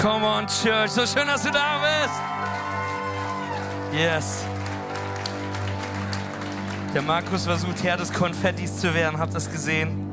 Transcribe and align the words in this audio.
Come 0.00 0.24
on, 0.24 0.46
Church. 0.46 0.92
So 0.92 1.04
schön, 1.04 1.26
dass 1.26 1.42
du 1.42 1.50
da 1.50 1.78
bist. 1.78 2.14
Yes. 3.92 4.46
Der 6.94 7.02
Markus 7.02 7.44
versucht, 7.44 7.82
Herr 7.82 7.98
des 7.98 8.10
Konfettis 8.10 8.78
zu 8.78 8.94
werden. 8.94 9.18
Habt 9.18 9.32
ihr 9.32 9.34
das 9.34 9.50
gesehen? 9.50 10.10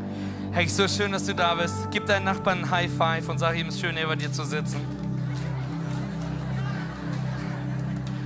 Hey, 0.51 0.67
so 0.67 0.89
schön, 0.89 1.13
dass 1.13 1.25
du 1.25 1.33
da 1.33 1.55
bist. 1.55 1.73
Gib 1.89 2.05
deinen 2.05 2.25
Nachbarn 2.25 2.65
ein 2.65 2.69
High 2.69 2.91
Five 2.91 3.29
und 3.29 3.39
sag 3.39 3.55
ihm, 3.55 3.67
es 3.67 3.75
ist 3.75 3.81
schön, 3.81 3.95
neben 3.95 4.19
dir 4.19 4.29
zu 4.29 4.43
sitzen. 4.43 4.81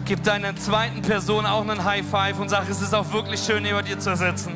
Gib 0.05 0.23
deiner 0.23 0.55
zweiten 0.55 1.03
Person 1.03 1.45
auch 1.45 1.61
einen 1.61 1.83
High 1.83 2.05
Five 2.09 2.39
und 2.39 2.49
sag, 2.49 2.67
es 2.69 2.81
ist 2.81 2.95
auch 2.95 3.13
wirklich 3.13 3.39
schön, 3.39 3.61
neben 3.61 3.85
dir 3.85 3.99
zu 3.99 4.15
sitzen. 4.15 4.53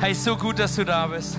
Hey, 0.00 0.12
so 0.12 0.36
gut, 0.36 0.58
dass 0.58 0.76
du 0.76 0.84
da 0.84 1.06
bist. 1.06 1.38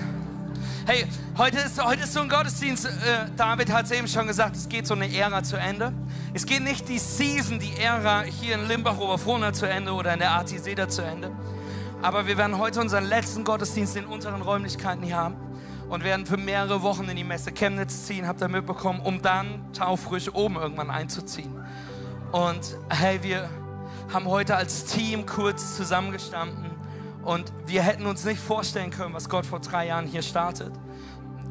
Hey, 0.86 1.06
heute 1.38 1.60
ist, 1.60 1.82
heute 1.82 2.02
ist 2.02 2.12
so 2.12 2.20
ein 2.20 2.28
Gottesdienst. 2.28 2.84
Äh, 2.84 2.90
David 3.38 3.72
hat 3.72 3.86
es 3.86 3.90
eben 3.90 4.06
schon 4.06 4.26
gesagt, 4.26 4.54
es 4.54 4.68
geht 4.68 4.86
so 4.86 4.92
eine 4.92 5.10
Ära 5.10 5.42
zu 5.42 5.56
Ende. 5.56 5.94
Es 6.34 6.44
geht 6.44 6.62
nicht 6.62 6.86
die 6.90 6.98
Season, 6.98 7.58
die 7.58 7.74
Ära 7.78 8.20
hier 8.20 8.56
in 8.56 8.68
Limbach 8.68 8.98
Oberfrohna 8.98 9.54
zu 9.54 9.66
Ende 9.66 9.92
oder 9.92 10.12
in 10.12 10.18
der 10.18 10.32
AT 10.32 10.48
zu 10.50 11.02
Ende. 11.02 11.30
Aber 12.02 12.26
wir 12.26 12.36
werden 12.36 12.58
heute 12.58 12.82
unseren 12.82 13.04
letzten 13.04 13.44
Gottesdienst 13.44 13.96
in 13.96 14.04
unteren 14.04 14.42
Räumlichkeiten 14.42 15.02
hier 15.02 15.16
haben 15.16 15.36
und 15.88 16.04
werden 16.04 16.26
für 16.26 16.36
mehrere 16.36 16.82
Wochen 16.82 17.04
in 17.04 17.16
die 17.16 17.24
Messe 17.24 17.50
Chemnitz 17.52 18.04
ziehen, 18.04 18.28
habt 18.28 18.42
ihr 18.42 18.48
mitbekommen, 18.48 19.00
um 19.00 19.22
dann 19.22 19.72
taufrisch 19.72 20.34
oben 20.34 20.56
irgendwann 20.56 20.90
einzuziehen. 20.90 21.64
Und 22.30 22.76
hey, 22.90 23.22
wir 23.22 23.48
haben 24.12 24.26
heute 24.26 24.54
als 24.54 24.84
Team 24.84 25.24
kurz 25.24 25.78
zusammengestanden 25.78 26.74
und 27.24 27.52
wir 27.66 27.82
hätten 27.82 28.06
uns 28.06 28.24
nicht 28.24 28.40
vorstellen 28.40 28.90
können, 28.90 29.14
was 29.14 29.28
Gott 29.28 29.46
vor 29.46 29.60
drei 29.60 29.86
Jahren 29.86 30.06
hier 30.06 30.22
startet. 30.22 30.72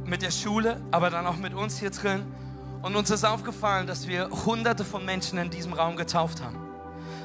Mit 0.05 0.21
der 0.21 0.31
Schule, 0.31 0.81
aber 0.91 1.09
dann 1.09 1.25
auch 1.25 1.37
mit 1.37 1.53
uns 1.53 1.79
hier 1.79 1.89
drin. 1.89 2.23
Und 2.81 2.95
uns 2.95 3.09
ist 3.09 3.23
aufgefallen, 3.23 3.87
dass 3.87 4.07
wir 4.07 4.29
hunderte 4.45 4.83
von 4.83 5.05
Menschen 5.05 5.37
in 5.37 5.49
diesem 5.49 5.73
Raum 5.73 5.95
getauft 5.95 6.41
haben. 6.41 6.57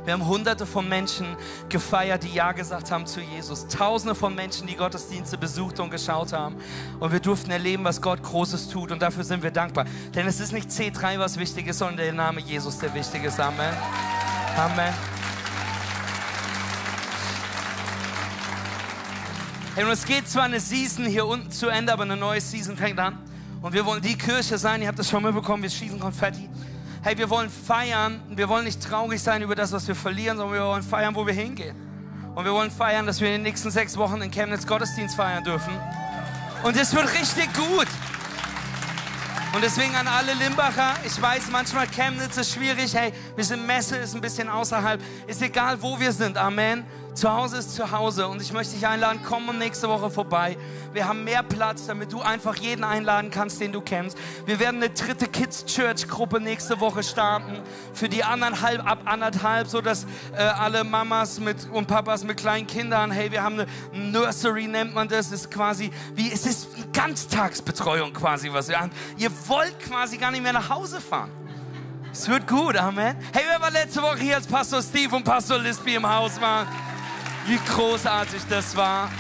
Wir 0.05 0.15
haben 0.15 0.27
hunderte 0.27 0.65
von 0.65 0.89
Menschen 0.89 1.37
gefeiert, 1.69 2.23
die 2.23 2.33
Ja 2.33 2.53
gesagt 2.53 2.91
haben 2.91 3.07
zu 3.07 3.21
Jesus. 3.21 3.67
Tausende 3.69 4.15
von 4.15 4.35
Menschen, 4.35 4.67
die 4.67 4.77
Gottesdienste 4.77 5.37
besucht 5.37 5.81
und 5.81 5.91
geschaut 5.91 6.33
haben. 6.33 6.57
Und 6.99 7.13
wir 7.13 7.21
durften 7.21 7.51
erleben, 7.51 7.85
was 7.85 8.01
Gott 8.01 8.23
Großes 8.23 8.71
tut. 8.71 8.91
Und 8.91 9.03
dafür 9.03 9.25
sind 9.25 9.43
wir 9.43 9.51
dankbar. 9.51 9.85
Denn 10.15 10.27
es 10.27 10.41
ist 10.41 10.53
nicht 10.53 10.71
C3, 10.71 11.19
was 11.19 11.39
wichtig 11.39 11.67
ist, 11.67 11.79
sondern 11.79 11.99
der 11.99 12.13
Name 12.13 12.41
Jesus, 12.41 12.79
der 12.79 12.95
wichtig 12.95 13.25
ist. 13.25 13.39
Amen. 13.39 13.75
Amen. 14.57 15.18
Hey, 19.79 19.85
und 19.85 19.93
es 19.93 20.05
geht 20.05 20.29
zwar 20.29 20.43
eine 20.43 20.59
Season 20.59 21.05
hier 21.05 21.25
unten 21.25 21.53
zu 21.53 21.69
Ende, 21.69 21.93
aber 21.93 22.03
eine 22.03 22.17
neue 22.17 22.41
Season 22.41 22.77
fängt 22.77 22.99
an. 22.99 23.17
Und 23.63 23.73
wir 23.73 23.87
wollen 23.87 24.03
die 24.03 24.19
Kirche 24.19 24.59
sein, 24.59 24.83
ihr 24.83 24.89
habt 24.89 24.99
das 24.99 25.09
schon 25.09 25.23
mitbekommen, 25.23 25.63
wir 25.63 25.71
schießen 25.71 26.01
Konfetti. 26.01 26.51
Hey, 27.01 27.17
wir 27.17 27.31
wollen 27.31 27.49
feiern, 27.49 28.21
wir 28.29 28.49
wollen 28.49 28.65
nicht 28.65 28.83
traurig 28.83 29.23
sein 29.23 29.41
über 29.41 29.55
das, 29.55 29.71
was 29.71 29.87
wir 29.87 29.95
verlieren, 29.95 30.37
sondern 30.37 30.59
wir 30.59 30.67
wollen 30.67 30.83
feiern, 30.83 31.15
wo 31.15 31.25
wir 31.25 31.33
hingehen. 31.33 31.77
Und 32.35 32.45
wir 32.45 32.53
wollen 32.53 32.73
feiern, 32.73 33.07
dass 33.07 33.21
wir 33.21 33.29
in 33.29 33.35
den 33.35 33.43
nächsten 33.45 33.71
sechs 33.71 33.97
Wochen 33.97 34.21
in 34.21 34.33
Chemnitz 34.33 34.67
Gottesdienst 34.67 35.15
feiern 35.15 35.45
dürfen. 35.45 35.73
Und 36.65 36.77
es 36.77 36.93
wird 36.93 37.15
richtig 37.15 37.47
gut. 37.55 37.87
Und 39.55 39.63
deswegen 39.63 39.95
an 39.95 40.09
alle 40.09 40.35
Limbacher, 40.35 40.95
ich 41.07 41.23
weiß, 41.23 41.53
manchmal 41.53 41.87
Chemnitz 41.87 42.37
ist 42.37 42.53
schwierig, 42.53 42.97
hey, 42.97 43.13
wir 43.37 43.45
sind 43.45 43.65
Messe, 43.65 43.97
ist 43.97 44.17
ein 44.17 44.21
bisschen 44.21 44.49
außerhalb, 44.49 45.01
ist 45.29 45.41
egal, 45.41 45.81
wo 45.81 46.01
wir 46.01 46.11
sind, 46.11 46.37
Amen. 46.37 46.85
Zu 47.15 47.33
Hause 47.33 47.57
ist 47.57 47.75
zu 47.75 47.91
Hause 47.91 48.29
und 48.29 48.41
ich 48.41 48.53
möchte 48.53 48.75
dich 48.75 48.87
einladen, 48.87 49.21
komm 49.27 49.59
nächste 49.59 49.89
Woche 49.89 50.09
vorbei. 50.09 50.57
Wir 50.93 51.09
haben 51.09 51.25
mehr 51.25 51.43
Platz, 51.43 51.87
damit 51.87 52.13
du 52.13 52.21
einfach 52.21 52.57
jeden 52.57 52.85
einladen 52.85 53.31
kannst, 53.31 53.61
den 53.61 53.73
du 53.73 53.81
kennst. 53.81 54.17
Wir 54.47 54.61
werden 54.61 54.77
eine 54.77 54.91
dritte 54.91 55.27
Kids 55.27 55.65
Church 55.67 56.07
Gruppe 56.07 56.41
nächste 56.41 56.81
Woche 56.81 57.03
starten. 57.03 57.61
Für 57.93 58.09
die 58.09 58.23
anderen 58.23 58.61
halb 58.61 58.87
ab 58.87 59.01
anderthalb, 59.05 59.67
so 59.67 59.81
dass 59.81 60.05
äh, 60.37 60.43
alle 60.43 60.85
Mamas 60.85 61.41
mit 61.41 61.69
und 61.73 61.89
Papas 61.89 62.23
mit 62.23 62.37
kleinen 62.37 62.67
Kindern, 62.67 63.11
hey, 63.11 63.33
wir 63.33 63.43
haben 63.43 63.61
eine 63.61 63.67
Nursery 63.93 64.69
nennt 64.69 64.95
man 64.95 65.09
das, 65.09 65.33
ist 65.33 65.51
quasi 65.51 65.91
wie 66.15 66.31
es 66.31 66.47
ist 66.47 66.77
wie 66.77 66.85
Ganztagsbetreuung 66.93 68.13
quasi, 68.13 68.53
was 68.53 68.69
wir 68.69 68.79
haben. 68.81 68.93
Ihr 69.17 69.31
wollt 69.49 69.79
quasi 69.81 70.19
gar 70.19 70.31
nicht 70.31 70.43
mehr 70.43 70.53
nach 70.53 70.71
Hause 70.71 71.01
fahren. 71.01 71.31
Es 72.13 72.29
wird 72.29 72.47
gut, 72.47 72.77
Amen. 72.77 73.17
Hey, 73.33 73.45
wer 73.49 73.61
war 73.61 73.71
letzte 73.71 74.03
Woche 74.03 74.19
hier 74.19 74.37
als 74.37 74.47
Pastor 74.47 74.83
Steve 74.83 75.15
und 75.15 75.25
Pastor 75.25 75.59
Lisby 75.59 75.95
im 75.95 76.09
Haus 76.09 76.41
waren? 76.41 76.67
Wie 77.49 77.59
großartig 77.73 78.43
das 78.51 78.77
war. 78.77 79.11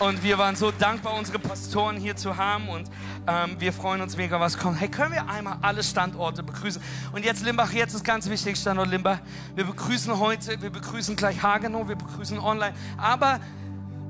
Und 0.00 0.24
wir 0.24 0.36
waren 0.36 0.56
so 0.56 0.72
dankbar, 0.72 1.14
unsere 1.14 1.38
Pastoren 1.38 1.96
hier 1.96 2.16
zu 2.16 2.36
haben. 2.36 2.68
Und 2.68 2.90
ähm, 3.28 3.54
wir 3.60 3.72
freuen 3.72 4.00
uns 4.00 4.16
mega, 4.16 4.40
was 4.40 4.58
kommt. 4.58 4.80
Hey, 4.80 4.88
können 4.88 5.12
wir 5.12 5.28
einmal 5.28 5.58
alle 5.62 5.84
Standorte 5.84 6.42
begrüßen? 6.42 6.82
Und 7.12 7.24
jetzt 7.24 7.44
Limbach, 7.44 7.72
jetzt 7.72 7.94
ist 7.94 8.04
ganz 8.04 8.28
wichtig, 8.28 8.56
Standort 8.56 8.88
Limbach. 8.88 9.18
Wir 9.54 9.64
begrüßen 9.64 10.18
heute, 10.18 10.60
wir 10.60 10.70
begrüßen 10.70 11.14
gleich 11.14 11.40
Hagenow, 11.40 11.86
wir 11.86 11.94
begrüßen 11.94 12.40
online. 12.40 12.74
Aber 12.96 13.38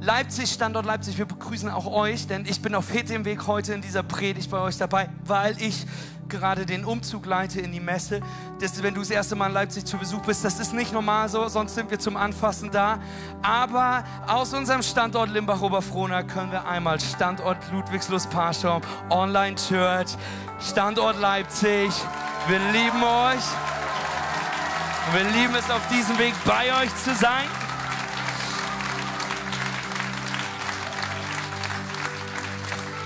Leipzig, 0.01 0.51
Standort 0.51 0.87
Leipzig, 0.87 1.19
wir 1.19 1.27
begrüßen 1.27 1.69
auch 1.69 1.87
euch, 1.87 2.27
denn 2.27 2.47
ich 2.47 2.63
bin 2.63 2.75
auf 2.75 2.87
dem 2.91 3.25
Weg 3.27 3.47
heute 3.47 3.75
in 3.75 3.83
dieser 3.83 4.03
Predigt 4.03 4.51
bei 4.51 4.61
euch 4.61 4.79
dabei, 4.79 5.11
weil 5.25 5.61
ich 5.61 5.87
gerade 6.29 6.67
den 6.67 6.85
Umzug 6.85 7.27
leite 7.27 7.61
in 7.61 7.73
die 7.73 7.81
Messe. 7.81 8.21
Das 8.61 8.73
ist, 8.73 8.83
wenn 8.83 8.95
du 8.95 9.01
das 9.01 9.11
erste 9.11 9.35
Mal 9.35 9.49
in 9.49 9.53
Leipzig 9.53 9.85
zu 9.85 9.97
Besuch 9.97 10.21
bist, 10.23 10.45
das 10.45 10.59
ist 10.61 10.73
nicht 10.73 10.93
normal 10.93 11.29
so, 11.29 11.47
sonst 11.49 11.75
sind 11.75 11.91
wir 11.91 11.99
zum 11.99 12.17
Anfassen 12.17 12.71
da. 12.71 12.99
Aber 13.43 14.05
aus 14.27 14.55
unserem 14.55 14.83
Standort 14.83 15.31
Limbach-Oberfrohna 15.31 16.23
können 16.23 16.53
wir 16.53 16.67
einmal 16.67 17.01
Standort 17.01 17.59
Ludwigslust-Parschaum, 17.73 18.83
Online-Church, 19.11 20.17
Standort 20.61 21.19
Leipzig. 21.21 21.91
Wir 22.49 22.59
lieben 22.73 23.03
euch. 23.03 23.45
Wir 25.13 25.25
lieben 25.41 25.55
es, 25.55 25.71
auf 25.71 25.87
diesem 25.89 26.19
Weg 26.19 26.35
bei 26.45 26.73
euch 26.83 26.95
zu 26.97 27.15
sein. 27.15 27.62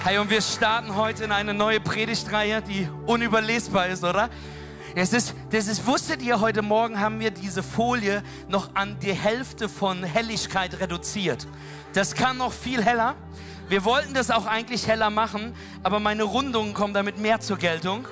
Hey, 0.06 0.19
und 0.19 0.31
wir 0.31 0.41
starten 0.41 0.94
heute 0.94 1.25
in 1.25 1.33
eine 1.33 1.53
neue 1.53 1.81
Predigtreihe, 1.81 2.62
die 2.62 2.89
unüberlesbar 3.06 3.89
ist, 3.89 4.05
oder? 4.05 4.31
Es 4.94 5.12
ist, 5.12 5.34
das 5.50 5.67
ist, 5.67 5.84
wusstet 5.84 6.22
ihr, 6.22 6.39
heute 6.39 6.62
Morgen 6.62 7.00
haben 7.00 7.19
wir 7.19 7.33
diese 7.33 7.61
Folie 7.61 8.22
noch 8.47 8.77
an 8.77 8.97
die 9.00 9.12
Hälfte 9.12 9.69
von 9.69 10.05
Helligkeit 10.05 10.78
reduziert. 10.78 11.49
Das 11.93 12.15
kann 12.15 12.37
noch 12.37 12.53
viel 12.53 12.84
heller. 12.84 13.17
Wir 13.69 13.84
wollten 13.84 14.15
das 14.15 14.31
auch 14.31 14.47
eigentlich 14.47 14.87
heller 14.87 15.11
machen, 15.11 15.56
aber 15.83 15.99
meine 15.99 16.23
Rundungen 16.23 16.73
kommen 16.73 16.94
damit 16.94 17.19
mehr 17.19 17.41
zur 17.41 17.56
Geltung. 17.56 18.06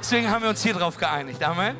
Deswegen 0.00 0.30
haben 0.30 0.40
wir 0.44 0.48
uns 0.48 0.62
hier 0.62 0.72
drauf 0.72 0.96
geeinigt. 0.96 1.44
Amen. 1.44 1.76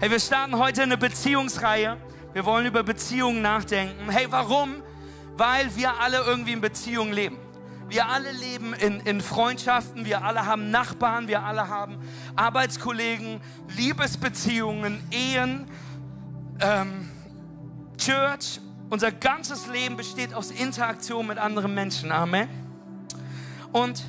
Hey, 0.00 0.10
wir 0.10 0.20
starten 0.20 0.58
heute 0.58 0.82
eine 0.82 0.98
Beziehungsreihe. 0.98 1.96
Wir 2.34 2.44
wollen 2.44 2.66
über 2.66 2.82
Beziehungen 2.82 3.40
nachdenken. 3.40 4.10
Hey, 4.10 4.26
warum? 4.28 4.82
Weil 5.34 5.74
wir 5.76 5.98
alle 5.98 6.18
irgendwie 6.18 6.52
in 6.52 6.60
Beziehungen 6.60 7.14
leben. 7.14 7.43
Wir 7.94 8.08
alle 8.08 8.32
leben 8.32 8.74
in, 8.74 8.98
in 9.02 9.20
Freundschaften, 9.20 10.04
wir 10.04 10.24
alle 10.24 10.46
haben 10.46 10.72
Nachbarn, 10.72 11.28
wir 11.28 11.44
alle 11.44 11.68
haben 11.68 11.96
Arbeitskollegen, 12.34 13.40
Liebesbeziehungen, 13.76 15.00
Ehen, 15.12 15.68
ähm, 16.58 17.08
Church. 17.96 18.60
Unser 18.90 19.12
ganzes 19.12 19.68
Leben 19.68 19.96
besteht 19.96 20.34
aus 20.34 20.50
Interaktion 20.50 21.28
mit 21.28 21.38
anderen 21.38 21.72
Menschen. 21.72 22.10
Amen. 22.10 22.48
Und 23.70 24.02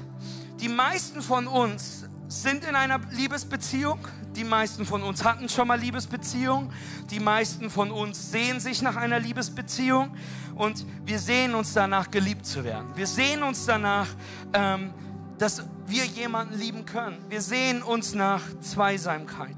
die 0.61 0.69
meisten 0.69 1.21
von 1.21 1.45
uns 1.45 2.07
sind 2.27 2.65
in 2.65 2.75
einer 2.75 2.99
Liebesbeziehung. 3.11 3.99
Die 4.35 4.43
meisten 4.43 4.85
von 4.85 5.01
uns 5.01 5.23
hatten 5.23 5.47
schon 5.47 5.67
mal 5.67 5.79
Liebesbeziehungen. 5.79 6.71
Die 7.09 7.19
meisten 7.19 7.69
von 7.69 7.91
uns 7.91 8.31
sehen 8.31 8.59
sich 8.59 8.81
nach 8.81 8.95
einer 8.95 9.19
Liebesbeziehung 9.19 10.15
und 10.55 10.85
wir 11.05 11.19
sehen 11.19 11.55
uns 11.55 11.73
danach, 11.73 12.11
geliebt 12.11 12.45
zu 12.45 12.63
werden. 12.63 12.89
Wir 12.95 13.07
sehen 13.07 13.43
uns 13.43 13.65
danach, 13.65 14.07
ähm, 14.53 14.93
dass 15.37 15.63
wir 15.87 16.05
jemanden 16.05 16.57
lieben 16.57 16.85
können. 16.85 17.17
Wir 17.29 17.41
sehen 17.41 17.81
uns 17.81 18.13
nach 18.13 18.41
Zweisamkeit. 18.61 19.55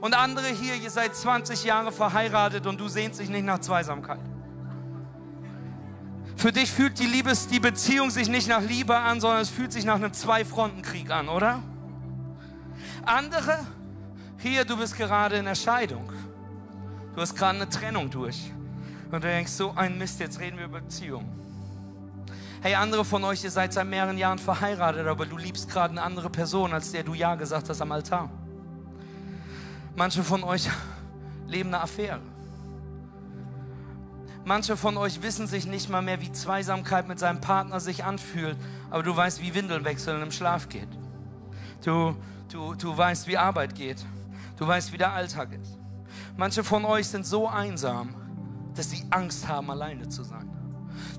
Und 0.00 0.14
andere 0.14 0.48
hier, 0.48 0.74
ihr 0.74 0.90
seid 0.90 1.14
20 1.14 1.64
Jahre 1.64 1.92
verheiratet 1.92 2.66
und 2.66 2.80
du 2.80 2.88
sehnst 2.88 3.20
dich 3.20 3.28
nicht 3.28 3.44
nach 3.44 3.60
Zweisamkeit. 3.60 4.20
Für 6.36 6.50
dich 6.50 6.72
fühlt 6.72 6.98
die, 6.98 7.06
Liebes, 7.06 7.46
die 7.46 7.60
Beziehung 7.60 8.10
sich 8.10 8.28
nicht 8.28 8.48
nach 8.48 8.62
Liebe 8.62 8.96
an, 8.96 9.20
sondern 9.20 9.40
es 9.40 9.48
fühlt 9.48 9.72
sich 9.72 9.84
nach 9.84 9.94
einem 9.94 10.12
Zwei-Fronten-Krieg 10.12 11.10
an, 11.10 11.28
oder? 11.28 11.62
Andere 13.04 13.58
hier, 14.42 14.64
du 14.64 14.76
bist 14.76 14.96
gerade 14.96 15.36
in 15.36 15.44
der 15.44 15.54
Scheidung. 15.54 16.12
Du 17.14 17.20
hast 17.20 17.36
gerade 17.36 17.56
eine 17.56 17.68
Trennung 17.68 18.10
durch. 18.10 18.52
Und 19.04 19.22
du 19.22 19.28
denkst, 19.28 19.52
so 19.52 19.72
ein 19.76 19.96
Mist, 19.98 20.18
jetzt 20.18 20.40
reden 20.40 20.58
wir 20.58 20.64
über 20.64 20.80
Beziehung. 20.80 21.30
Hey, 22.60 22.74
andere 22.74 23.04
von 23.04 23.22
euch, 23.24 23.44
ihr 23.44 23.50
seid 23.50 23.72
seit 23.72 23.86
mehreren 23.86 24.18
Jahren 24.18 24.38
verheiratet, 24.38 25.06
aber 25.06 25.26
du 25.26 25.36
liebst 25.36 25.68
gerade 25.68 25.92
eine 25.92 26.02
andere 26.02 26.30
Person, 26.30 26.72
als 26.72 26.90
der 26.92 27.04
du 27.04 27.14
Ja 27.14 27.34
gesagt 27.36 27.68
hast 27.68 27.80
am 27.80 27.92
Altar. 27.92 28.30
Manche 29.94 30.24
von 30.24 30.42
euch 30.42 30.68
leben 31.46 31.68
eine 31.68 31.80
Affäre. 31.80 32.20
Manche 34.44 34.76
von 34.76 34.96
euch 34.96 35.22
wissen 35.22 35.46
sich 35.46 35.66
nicht 35.66 35.88
mal 35.88 36.02
mehr, 36.02 36.20
wie 36.20 36.32
Zweisamkeit 36.32 37.06
mit 37.06 37.20
seinem 37.20 37.40
Partner 37.40 37.78
sich 37.78 38.04
anfühlt, 38.04 38.56
aber 38.90 39.04
du 39.04 39.16
weißt, 39.16 39.40
wie 39.40 39.54
Windeln 39.54 39.84
wechseln 39.84 40.20
im 40.20 40.32
Schlaf 40.32 40.68
geht. 40.68 40.88
Du, 41.84 42.16
du, 42.50 42.74
du 42.74 42.96
weißt, 42.96 43.28
wie 43.28 43.38
Arbeit 43.38 43.76
geht. 43.76 44.04
Du 44.56 44.66
weißt, 44.66 44.92
wie 44.92 44.98
der 44.98 45.12
Alltag 45.12 45.50
ist. 45.60 45.78
Manche 46.36 46.64
von 46.64 46.84
euch 46.84 47.08
sind 47.08 47.26
so 47.26 47.48
einsam, 47.48 48.14
dass 48.74 48.90
sie 48.90 49.04
Angst 49.10 49.48
haben, 49.48 49.70
alleine 49.70 50.08
zu 50.08 50.22
sein. 50.22 50.48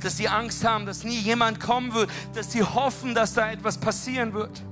Dass 0.01 0.18
sie 0.18 0.27
Angst 0.27 0.63
haben, 0.65 0.85
dass 0.85 1.03
nie 1.03 1.19
jemand 1.19 1.59
kommen 1.59 1.94
wird. 1.94 2.09
Dass 2.33 2.51
sie 2.51 2.63
hoffen, 2.63 3.15
dass 3.15 3.33
da 3.33 3.51
etwas 3.51 3.77
passieren 3.77 4.33
wird. 4.33 4.63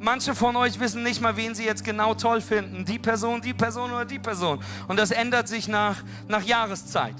Manche 0.00 0.34
von 0.34 0.54
euch 0.56 0.78
wissen 0.80 1.02
nicht 1.02 1.20
mal, 1.20 1.36
wen 1.36 1.54
sie 1.54 1.64
jetzt 1.64 1.84
genau 1.84 2.14
toll 2.14 2.40
finden. 2.40 2.84
Die 2.84 2.98
Person, 2.98 3.40
die 3.40 3.54
Person 3.54 3.90
oder 3.90 4.04
die 4.04 4.18
Person. 4.18 4.60
Und 4.88 4.98
das 4.98 5.10
ändert 5.10 5.48
sich 5.48 5.68
nach, 5.68 6.02
nach 6.28 6.42
Jahreszeit. 6.42 7.16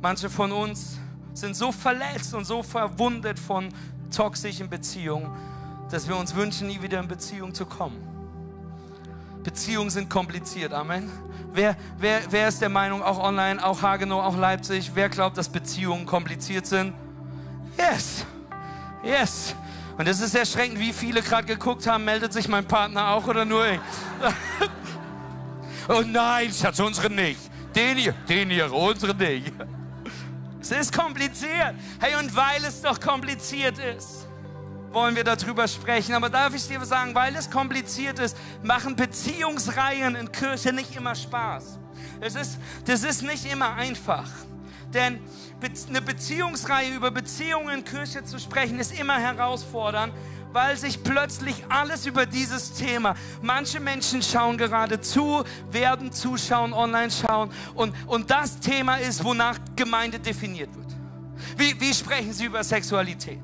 Manche 0.00 0.30
von 0.30 0.52
uns 0.52 0.98
sind 1.32 1.56
so 1.56 1.72
verletzt 1.72 2.34
und 2.34 2.44
so 2.44 2.62
verwundet 2.62 3.38
von 3.38 3.68
toxischen 4.14 4.68
Beziehungen, 4.68 5.28
dass 5.90 6.06
wir 6.06 6.16
uns 6.16 6.34
wünschen, 6.34 6.68
nie 6.68 6.80
wieder 6.80 7.00
in 7.00 7.08
Beziehung 7.08 7.52
zu 7.52 7.66
kommen. 7.66 8.13
Beziehungen 9.44 9.90
sind 9.90 10.10
kompliziert, 10.10 10.72
Amen. 10.72 11.10
Wer, 11.52 11.76
wer, 11.98 12.20
wer 12.30 12.48
ist 12.48 12.60
der 12.60 12.68
Meinung, 12.68 13.00
auch 13.02 13.22
online, 13.22 13.64
auch 13.64 13.80
Hagenow, 13.80 14.24
auch 14.24 14.36
Leipzig, 14.36 14.90
wer 14.94 15.08
glaubt, 15.08 15.38
dass 15.38 15.48
Beziehungen 15.48 16.04
kompliziert 16.04 16.66
sind? 16.66 16.92
Yes, 17.78 18.26
yes. 19.04 19.54
Und 19.96 20.08
es 20.08 20.20
ist 20.20 20.34
erschreckend, 20.34 20.80
wie 20.80 20.92
viele 20.92 21.22
gerade 21.22 21.46
geguckt 21.46 21.86
haben, 21.86 22.04
meldet 22.04 22.32
sich 22.32 22.48
mein 22.48 22.66
Partner 22.66 23.10
auch 23.10 23.28
oder 23.28 23.44
nur 23.44 23.64
ich? 23.68 23.78
oh 25.88 26.02
nein, 26.04 26.52
Schatz, 26.52 26.80
unsere 26.80 27.08
nicht. 27.08 27.38
Den 27.76 27.98
hier, 27.98 28.14
den 28.28 28.50
hier, 28.50 28.72
unsere 28.72 29.14
nicht. 29.14 29.52
Es 30.60 30.70
ist 30.70 30.96
kompliziert. 30.96 31.74
Hey, 32.00 32.14
und 32.18 32.34
weil 32.34 32.64
es 32.64 32.80
doch 32.80 32.98
kompliziert 32.98 33.76
ist, 33.78 34.23
wollen 34.94 35.16
wir 35.16 35.24
darüber 35.24 35.68
sprechen. 35.68 36.14
Aber 36.14 36.30
darf 36.30 36.54
ich 36.54 36.66
dir 36.66 36.84
sagen, 36.84 37.14
weil 37.14 37.34
es 37.36 37.50
kompliziert 37.50 38.18
ist, 38.18 38.36
machen 38.62 38.96
Beziehungsreihen 38.96 40.14
in 40.14 40.32
Kirche 40.32 40.72
nicht 40.72 40.96
immer 40.96 41.14
Spaß. 41.14 41.78
Das 42.20 42.34
ist, 42.34 42.58
das 42.86 43.02
ist 43.02 43.22
nicht 43.22 43.50
immer 43.50 43.74
einfach. 43.74 44.30
Denn 44.92 45.20
eine 45.88 46.02
Beziehungsreihe 46.02 46.94
über 46.94 47.10
Beziehungen 47.10 47.78
in 47.78 47.84
Kirche 47.84 48.24
zu 48.24 48.38
sprechen, 48.38 48.78
ist 48.78 48.98
immer 48.98 49.18
herausfordernd, 49.18 50.12
weil 50.52 50.76
sich 50.76 51.02
plötzlich 51.02 51.64
alles 51.68 52.06
über 52.06 52.26
dieses 52.26 52.74
Thema, 52.74 53.16
manche 53.42 53.80
Menschen 53.80 54.22
schauen 54.22 54.56
gerade 54.56 55.00
zu, 55.00 55.42
werden 55.70 56.12
zuschauen, 56.12 56.72
online 56.72 57.10
schauen 57.10 57.50
und, 57.74 57.92
und 58.06 58.30
das 58.30 58.60
Thema 58.60 58.96
ist, 58.96 59.24
wonach 59.24 59.58
Gemeinde 59.74 60.20
definiert 60.20 60.74
wird. 60.76 60.94
Wie, 61.56 61.78
wie 61.80 61.92
sprechen 61.92 62.32
sie 62.32 62.44
über 62.44 62.62
Sexualität? 62.62 63.42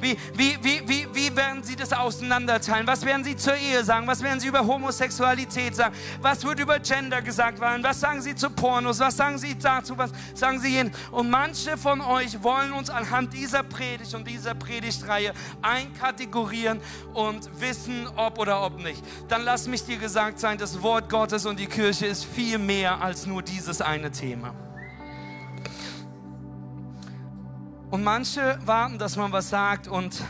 Wie, 0.00 0.16
wie, 0.34 0.58
wie, 0.62 0.88
wie, 0.88 1.06
wie 1.12 1.36
werden 1.36 1.62
Sie 1.62 1.76
das 1.76 1.92
auseinanderteilen? 1.92 2.86
Was 2.86 3.04
werden 3.04 3.24
Sie 3.24 3.36
zur 3.36 3.54
Ehe 3.54 3.82
sagen? 3.82 4.06
Was 4.06 4.22
werden 4.22 4.40
Sie 4.40 4.48
über 4.48 4.66
Homosexualität 4.66 5.74
sagen? 5.74 5.94
Was 6.20 6.44
wird 6.44 6.60
über 6.60 6.78
Gender 6.78 7.20
gesagt 7.22 7.60
werden? 7.60 7.82
Was 7.82 8.00
sagen 8.00 8.22
Sie 8.22 8.34
zu 8.34 8.50
Pornos? 8.50 9.00
Was 9.00 9.16
sagen 9.16 9.38
Sie 9.38 9.56
dazu? 9.58 9.96
Was 9.98 10.12
sagen 10.34 10.60
Sie 10.60 10.70
hin? 10.70 10.92
Und 11.10 11.30
manche 11.30 11.76
von 11.76 12.00
euch 12.00 12.42
wollen 12.42 12.72
uns 12.72 12.90
anhand 12.90 13.32
dieser 13.32 13.62
Predigt 13.62 14.14
und 14.14 14.26
dieser 14.26 14.54
Predigtreihe 14.54 15.32
einkategorieren 15.62 16.80
und 17.14 17.48
wissen, 17.60 18.08
ob 18.16 18.38
oder 18.38 18.62
ob 18.62 18.78
nicht. 18.78 19.02
Dann 19.28 19.42
lass 19.42 19.66
mich 19.66 19.84
dir 19.84 19.98
gesagt 19.98 20.38
sein, 20.38 20.58
das 20.58 20.82
Wort 20.82 21.08
Gottes 21.08 21.46
und 21.46 21.58
die 21.58 21.66
Kirche 21.66 22.06
ist 22.06 22.24
viel 22.24 22.58
mehr 22.58 23.00
als 23.02 23.26
nur 23.26 23.42
dieses 23.42 23.80
eine 23.80 24.10
Thema. 24.10 24.54
Und 27.90 28.04
manche 28.04 28.58
warten, 28.66 28.98
dass 28.98 29.16
man 29.16 29.32
was 29.32 29.48
sagt 29.48 29.88
und 29.88 30.22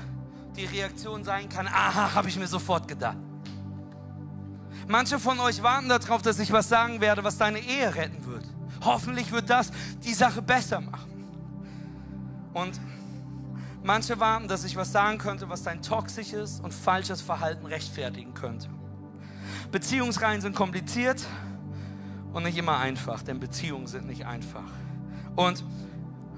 die 0.56 0.64
Reaktion 0.64 1.24
sein 1.24 1.48
kann, 1.48 1.66
aha, 1.66 2.14
habe 2.14 2.28
ich 2.28 2.38
mir 2.38 2.46
sofort 2.46 2.86
gedacht. 2.86 3.16
Manche 4.86 5.18
von 5.18 5.38
euch 5.40 5.62
warten 5.62 5.88
darauf, 5.88 6.22
dass 6.22 6.38
ich 6.38 6.52
was 6.52 6.68
sagen 6.68 7.00
werde, 7.00 7.22
was 7.24 7.36
deine 7.36 7.58
Ehe 7.58 7.94
retten 7.94 8.24
wird. 8.26 8.44
Hoffentlich 8.84 9.32
wird 9.32 9.50
das 9.50 9.70
die 10.04 10.14
Sache 10.14 10.40
besser 10.40 10.80
machen. 10.80 11.24
Und 12.54 12.80
manche 13.82 14.18
warten, 14.20 14.48
dass 14.48 14.64
ich 14.64 14.76
was 14.76 14.92
sagen 14.92 15.18
könnte, 15.18 15.48
was 15.48 15.62
dein 15.62 15.82
toxisches 15.82 16.60
und 16.60 16.72
falsches 16.72 17.20
Verhalten 17.20 17.66
rechtfertigen 17.66 18.34
könnte. 18.34 18.68
Beziehungsreihen 19.70 20.40
sind 20.40 20.54
kompliziert 20.54 21.26
und 22.32 22.44
nicht 22.44 22.56
immer 22.56 22.78
einfach, 22.78 23.22
denn 23.22 23.40
Beziehungen 23.40 23.88
sind 23.88 24.06
nicht 24.06 24.26
einfach. 24.26 24.70
Und 25.36 25.64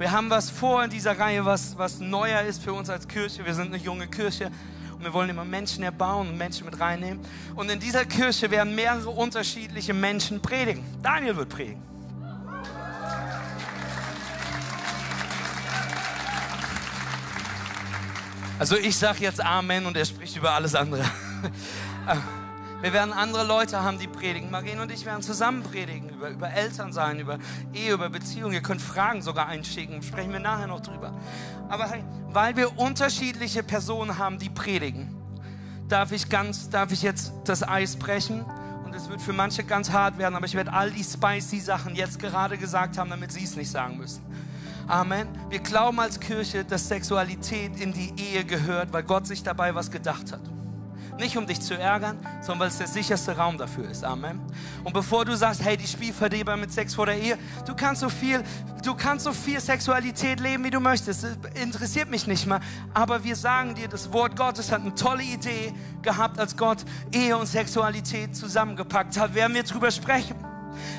wir 0.00 0.12
haben 0.12 0.30
was 0.30 0.48
vor 0.48 0.82
in 0.82 0.88
dieser 0.88 1.18
Reihe, 1.18 1.44
was, 1.44 1.76
was 1.76 2.00
neuer 2.00 2.40
ist 2.40 2.62
für 2.62 2.72
uns 2.72 2.88
als 2.88 3.06
Kirche. 3.06 3.44
Wir 3.44 3.52
sind 3.52 3.66
eine 3.66 3.76
junge 3.76 4.06
Kirche 4.06 4.50
und 4.94 5.04
wir 5.04 5.12
wollen 5.12 5.28
immer 5.28 5.44
Menschen 5.44 5.84
erbauen 5.84 6.30
und 6.30 6.38
Menschen 6.38 6.64
mit 6.64 6.80
reinnehmen. 6.80 7.22
Und 7.54 7.70
in 7.70 7.78
dieser 7.78 8.06
Kirche 8.06 8.50
werden 8.50 8.74
mehrere 8.74 9.10
unterschiedliche 9.10 9.92
Menschen 9.92 10.40
predigen. 10.40 10.82
Daniel 11.02 11.36
wird 11.36 11.50
predigen. 11.50 11.82
Also 18.58 18.78
ich 18.78 18.96
sage 18.96 19.18
jetzt 19.20 19.44
Amen 19.44 19.84
und 19.84 19.98
er 19.98 20.06
spricht 20.06 20.34
über 20.34 20.52
alles 20.52 20.74
andere. 20.74 21.04
Wir 22.82 22.94
werden 22.94 23.12
andere 23.12 23.44
Leute 23.44 23.82
haben, 23.82 23.98
die 23.98 24.06
predigen. 24.06 24.50
Marien 24.50 24.80
und 24.80 24.90
ich 24.90 25.04
werden 25.04 25.22
zusammen 25.22 25.62
predigen 25.62 26.08
über, 26.08 26.30
über 26.30 26.50
Eltern 26.50 26.92
sein, 26.92 27.20
über 27.20 27.38
Ehe, 27.74 27.92
über 27.92 28.08
Beziehungen. 28.08 28.54
Ihr 28.54 28.62
könnt 28.62 28.80
Fragen 28.80 29.20
sogar 29.20 29.46
einschicken, 29.48 30.02
sprechen 30.02 30.32
wir 30.32 30.40
nachher 30.40 30.66
noch 30.66 30.80
drüber. 30.80 31.12
Aber 31.68 31.90
hey, 31.90 32.02
weil 32.30 32.56
wir 32.56 32.78
unterschiedliche 32.78 33.62
Personen 33.62 34.16
haben, 34.16 34.38
die 34.38 34.48
predigen, 34.48 35.14
darf 35.88 36.10
ich, 36.12 36.30
ganz, 36.30 36.70
darf 36.70 36.90
ich 36.90 37.02
jetzt 37.02 37.32
das 37.44 37.62
Eis 37.62 37.96
brechen. 37.96 38.44
Und 38.84 38.94
es 38.94 39.10
wird 39.10 39.20
für 39.20 39.34
manche 39.34 39.62
ganz 39.62 39.90
hart 39.90 40.16
werden, 40.16 40.34
aber 40.34 40.46
ich 40.46 40.54
werde 40.54 40.72
all 40.72 40.90
die 40.90 41.04
spicy 41.04 41.60
Sachen 41.60 41.94
jetzt 41.94 42.18
gerade 42.18 42.56
gesagt 42.56 42.96
haben, 42.96 43.10
damit 43.10 43.30
sie 43.30 43.44
es 43.44 43.56
nicht 43.56 43.70
sagen 43.70 43.98
müssen. 43.98 44.22
Amen. 44.88 45.28
Wir 45.50 45.60
glauben 45.60 46.00
als 46.00 46.18
Kirche, 46.18 46.64
dass 46.64 46.88
Sexualität 46.88 47.78
in 47.78 47.92
die 47.92 48.12
Ehe 48.16 48.44
gehört, 48.44 48.92
weil 48.92 49.02
Gott 49.02 49.26
sich 49.26 49.42
dabei 49.42 49.74
was 49.74 49.90
gedacht 49.90 50.32
hat. 50.32 50.40
Nicht 51.20 51.36
um 51.36 51.46
dich 51.46 51.60
zu 51.60 51.78
ärgern, 51.78 52.18
sondern 52.40 52.60
weil 52.60 52.68
es 52.68 52.78
der 52.78 52.86
sicherste 52.86 53.36
Raum 53.36 53.58
dafür 53.58 53.90
ist. 53.90 54.04
Amen. 54.04 54.40
Und 54.84 54.94
bevor 54.94 55.26
du 55.26 55.36
sagst, 55.36 55.62
hey, 55.62 55.76
die 55.76 55.86
Spielverderber 55.86 56.56
mit 56.56 56.72
Sex 56.72 56.94
vor 56.94 57.04
der 57.04 57.18
Ehe, 57.18 57.36
du 57.66 57.74
kannst 57.76 58.00
so 58.00 58.08
viel, 58.08 58.42
du 58.82 58.94
kannst 58.94 59.26
so 59.26 59.32
viel 59.34 59.60
Sexualität 59.60 60.40
leben, 60.40 60.64
wie 60.64 60.70
du 60.70 60.80
möchtest. 60.80 61.24
Das 61.24 61.36
interessiert 61.62 62.10
mich 62.10 62.26
nicht 62.26 62.46
mal. 62.46 62.60
Aber 62.94 63.22
wir 63.22 63.36
sagen 63.36 63.74
dir, 63.74 63.86
das 63.86 64.10
Wort 64.14 64.34
Gottes 64.34 64.72
hat 64.72 64.80
eine 64.80 64.94
tolle 64.94 65.22
Idee 65.22 65.74
gehabt, 66.00 66.40
als 66.40 66.56
Gott 66.56 66.78
Ehe 67.12 67.36
und 67.36 67.46
Sexualität 67.46 68.34
zusammengepackt 68.34 69.18
hat. 69.18 69.34
Werden 69.34 69.54
wir 69.54 69.62
drüber 69.62 69.90
sprechen? 69.90 70.49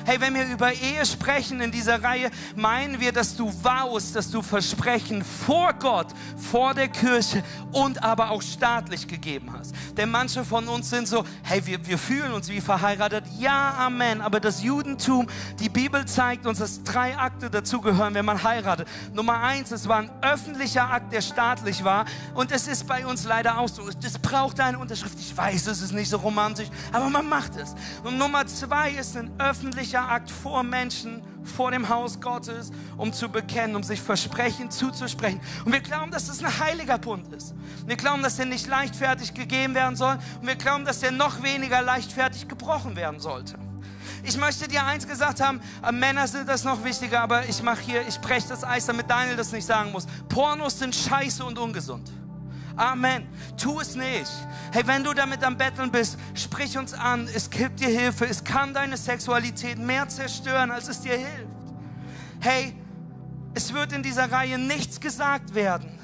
Hey, 0.04 0.20
wenn 0.20 0.34
wir 0.34 0.46
über 0.46 0.72
Ehe 0.72 1.04
sprechen 1.06 1.60
in 1.60 1.70
dieser 1.70 2.02
Reihe, 2.02 2.30
meinen 2.56 3.00
wir, 3.00 3.12
dass 3.12 3.36
du 3.36 3.52
waust, 3.62 4.16
dass 4.16 4.30
du 4.30 4.42
Versprechen 4.42 5.24
vor 5.24 5.72
Gott, 5.74 6.08
vor 6.36 6.74
der 6.74 6.88
Kirche 6.88 7.42
und 7.72 8.02
aber 8.02 8.30
auch 8.30 8.42
staatlich 8.42 9.06
gegeben 9.06 9.52
hast. 9.52 9.74
Denn 9.96 10.10
manche 10.10 10.44
von 10.44 10.68
uns 10.68 10.90
sind 10.90 11.08
so, 11.08 11.24
hey, 11.42 11.64
wir, 11.66 11.84
wir 11.86 11.98
fühlen 11.98 12.32
uns 12.32 12.48
wie 12.48 12.60
verheiratet. 12.60 13.24
Ja, 13.38 13.74
Amen. 13.78 14.20
Aber 14.20 14.40
das 14.40 14.62
Judentum, 14.62 15.28
die 15.58 15.68
Bibel 15.68 16.04
zeigt 16.06 16.46
uns, 16.46 16.58
dass 16.58 16.82
drei 16.82 17.16
Akte 17.16 17.50
dazugehören, 17.50 18.14
wenn 18.14 18.24
man 18.24 18.42
heiratet. 18.42 18.88
Nummer 19.12 19.40
eins, 19.42 19.70
es 19.70 19.88
war 19.88 19.98
ein 19.98 20.10
öffentlicher 20.22 20.90
Akt, 20.90 21.12
der 21.12 21.20
staatlich 21.20 21.84
war. 21.84 22.04
Und 22.34 22.52
es 22.52 22.68
ist 22.68 22.86
bei 22.86 23.06
uns 23.06 23.24
leider 23.24 23.58
auch 23.58 23.68
so. 23.68 23.88
Das 24.00 24.18
braucht 24.18 24.60
eine 24.60 24.78
Unterschrift. 24.78 25.18
Ich 25.18 25.36
weiß, 25.36 25.66
es 25.66 25.82
ist 25.82 25.92
nicht 25.92 26.08
so 26.08 26.18
romantisch, 26.18 26.68
aber 26.92 27.08
man 27.08 27.28
macht 27.28 27.56
es. 27.56 27.74
Und 28.04 28.18
Nummer 28.18 28.46
zwei 28.46 28.90
ist 28.90 29.16
ein 29.16 29.30
öffentlicher 29.38 29.71
öffentlicher 29.72 30.06
Akt 30.06 30.30
vor 30.30 30.62
Menschen, 30.62 31.22
vor 31.44 31.70
dem 31.70 31.88
Haus 31.88 32.20
Gottes, 32.20 32.70
um 32.98 33.10
zu 33.10 33.30
bekennen, 33.30 33.74
um 33.74 33.82
sich 33.82 34.02
Versprechen 34.02 34.70
zuzusprechen. 34.70 35.40
Und 35.64 35.72
wir 35.72 35.80
glauben, 35.80 36.10
dass 36.10 36.26
das 36.26 36.44
ein 36.44 36.58
heiliger 36.58 36.98
Bund 36.98 37.32
ist. 37.32 37.54
Wir 37.86 37.96
glauben, 37.96 38.22
dass 38.22 38.36
der 38.36 38.44
nicht 38.44 38.66
leichtfertig 38.66 39.32
gegeben 39.32 39.74
werden 39.74 39.96
soll. 39.96 40.18
Und 40.40 40.46
wir 40.46 40.56
glauben, 40.56 40.84
dass 40.84 41.00
der 41.00 41.10
noch 41.10 41.42
weniger 41.42 41.80
leichtfertig 41.80 42.48
gebrochen 42.48 42.96
werden 42.96 43.18
sollte. 43.18 43.54
Ich 44.24 44.36
möchte 44.36 44.68
dir 44.68 44.84
eins 44.84 45.08
gesagt 45.08 45.40
haben, 45.40 45.62
äh, 45.82 45.90
Männer 45.90 46.28
sind 46.28 46.46
das 46.46 46.64
noch 46.64 46.84
wichtiger, 46.84 47.22
aber 47.22 47.48
ich 47.48 47.62
mache 47.62 47.80
hier, 47.80 48.06
ich 48.06 48.20
breche 48.20 48.48
das 48.48 48.64
Eis, 48.64 48.84
damit 48.84 49.08
Daniel 49.08 49.36
das 49.36 49.52
nicht 49.52 49.64
sagen 49.64 49.90
muss. 49.90 50.06
Pornos 50.28 50.78
sind 50.78 50.94
scheiße 50.94 51.42
und 51.44 51.58
ungesund. 51.58 52.12
Amen. 52.76 53.28
Tu 53.56 53.80
es 53.80 53.94
nicht. 53.94 54.30
Hey, 54.72 54.86
wenn 54.86 55.04
du 55.04 55.12
damit 55.12 55.44
am 55.44 55.56
Betteln 55.56 55.90
bist, 55.90 56.18
sprich 56.34 56.78
uns 56.78 56.94
an. 56.94 57.28
Es 57.34 57.50
gibt 57.50 57.80
dir 57.80 57.88
Hilfe. 57.88 58.26
Es 58.26 58.44
kann 58.44 58.74
deine 58.74 58.96
Sexualität 58.96 59.78
mehr 59.78 60.08
zerstören, 60.08 60.70
als 60.70 60.88
es 60.88 61.00
dir 61.00 61.16
hilft. 61.16 61.48
Hey, 62.40 62.74
es 63.54 63.72
wird 63.72 63.92
in 63.92 64.02
dieser 64.02 64.32
Reihe 64.32 64.58
nichts 64.58 65.00
gesagt 65.00 65.54
werden, 65.54 65.98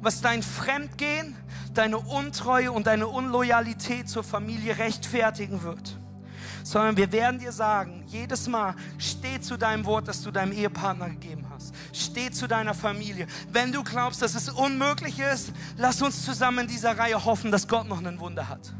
was 0.00 0.20
dein 0.20 0.42
Fremdgehen, 0.42 1.36
deine 1.74 1.98
Untreue 1.98 2.72
und 2.72 2.86
deine 2.86 3.06
Unloyalität 3.06 4.08
zur 4.08 4.24
Familie 4.24 4.76
rechtfertigen 4.78 5.62
wird. 5.62 5.96
sondern 6.62 6.96
wir 6.96 7.10
werden 7.12 7.38
dir 7.38 7.52
sagen, 7.52 8.04
jedes 8.06 8.48
Mal, 8.48 8.74
steh 8.98 9.40
zu 9.40 9.56
deinem 9.56 9.84
Wort, 9.84 10.08
das 10.08 10.22
du 10.22 10.30
deinem 10.30 10.52
Ehepartner 10.52 11.08
gegeben 11.10 11.46
hast. 11.48 11.49
Steh 11.92 12.30
zu 12.30 12.46
deiner 12.46 12.74
Familie. 12.74 13.26
Wenn 13.52 13.72
du 13.72 13.82
glaubst, 13.82 14.22
dass 14.22 14.34
es 14.34 14.48
unmöglich 14.48 15.18
ist, 15.18 15.52
lass 15.76 16.02
uns 16.02 16.24
zusammen 16.24 16.60
in 16.60 16.66
dieser 16.68 16.98
Reihe 16.98 17.24
hoffen, 17.24 17.50
dass 17.50 17.68
Gott 17.68 17.88
noch 17.88 18.04
ein 18.04 18.20
Wunder 18.20 18.48
hat 18.48 18.72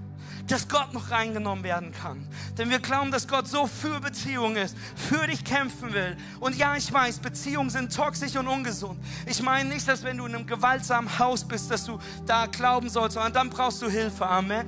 dass 0.50 0.68
Gott 0.68 0.92
noch 0.92 1.10
reingenommen 1.10 1.64
werden 1.64 1.92
kann. 1.92 2.26
Denn 2.58 2.70
wir 2.70 2.80
glauben, 2.80 3.10
dass 3.10 3.28
Gott 3.28 3.46
so 3.46 3.66
für 3.66 4.00
Beziehungen 4.00 4.56
ist, 4.56 4.76
für 4.96 5.26
dich 5.26 5.44
kämpfen 5.44 5.92
will. 5.92 6.16
Und 6.40 6.56
ja, 6.56 6.76
ich 6.76 6.92
weiß, 6.92 7.18
Beziehungen 7.18 7.70
sind 7.70 7.94
toxisch 7.94 8.36
und 8.36 8.48
ungesund. 8.48 8.98
Ich 9.26 9.42
meine 9.42 9.68
nicht, 9.68 9.86
dass 9.86 10.02
wenn 10.02 10.16
du 10.16 10.26
in 10.26 10.34
einem 10.34 10.46
gewaltsamen 10.46 11.18
Haus 11.18 11.46
bist, 11.46 11.70
dass 11.70 11.84
du 11.84 11.98
da 12.26 12.46
glauben 12.46 12.88
sollst, 12.88 13.14
sondern 13.14 13.32
dann 13.32 13.50
brauchst 13.50 13.80
du 13.82 13.88
Hilfe. 13.88 14.26
Amen. 14.26 14.66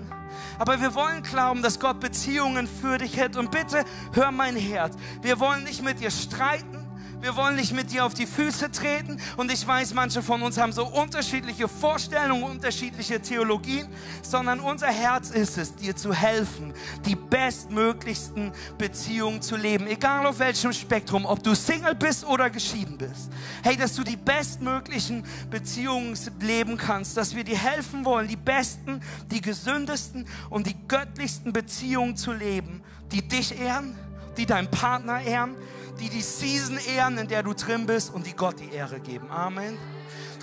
Aber 0.59 0.81
wir 0.81 0.95
wollen 0.95 1.23
glauben, 1.23 1.63
dass 1.63 1.79
Gott 1.79 2.01
Beziehungen 2.01 2.69
für 2.69 2.99
dich 2.99 3.17
hält. 3.17 3.37
Und 3.37 3.51
bitte 3.51 3.85
hör 4.13 4.31
mein 4.31 4.57
Herz. 4.57 4.95
Wir 5.21 5.41
wollen 5.41 5.65
nicht 5.65 5.83
mit 5.83 6.01
dir 6.01 6.11
streiten. 6.11 6.82
Wir 7.23 7.37
wollen 7.37 7.55
nicht 7.55 7.73
mit 7.73 7.93
dir 7.93 8.05
auf 8.05 8.15
die 8.15 8.27
Füße 8.27 8.73
treten. 8.73 9.17
Und 9.37 9.53
ich 9.53 9.65
weiß, 9.65 9.95
manche 9.95 10.25
von 10.25 10.43
uns 10.43 10.59
haben 10.59 10.73
so 10.73 10.85
unterschiedliche 10.85 11.69
Vorstellungen, 11.69 12.43
unterschiedliche 12.43 13.23
Theologien, 13.23 13.87
sondern 14.23 14.59
unser 14.59 14.89
Herz 14.89 15.31
ist 15.31 15.57
es, 15.57 15.77
dir 15.77 15.95
zu 15.95 16.13
helfen, 16.13 16.75
die 17.07 17.15
bestmöglichsten 17.15 18.51
Beziehungen 18.77 19.41
zu 19.41 19.55
leben. 19.55 19.87
Egal 19.87 20.27
auf 20.27 20.41
welchem 20.41 20.73
Spektrum, 20.73 21.25
ob 21.25 21.45
du 21.45 21.55
Single 21.55 21.95
bist 21.95 22.27
oder 22.27 22.51
geschieden 22.51 22.99
bist. 22.99 23.31
Hey, 23.63 23.77
dass 23.77 23.95
du 23.95 24.03
die 24.03 24.17
bestmöglichen 24.17 25.25
Beziehungen 25.49 26.19
leben 26.41 26.77
kannst, 26.77 27.17
dass 27.17 27.37
wir 27.37 27.45
dir 27.45 27.57
helfen 27.57 28.05
wollen, 28.05 28.27
die 28.27 28.35
besten, 28.35 29.01
die 29.31 29.41
gesündesten 29.41 30.27
und 30.51 30.67
die 30.67 30.77
göttlichsten 30.89 31.53
Beziehungen 31.53 32.17
zu 32.17 32.33
leben, 32.33 32.83
die 33.13 33.23
dich 33.23 33.61
ehren, 33.61 33.97
die 34.37 34.47
deinen 34.47 34.71
Partner 34.71 35.21
ehren, 35.21 35.55
die 36.01 36.09
die 36.09 36.23
Season 36.23 36.79
ehren, 36.79 37.19
in 37.19 37.29
der 37.29 37.43
du 37.43 37.53
drin 37.55 37.87
bist 37.87 38.13
und 38.13 38.27
die 38.27 38.35
Gott 38.35 38.59
die 38.61 38.73
Ehre 38.73 39.01
geben. 39.01 39.31
Amen. 39.31 39.79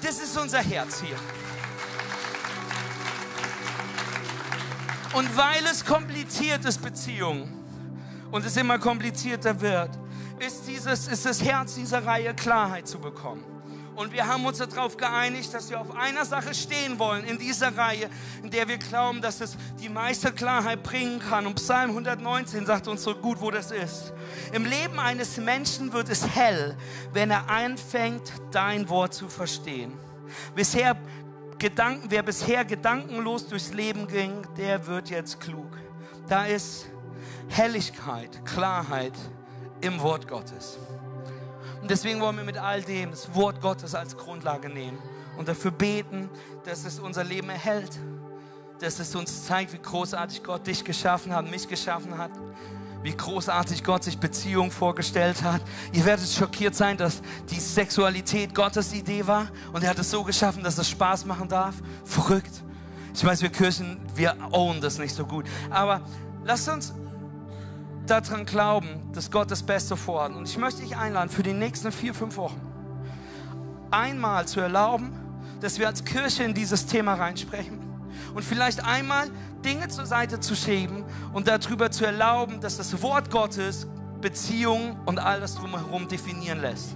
Das 0.03 0.19
ist 0.19 0.37
unser 0.37 0.59
Herz 0.59 1.01
hier. 1.01 1.17
Und 5.13 5.35
weil 5.35 5.65
es 5.65 5.83
kompliziert 5.83 6.65
ist, 6.65 6.81
Beziehungen, 6.81 7.59
und 8.31 8.45
es 8.45 8.55
immer 8.57 8.77
komplizierter 8.77 9.59
wird, 9.59 9.89
ist, 10.39 10.67
dieses, 10.67 11.07
ist 11.07 11.25
das 11.25 11.43
Herz 11.43 11.75
dieser 11.75 12.05
Reihe 12.05 12.33
Klarheit 12.33 12.87
zu 12.87 12.99
bekommen. 12.99 13.43
Und 13.99 14.13
wir 14.13 14.27
haben 14.27 14.45
uns 14.45 14.59
darauf 14.59 14.95
geeinigt, 14.95 15.53
dass 15.53 15.69
wir 15.69 15.81
auf 15.81 15.93
einer 15.93 16.23
Sache 16.23 16.53
stehen 16.53 16.99
wollen 16.99 17.25
in 17.25 17.37
dieser 17.37 17.77
Reihe, 17.77 18.09
in 18.41 18.49
der 18.49 18.69
wir 18.69 18.77
glauben, 18.77 19.21
dass 19.21 19.41
es 19.41 19.57
die 19.77 19.89
meiste 19.89 20.31
Klarheit 20.31 20.83
bringen 20.83 21.19
kann. 21.19 21.45
Und 21.45 21.55
Psalm 21.55 21.89
119 21.89 22.65
sagt 22.65 22.87
uns 22.87 23.03
so 23.03 23.13
gut, 23.13 23.41
wo 23.41 23.51
das 23.51 23.71
ist. 23.71 24.13
Im 24.53 24.63
Leben 24.63 24.99
eines 24.99 25.35
Menschen 25.35 25.91
wird 25.91 26.07
es 26.07 26.25
hell, 26.25 26.77
wenn 27.11 27.29
er 27.29 27.49
anfängt, 27.49 28.31
dein 28.51 28.87
Wort 28.87 29.13
zu 29.13 29.27
verstehen. 29.27 29.91
Bisher 30.55 30.95
Gedanken, 31.57 32.09
wer 32.09 32.23
bisher 32.23 32.63
gedankenlos 32.63 33.47
durchs 33.47 33.73
Leben 33.73 34.07
ging, 34.07 34.47
der 34.55 34.87
wird 34.87 35.09
jetzt 35.09 35.41
klug. 35.41 35.77
Da 36.29 36.45
ist 36.45 36.85
Helligkeit, 37.49 38.45
Klarheit 38.45 39.17
im 39.81 39.99
Wort 39.99 40.25
Gottes. 40.25 40.79
Und 41.81 41.89
deswegen 41.89 42.19
wollen 42.19 42.37
wir 42.37 42.43
mit 42.43 42.57
all 42.57 42.81
dem 42.81 43.11
das 43.11 43.33
Wort 43.33 43.61
Gottes 43.61 43.95
als 43.95 44.17
Grundlage 44.17 44.69
nehmen 44.69 44.97
und 45.37 45.47
dafür 45.47 45.71
beten, 45.71 46.29
dass 46.65 46.85
es 46.85 46.99
unser 46.99 47.23
Leben 47.23 47.49
erhält, 47.49 47.97
dass 48.79 48.99
es 48.99 49.15
uns 49.15 49.45
zeigt, 49.45 49.73
wie 49.73 49.79
großartig 49.79 50.43
Gott 50.43 50.67
dich 50.67 50.83
geschaffen 50.83 51.33
hat, 51.33 51.49
mich 51.49 51.67
geschaffen 51.67 52.17
hat, 52.17 52.31
wie 53.01 53.15
großartig 53.15 53.83
Gott 53.83 54.03
sich 54.03 54.17
Beziehung 54.17 54.71
vorgestellt 54.71 55.41
hat. 55.43 55.61
Ihr 55.93 56.03
werdet 56.03 56.27
schockiert 56.27 56.75
sein, 56.75 56.97
dass 56.97 57.21
die 57.49 57.59
Sexualität 57.59 58.53
Gottes 58.53 58.93
Idee 58.93 59.25
war 59.25 59.47
und 59.71 59.83
er 59.83 59.91
hat 59.91 59.99
es 59.99 60.11
so 60.11 60.23
geschaffen, 60.23 60.63
dass 60.63 60.77
es 60.77 60.89
Spaß 60.89 61.25
machen 61.25 61.47
darf. 61.47 61.75
Verrückt. 62.03 62.63
Ich 63.13 63.23
weiß, 63.23 63.41
wir 63.41 63.49
Kirchen, 63.49 63.99
wir 64.15 64.35
own 64.51 64.81
das 64.81 64.97
nicht 64.97 65.15
so 65.15 65.25
gut. 65.25 65.45
Aber 65.69 66.01
lasst 66.43 66.69
uns 66.69 66.93
daran 68.09 68.45
glauben, 68.45 69.11
dass 69.13 69.31
Gott 69.31 69.51
das 69.51 69.63
Beste 69.63 69.95
vorhat. 69.95 70.33
Und 70.33 70.47
ich 70.47 70.57
möchte 70.57 70.81
dich 70.81 70.95
einladen, 70.95 71.29
für 71.29 71.43
die 71.43 71.53
nächsten 71.53 71.91
vier, 71.91 72.13
fünf 72.13 72.37
Wochen 72.37 72.61
einmal 73.91 74.47
zu 74.47 74.59
erlauben, 74.59 75.11
dass 75.61 75.79
wir 75.79 75.87
als 75.87 76.03
Kirche 76.05 76.43
in 76.43 76.53
dieses 76.53 76.85
Thema 76.85 77.15
reinsprechen. 77.15 77.79
Und 78.33 78.43
vielleicht 78.43 78.85
einmal 78.85 79.29
Dinge 79.63 79.87
zur 79.87 80.05
Seite 80.05 80.39
zu 80.39 80.55
schieben 80.55 81.03
und 81.33 81.47
darüber 81.47 81.91
zu 81.91 82.05
erlauben, 82.05 82.61
dass 82.61 82.77
das 82.77 83.01
Wort 83.01 83.31
Gottes 83.31 83.87
Beziehung 84.21 84.97
und 85.05 85.19
all 85.19 85.39
das 85.39 85.55
drumherum 85.55 86.07
definieren 86.07 86.61
lässt. 86.61 86.95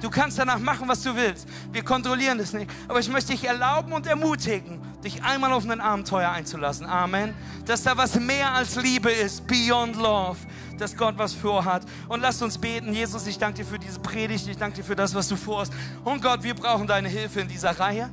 Du 0.00 0.10
kannst 0.10 0.38
danach 0.38 0.58
machen, 0.58 0.88
was 0.88 1.02
du 1.02 1.14
willst. 1.14 1.48
Wir 1.72 1.82
kontrollieren 1.82 2.38
das 2.38 2.52
nicht. 2.52 2.70
Aber 2.88 3.00
ich 3.00 3.08
möchte 3.08 3.32
dich 3.32 3.44
erlauben 3.44 3.92
und 3.92 4.06
ermutigen, 4.06 4.80
dich 5.04 5.22
einmal 5.22 5.52
auf 5.52 5.68
ein 5.68 5.80
Abenteuer 5.80 6.30
einzulassen. 6.30 6.86
Amen. 6.86 7.34
Dass 7.66 7.82
da 7.82 7.96
was 7.96 8.18
mehr 8.18 8.52
als 8.52 8.76
Liebe 8.76 9.10
ist, 9.10 9.46
beyond 9.46 9.96
love, 9.96 10.38
dass 10.78 10.96
Gott 10.96 11.14
was 11.18 11.32
vorhat. 11.32 11.82
Und 12.08 12.20
lasst 12.20 12.42
uns 12.42 12.58
beten. 12.58 12.92
Jesus, 12.92 13.26
ich 13.26 13.38
danke 13.38 13.58
dir 13.58 13.66
für 13.66 13.78
diese 13.78 14.00
Predigt. 14.00 14.48
Ich 14.48 14.56
danke 14.56 14.76
dir 14.76 14.84
für 14.84 14.96
das, 14.96 15.14
was 15.14 15.28
du 15.28 15.36
vorhast. 15.36 15.72
Und 16.04 16.22
Gott, 16.22 16.42
wir 16.42 16.54
brauchen 16.54 16.86
deine 16.86 17.08
Hilfe 17.08 17.40
in 17.40 17.48
dieser 17.48 17.78
Reihe 17.78 18.10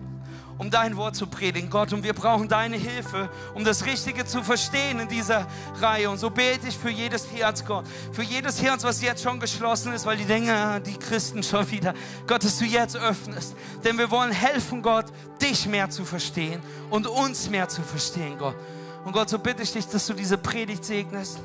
um 0.60 0.70
dein 0.70 0.98
Wort 0.98 1.16
zu 1.16 1.26
predigen, 1.26 1.70
Gott. 1.70 1.94
Und 1.94 2.04
wir 2.04 2.14
brauchen 2.14 2.48
deine 2.48 2.76
Hilfe, 2.76 3.30
um 3.56 3.64
das 3.64 3.86
Richtige 3.86 4.26
zu 4.26 4.44
verstehen 4.44 5.00
in 5.00 5.08
dieser 5.08 5.48
Reihe. 5.80 6.10
Und 6.10 6.18
so 6.18 6.30
bete 6.30 6.68
ich 6.68 6.78
für 6.78 6.90
jedes 6.90 7.32
Herz, 7.32 7.66
Gott. 7.66 7.86
Für 8.12 8.24
jedes 8.24 8.62
Herz, 8.62 8.84
was 8.84 9.02
jetzt 9.02 9.24
schon 9.24 9.40
geschlossen 9.40 9.94
ist, 9.94 10.06
weil 10.06 10.18
die 10.18 10.26
denken, 10.26 10.84
die 10.84 10.98
Christen 10.98 11.42
schon 11.42 11.72
wieder. 11.72 11.94
Gott, 12.28 12.44
dass 12.44 12.60
du 12.60 12.66
jetzt 12.66 12.98
öffnest. 12.98 13.56
Denn 13.86 13.98
wir 13.98 14.12
wollen 14.12 14.32
helfen, 14.32 14.82
Gott, 14.82 15.06
dich 15.42 15.66
mehr 15.66 15.90
zu 15.90 16.04
verstehen 16.04 16.62
und 16.90 17.08
uns 17.08 17.50
mehr 17.50 17.70
zu 17.70 17.82
verstehen, 17.82 18.38
Gott. 18.38 18.56
Und 19.06 19.14
Gott, 19.14 19.30
so 19.30 19.40
bitte 19.40 19.64
ich 19.64 19.72
dich, 19.72 19.88
dass 19.88 20.06
du 20.08 20.14
diese 20.14 20.38
Predigt 20.38 20.84
segnest 20.84 21.40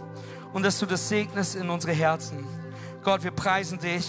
und 0.52 0.64
dass 0.64 0.80
du 0.80 0.86
das 0.86 1.08
segnest 1.08 1.54
in 1.54 1.70
unsere 1.70 1.92
Herzen. 1.92 2.44
Gott, 3.04 3.22
wir 3.22 3.30
preisen 3.30 3.78
dich. 3.78 4.06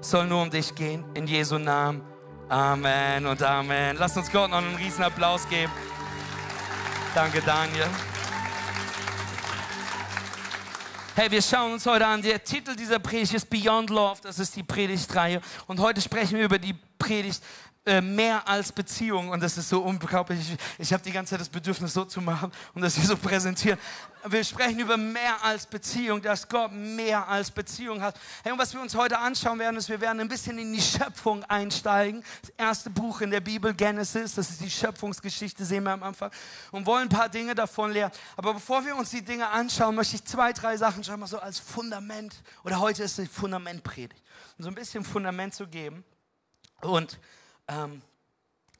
Es 0.00 0.10
soll 0.10 0.26
nur 0.26 0.42
um 0.42 0.50
dich 0.50 0.74
gehen. 0.74 1.04
In 1.14 1.28
Jesu 1.28 1.56
Namen. 1.56 2.02
Amen 2.50 3.26
und 3.26 3.40
Amen. 3.44 3.96
Lasst 3.96 4.16
uns 4.16 4.28
Gott 4.28 4.50
noch 4.50 4.58
einen 4.58 4.74
riesen 4.74 5.04
Applaus 5.04 5.48
geben. 5.48 5.70
Danke, 7.14 7.40
Daniel. 7.42 7.86
Hey, 11.14 11.30
wir 11.30 11.42
schauen 11.42 11.74
uns 11.74 11.86
heute 11.86 12.04
an. 12.04 12.22
Der 12.22 12.42
Titel 12.42 12.74
dieser 12.74 12.98
Predigt 12.98 13.34
ist 13.34 13.48
Beyond 13.48 13.90
Love. 13.90 14.18
Das 14.24 14.40
ist 14.40 14.56
die 14.56 14.64
Predigtreihe. 14.64 15.40
Und 15.68 15.78
heute 15.78 16.00
sprechen 16.00 16.38
wir 16.38 16.44
über 16.44 16.58
die 16.58 16.74
Predigt 16.98 17.40
äh, 17.86 18.02
mehr 18.02 18.46
als 18.46 18.70
Beziehung 18.72 19.30
und 19.30 19.42
das 19.42 19.56
ist 19.56 19.70
so 19.70 19.80
unglaublich. 19.80 20.38
Ich, 20.38 20.58
ich 20.78 20.92
habe 20.92 21.02
die 21.02 21.12
ganze 21.12 21.30
Zeit 21.30 21.40
das 21.40 21.48
Bedürfnis, 21.48 21.94
so 21.94 22.04
zu 22.04 22.20
machen 22.20 22.52
und 22.74 22.82
das 22.82 22.94
hier 22.94 23.06
so 23.06 23.16
präsentieren. 23.16 23.78
Wir 24.26 24.44
sprechen 24.44 24.80
über 24.80 24.98
mehr 24.98 25.42
als 25.42 25.64
Beziehung, 25.64 26.20
dass 26.20 26.46
Gott 26.46 26.72
mehr 26.72 27.26
als 27.26 27.50
Beziehung 27.50 28.02
hat. 28.02 28.20
Hey, 28.42 28.52
und 28.52 28.58
was 28.58 28.74
wir 28.74 28.82
uns 28.82 28.94
heute 28.94 29.16
anschauen 29.16 29.58
werden, 29.58 29.76
ist, 29.76 29.88
wir 29.88 29.98
werden 29.98 30.20
ein 30.20 30.28
bisschen 30.28 30.58
in 30.58 30.74
die 30.74 30.80
Schöpfung 30.82 31.42
einsteigen. 31.44 32.22
Das 32.42 32.50
erste 32.58 32.90
Buch 32.90 33.22
in 33.22 33.30
der 33.30 33.40
Bibel, 33.40 33.72
Genesis, 33.72 34.34
das 34.34 34.50
ist 34.50 34.60
die 34.60 34.70
Schöpfungsgeschichte, 34.70 35.64
sehen 35.64 35.84
wir 35.84 35.92
am 35.92 36.02
Anfang 36.02 36.30
und 36.72 36.84
wollen 36.84 37.04
ein 37.04 37.08
paar 37.08 37.30
Dinge 37.30 37.54
davon 37.54 37.92
lernen. 37.92 38.12
Aber 38.36 38.52
bevor 38.52 38.84
wir 38.84 38.94
uns 38.94 39.08
die 39.08 39.22
Dinge 39.22 39.48
anschauen, 39.48 39.94
möchte 39.94 40.16
ich 40.16 40.24
zwei, 40.26 40.52
drei 40.52 40.76
Sachen 40.76 41.02
schon 41.02 41.18
mal 41.18 41.26
so 41.26 41.38
als 41.38 41.58
Fundament 41.58 42.42
oder 42.62 42.78
heute 42.78 43.04
ist 43.04 43.16
die 43.16 43.26
Fundamentpredigt, 43.26 44.22
um 44.58 44.64
so 44.64 44.68
ein 44.68 44.74
bisschen 44.74 45.02
Fundament 45.02 45.54
zu 45.54 45.66
geben. 45.66 46.04
Und 46.82 47.18
ähm, 47.70 48.02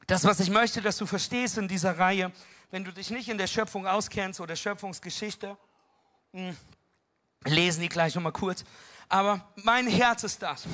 das, 0.07 0.25
was 0.25 0.39
ich 0.39 0.49
möchte, 0.49 0.81
dass 0.81 0.97
du 0.97 1.05
verstehst 1.05 1.57
in 1.57 1.67
dieser 1.67 1.97
Reihe, 1.97 2.31
wenn 2.69 2.83
du 2.83 2.91
dich 2.91 3.09
nicht 3.09 3.29
in 3.29 3.37
der 3.37 3.47
Schöpfung 3.47 3.87
auskennst 3.87 4.39
oder 4.41 4.55
Schöpfungsgeschichte, 4.55 5.57
hm, 6.33 6.55
lesen 7.45 7.81
die 7.81 7.89
gleich 7.89 8.15
nochmal 8.15 8.31
kurz. 8.31 8.63
Aber 9.07 9.45
mein 9.55 9.87
Herz 9.87 10.23
ist 10.23 10.41
das. 10.41 10.67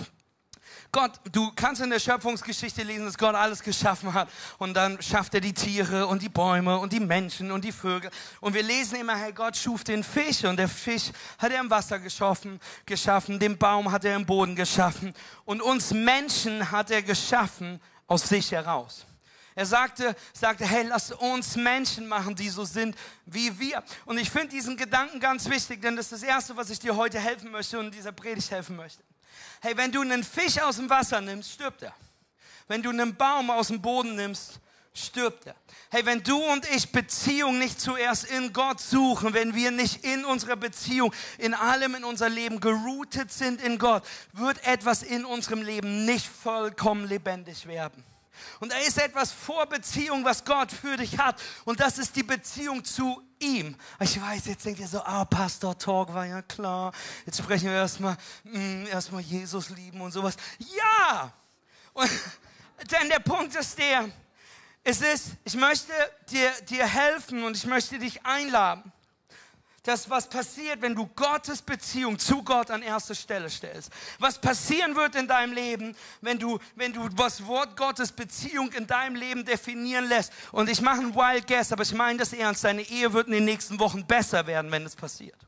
Gott, 0.91 1.11
du 1.31 1.51
kannst 1.55 1.81
in 1.81 1.89
der 1.89 1.99
Schöpfungsgeschichte 1.99 2.83
lesen, 2.83 3.05
dass 3.05 3.17
Gott 3.17 3.35
alles 3.35 3.61
geschaffen 3.61 4.13
hat. 4.13 4.29
Und 4.57 4.73
dann 4.73 5.01
schafft 5.01 5.33
er 5.33 5.41
die 5.41 5.53
Tiere 5.53 6.07
und 6.07 6.21
die 6.21 6.29
Bäume 6.29 6.77
und 6.77 6.93
die 6.93 6.99
Menschen 6.99 7.51
und 7.51 7.63
die 7.63 7.71
Vögel. 7.71 8.09
Und 8.39 8.53
wir 8.53 8.63
lesen 8.63 8.99
immer, 8.99 9.15
hey, 9.15 9.33
Gott 9.33 9.57
schuf 9.57 9.83
den 9.83 10.03
Fisch 10.03 10.43
und 10.45 10.57
der 10.57 10.69
Fisch 10.69 11.11
hat 11.37 11.51
er 11.51 11.59
im 11.59 11.69
Wasser 11.69 11.99
geschaffen, 11.99 12.59
geschaffen. 12.85 13.39
Den 13.39 13.57
Baum 13.57 13.91
hat 13.91 14.05
er 14.05 14.15
im 14.15 14.25
Boden 14.25 14.55
geschaffen. 14.55 15.13
Und 15.45 15.61
uns 15.61 15.91
Menschen 15.93 16.71
hat 16.71 16.89
er 16.91 17.01
geschaffen 17.01 17.81
aus 18.07 18.23
sich 18.23 18.51
heraus. 18.51 19.05
Er 19.55 19.65
sagte, 19.65 20.15
sagte, 20.33 20.65
hey, 20.65 20.85
lass 20.87 21.11
uns 21.11 21.55
Menschen 21.55 22.07
machen, 22.07 22.35
die 22.35 22.49
so 22.49 22.63
sind 22.63 22.95
wie 23.25 23.57
wir. 23.57 23.83
Und 24.05 24.19
ich 24.19 24.29
finde 24.29 24.49
diesen 24.49 24.77
Gedanken 24.77 25.19
ganz 25.19 25.49
wichtig, 25.49 25.81
denn 25.81 25.95
das 25.95 26.11
ist 26.11 26.21
das 26.21 26.29
Erste, 26.29 26.55
was 26.55 26.69
ich 26.69 26.79
dir 26.79 26.95
heute 26.95 27.19
helfen 27.19 27.49
möchte 27.49 27.79
und 27.79 27.91
dieser 27.91 28.11
Predigt 28.11 28.51
helfen 28.51 28.75
möchte. 28.75 29.03
Hey, 29.61 29.75
wenn 29.75 29.91
du 29.91 30.01
einen 30.01 30.23
Fisch 30.23 30.59
aus 30.59 30.75
dem 30.75 30.89
Wasser 30.89 31.21
nimmst, 31.21 31.53
stirbt 31.53 31.81
er. 31.81 31.93
Wenn 32.67 32.83
du 32.83 32.91
einen 32.91 33.15
Baum 33.15 33.49
aus 33.49 33.69
dem 33.69 33.81
Boden 33.81 34.15
nimmst, 34.15 34.59
stirbt 34.97 35.45
er. 35.45 35.55
Hey, 35.89 36.05
wenn 36.05 36.23
du 36.23 36.37
und 36.37 36.67
ich 36.69 36.91
Beziehung 36.91 37.59
nicht 37.59 37.79
zuerst 37.79 38.25
in 38.25 38.51
Gott 38.51 38.79
suchen, 38.79 39.33
wenn 39.33 39.55
wir 39.55 39.71
nicht 39.71 40.03
in 40.03 40.25
unserer 40.25 40.55
Beziehung, 40.55 41.13
in 41.37 41.53
allem 41.53 41.95
in 41.95 42.03
unser 42.03 42.29
Leben 42.29 42.59
geroutet 42.59 43.31
sind 43.31 43.61
in 43.61 43.77
Gott, 43.77 44.03
wird 44.33 44.65
etwas 44.65 45.03
in 45.03 45.25
unserem 45.25 45.61
Leben 45.61 46.05
nicht 46.05 46.27
vollkommen 46.27 47.07
lebendig 47.07 47.67
werden. 47.67 48.03
Und 48.59 48.71
da 48.71 48.77
ist 48.77 48.97
etwas 48.97 49.31
vor 49.31 49.65
Beziehung, 49.65 50.23
was 50.23 50.43
Gott 50.43 50.71
für 50.71 50.97
dich 50.97 51.17
hat. 51.17 51.41
Und 51.65 51.79
das 51.79 51.97
ist 51.97 52.15
die 52.15 52.23
Beziehung 52.23 52.83
zu 52.83 53.21
ihm. 53.39 53.75
Ich 53.99 54.21
weiß, 54.21 54.45
jetzt 54.45 54.65
denkt 54.65 54.79
ihr 54.79 54.87
so, 54.87 55.01
ah, 55.03 55.25
Pastor 55.25 55.77
Talk 55.77 56.13
war 56.13 56.25
ja 56.25 56.41
klar. 56.41 56.91
Jetzt 57.25 57.37
sprechen 57.37 57.65
wir 57.65 57.75
erstmal, 57.75 58.17
mm, 58.43 58.87
erstmal 58.87 59.21
Jesus 59.21 59.69
lieben 59.69 60.01
und 60.01 60.11
sowas. 60.11 60.35
Ja! 60.59 61.31
Und, 61.93 62.09
denn 62.91 63.09
der 63.09 63.19
Punkt 63.19 63.55
ist 63.55 63.77
der, 63.77 64.09
es 64.89 65.01
ist, 65.01 65.31
ich 65.43 65.55
möchte 65.55 65.91
dir, 66.31 66.49
dir 66.69 66.87
helfen 66.87 67.43
und 67.43 67.57
ich 67.57 67.65
möchte 67.65 67.99
dich 67.99 68.25
einladen 68.25 68.89
das, 69.83 70.09
was 70.09 70.27
passiert, 70.27 70.81
wenn 70.81 70.95
du 70.95 71.07
Gottes 71.07 71.61
Beziehung 71.61 72.19
zu 72.19 72.43
Gott 72.43 72.69
an 72.69 72.81
erste 72.81 73.15
Stelle 73.15 73.49
stellst. 73.49 73.89
Was 74.19 74.39
passieren 74.39 74.95
wird 74.95 75.15
in 75.15 75.27
deinem 75.27 75.53
Leben, 75.53 75.95
wenn 76.21 76.37
du, 76.37 76.59
wenn 76.75 76.91
du 76.91 77.07
das 77.09 77.45
Wort 77.45 77.77
Gottes 77.77 78.11
Beziehung 78.11 78.71
in 78.73 78.85
deinem 78.85 79.15
Leben 79.15 79.45
definieren 79.45 80.09
lässt. 80.09 80.33
Und 80.51 80.69
ich 80.69 80.81
mache 80.81 80.99
einen 80.99 81.15
Wild 81.15 81.47
Guess, 81.47 81.71
aber 81.71 81.83
ich 81.83 81.93
meine 81.93 82.19
das 82.19 82.33
ernst. 82.33 82.65
Deine 82.65 82.81
Ehe 82.81 83.13
wird 83.13 83.27
in 83.27 83.33
den 83.33 83.45
nächsten 83.45 83.79
Wochen 83.79 84.05
besser 84.05 84.45
werden, 84.45 84.71
wenn 84.71 84.85
es 84.85 84.95
passiert. 84.95 85.39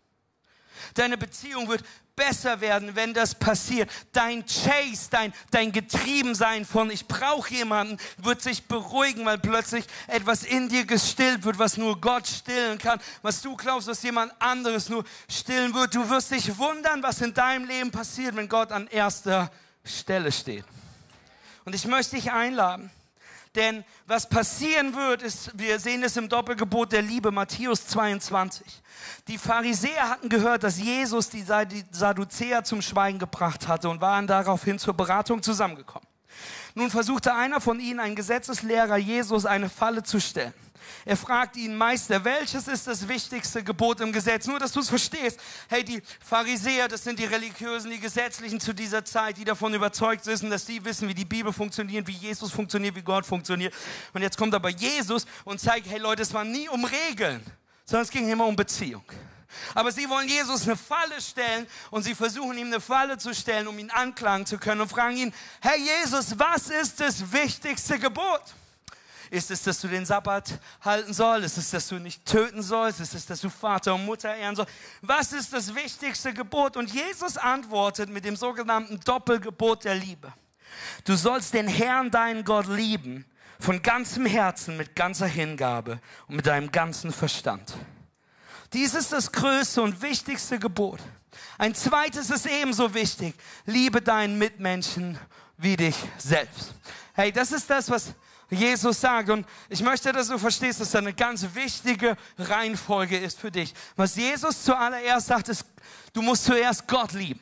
Deine 0.94 1.18
Beziehung 1.18 1.68
wird 1.68 1.84
besser 2.20 2.60
werden, 2.60 2.96
wenn 2.96 3.14
das 3.14 3.34
passiert. 3.34 3.90
Dein 4.12 4.46
Chase, 4.46 5.10
dein, 5.10 5.34
dein 5.52 5.72
Getriebensein 5.72 6.66
von 6.66 6.92
ich 6.92 7.08
brauche 7.08 7.54
jemanden, 7.54 7.98
wird 8.18 8.42
sich 8.42 8.66
beruhigen, 8.66 9.26
weil 9.26 9.38
plötzlich 9.38 9.86
etwas 10.08 10.44
in 10.44 10.68
dir 10.68 10.86
gestillt 10.86 11.46
wird, 11.46 11.58
was 11.58 11.78
nur 11.78 12.00
Gott 12.00 12.28
stillen 12.28 12.78
kann, 12.78 13.00
was 13.22 13.42
du 13.42 13.56
glaubst, 13.56 13.88
was 13.88 14.04
jemand 14.04 14.34
anderes 14.40 14.90
nur 14.90 15.06
stillen 15.30 15.74
wird. 15.74 15.96
Du 15.96 16.10
wirst 16.10 16.32
dich 16.32 16.58
wundern, 16.58 17.02
was 17.02 17.22
in 17.22 17.34
deinem 17.34 17.66
Leben 17.66 17.90
passiert, 17.90 18.36
wenn 18.36 18.50
Gott 18.50 18.74
an 18.74 18.88
erster 18.88 19.50
Stelle 19.86 20.32
steht. 20.32 20.66
Und 21.64 21.74
ich 21.74 21.86
möchte 21.86 22.18
dich 22.18 22.32
einladen. 22.32 22.92
Denn 23.60 23.84
was 24.08 24.30
passieren 24.30 24.96
wird, 24.96 25.22
ist, 25.22 25.52
wir 25.54 25.80
sehen 25.80 26.02
es 26.02 26.16
im 26.16 26.30
Doppelgebot 26.30 26.94
der 26.94 27.02
Liebe, 27.02 27.30
Matthäus 27.30 27.88
22. 27.88 28.66
Die 29.28 29.38
Pharisäer 29.38 30.10
hatten 30.10 30.30
gehört, 30.30 30.64
dass 30.64 30.80
Jesus 30.80 31.28
die 31.28 31.44
Sadduzäer 31.92 32.64
zum 32.64 32.82
Schweigen 32.82 33.20
gebracht 33.20 33.68
hatte 33.68 33.90
und 33.90 34.00
waren 34.00 34.28
daraufhin 34.28 34.80
zur 34.80 34.94
Beratung 34.94 35.44
zusammengekommen. 35.44 36.08
Nun 36.74 36.90
versuchte 36.90 37.36
einer 37.36 37.60
von 37.60 37.82
ihnen, 37.82 38.00
ein 38.00 38.16
Gesetzeslehrer 38.16 38.96
Jesus, 38.96 39.46
eine 39.46 39.68
Falle 39.68 40.04
zu 40.04 40.22
stellen. 40.22 40.54
Er 41.10 41.18
fragt 41.18 41.56
ihn, 41.56 41.76
Meister, 41.76 42.24
welches 42.24 42.68
ist 42.68 42.86
das 42.86 43.08
wichtigste 43.08 43.64
Gebot 43.64 44.00
im 44.00 44.12
Gesetz? 44.12 44.46
Nur, 44.46 44.60
dass 44.60 44.74
du 44.74 44.80
es 44.80 44.90
verstehst. 44.90 45.40
Hey, 45.68 45.84
die 45.84 46.04
Pharisäer, 46.24 46.88
das 46.88 47.04
sind 47.04 47.18
die 47.18 47.26
Religiösen, 47.26 47.90
die 47.90 48.00
Gesetzlichen 48.00 48.60
zu 48.60 48.74
dieser 48.74 49.04
Zeit, 49.04 49.36
die 49.38 49.44
davon 49.44 49.74
überzeugt 49.74 50.24
sind, 50.24 50.52
dass 50.52 50.68
sie 50.68 50.86
wissen, 50.86 51.08
wie 51.08 51.16
die 51.16 51.26
Bibel 51.26 51.52
funktioniert, 51.52 52.06
wie 52.06 52.12
Jesus 52.12 52.52
funktioniert, 52.52 52.94
wie 52.94 53.02
Gott 53.02 53.26
funktioniert. 53.26 53.74
Und 54.14 54.22
jetzt 54.22 54.38
kommt 54.38 54.54
aber 54.54 54.70
Jesus 54.70 55.26
und 55.46 55.60
zeigt, 55.60 55.90
hey 55.90 55.98
Leute, 55.98 56.22
es 56.22 56.32
war 56.32 56.44
nie 56.44 56.70
um 56.70 56.86
Regeln, 56.86 57.44
sondern 57.86 58.04
es 58.04 58.12
ging 58.12 58.30
immer 58.30 58.46
um 58.46 58.56
Beziehung. 58.56 59.04
Aber 59.74 59.92
sie 59.92 60.08
wollen 60.08 60.28
Jesus 60.28 60.68
eine 60.68 60.78
Falle 60.78 61.20
stellen 61.20 61.66
und 61.90 62.04
sie 62.04 62.14
versuchen 62.14 62.56
ihm 62.56 62.68
eine 62.68 62.82
Falle 62.82 63.18
zu 63.18 63.34
stellen, 63.34 63.68
um 63.68 63.80
ihn 63.80 63.90
anklagen 63.90 64.46
zu 64.46 64.60
können 64.60 64.82
und 64.82 64.90
fragen 64.90 65.18
ihn, 65.18 65.34
Herr 65.60 65.76
Jesus, 65.76 66.38
was 66.38 66.70
ist 66.70 67.00
das 67.00 67.32
wichtigste 67.32 67.98
Gebot? 67.98 68.44
Ist 69.32 69.52
es, 69.52 69.64
dass 69.64 69.80
du 69.80 69.88
den 69.88 70.06
Sabbat 70.06 70.60
halten 70.82 71.14
sollst? 71.14 71.46
Ist 71.46 71.58
es, 71.58 71.72
dass 71.72 71.88
du 71.88 72.00
nicht 72.00 72.26
töten 72.26 72.64
sollst? 72.64 73.00
Ist 73.00 73.14
es, 73.14 73.26
dass 73.26 73.42
du 73.42 73.50
Vater 73.50 73.94
und 73.96 74.06
Mutter 74.06 74.34
ehren 74.36 74.56
sollst? 74.56 74.74
Was 75.02 75.34
ist 75.34 75.54
das 75.54 75.76
wichtigste 75.76 76.34
Gebot? 76.34 76.78
Und 76.78 76.92
Jesus 76.92 77.38
antwortet 77.38 78.10
mit 78.10 78.26
dem 78.26 78.36
sogenannten 78.36 79.00
Doppelgebot 79.02 79.84
der 79.84 79.96
Liebe. 79.96 80.34
Du 81.04 81.16
sollst 81.16 81.54
den 81.54 81.68
Herrn, 81.68 82.10
deinen 82.12 82.44
Gott, 82.44 82.68
lieben, 82.68 83.26
von 83.60 83.82
ganzem 83.82 84.26
Herzen, 84.26 84.78
mit 84.78 84.96
ganzer 84.96 85.28
Hingabe 85.28 86.00
und 86.28 86.38
mit 86.38 86.48
deinem 86.48 86.72
ganzen 86.72 87.12
Verstand. 87.12 87.74
Dies 88.74 88.94
ist 88.94 89.12
das 89.12 89.32
größte 89.32 89.82
und 89.82 90.02
wichtigste 90.02 90.60
Gebot. 90.60 91.00
Ein 91.58 91.76
zweites 91.76 92.30
ist 92.30 92.46
ebenso 92.46 92.94
wichtig. 92.94 93.36
Liebe 93.66 94.02
deinen 94.02 94.38
Mitmenschen 94.38 95.18
wie 95.58 95.76
dich 95.76 95.96
selbst. 96.18 96.74
Hey, 97.14 97.32
das 97.32 97.52
ist 97.52 97.70
das, 97.70 97.90
was 97.90 98.14
Jesus 98.50 99.02
sagt. 99.02 99.30
Und 99.30 99.46
ich 99.70 99.82
möchte, 99.82 100.12
dass 100.12 100.28
du 100.28 100.38
verstehst, 100.38 100.80
dass 100.80 100.92
das 100.92 101.02
eine 101.02 101.14
ganz 101.14 101.46
wichtige 101.54 102.18
Reihenfolge 102.38 103.18
ist 103.18 103.40
für 103.40 103.52
dich. 103.52 103.74
Was 103.96 104.16
Jesus 104.16 104.64
zuallererst 104.64 105.28
sagt, 105.28 105.50
ist, 105.50 105.66
du 106.14 106.22
musst 106.22 106.46
zuerst 106.46 106.88
Gott 106.88 107.14
lieben. 107.14 107.40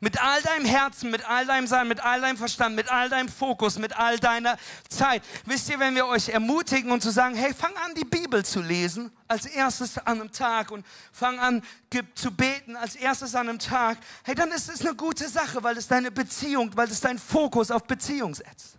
Mit 0.00 0.20
all 0.20 0.42
deinem 0.42 0.66
Herzen, 0.66 1.10
mit 1.10 1.24
all 1.28 1.46
deinem 1.46 1.66
Sein, 1.66 1.88
mit 1.88 2.04
all 2.04 2.20
deinem 2.20 2.36
Verstand, 2.36 2.74
mit 2.74 2.90
all 2.90 3.08
deinem 3.08 3.28
Fokus, 3.28 3.78
mit 3.78 3.96
all 3.96 4.18
deiner 4.18 4.58
Zeit. 4.88 5.22
Wisst 5.46 5.70
ihr, 5.70 5.78
wenn 5.78 5.94
wir 5.94 6.06
euch 6.06 6.28
ermutigen 6.28 6.90
und 6.90 7.00
zu 7.00 7.10
sagen, 7.10 7.36
hey, 7.36 7.54
fang 7.54 7.74
an, 7.76 7.94
die 7.94 8.04
Bibel 8.04 8.44
zu 8.44 8.60
lesen, 8.60 9.12
als 9.28 9.46
erstes 9.46 9.96
an 9.98 10.20
einem 10.20 10.32
Tag 10.32 10.72
und 10.72 10.84
fang 11.12 11.38
an 11.38 11.62
zu 12.16 12.32
beten 12.32 12.74
als 12.76 12.96
erstes 12.96 13.34
an 13.34 13.48
einem 13.48 13.58
Tag, 13.60 13.98
hey, 14.24 14.34
dann 14.34 14.50
ist 14.50 14.68
es 14.68 14.80
eine 14.80 14.96
gute 14.96 15.28
Sache, 15.28 15.62
weil 15.62 15.78
es 15.78 15.86
deine 15.86 16.10
Beziehung, 16.10 16.70
weil 16.74 16.88
es 16.88 17.00
deinen 17.00 17.20
Fokus 17.20 17.70
auf 17.70 17.84
Beziehung 17.84 18.34
setzt. 18.34 18.78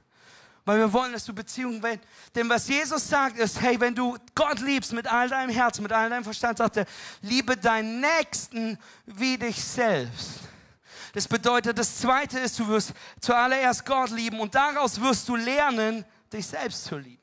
Weil 0.65 0.79
wir 0.79 0.91
wollen, 0.91 1.13
dass 1.13 1.25
du 1.25 1.33
Beziehungen 1.33 1.81
willst. 1.81 2.03
Denn 2.33 2.49
was 2.49 2.67
Jesus 2.67 3.07
sagt 3.07 3.37
ist, 3.37 3.61
hey, 3.61 3.79
wenn 3.79 3.93
du 3.93 4.17
Gott 4.33 4.59
liebst 4.59 4.93
mit 4.93 5.05
all 5.07 5.29
deinem 5.29 5.51
Herzen, 5.51 5.83
mit 5.83 5.91
all 5.93 6.09
deinem 6.09 6.23
Verstand, 6.23 6.57
sagt 6.57 6.77
er, 6.77 6.85
liebe 7.21 7.55
deinen 7.55 8.01
Nächsten 8.01 8.77
wie 9.05 9.37
dich 9.37 9.63
selbst. 9.63 10.39
Das 11.13 11.27
bedeutet, 11.27 11.77
das 11.77 11.97
Zweite 11.97 12.39
ist, 12.39 12.59
du 12.59 12.67
wirst 12.67 12.93
zuallererst 13.21 13.85
Gott 13.85 14.09
lieben 14.09 14.39
und 14.39 14.53
daraus 14.53 14.99
wirst 14.99 15.29
du 15.29 15.35
lernen, 15.35 16.03
dich 16.33 16.45
selbst 16.45 16.83
zu 16.83 16.97
lieben. 16.97 17.21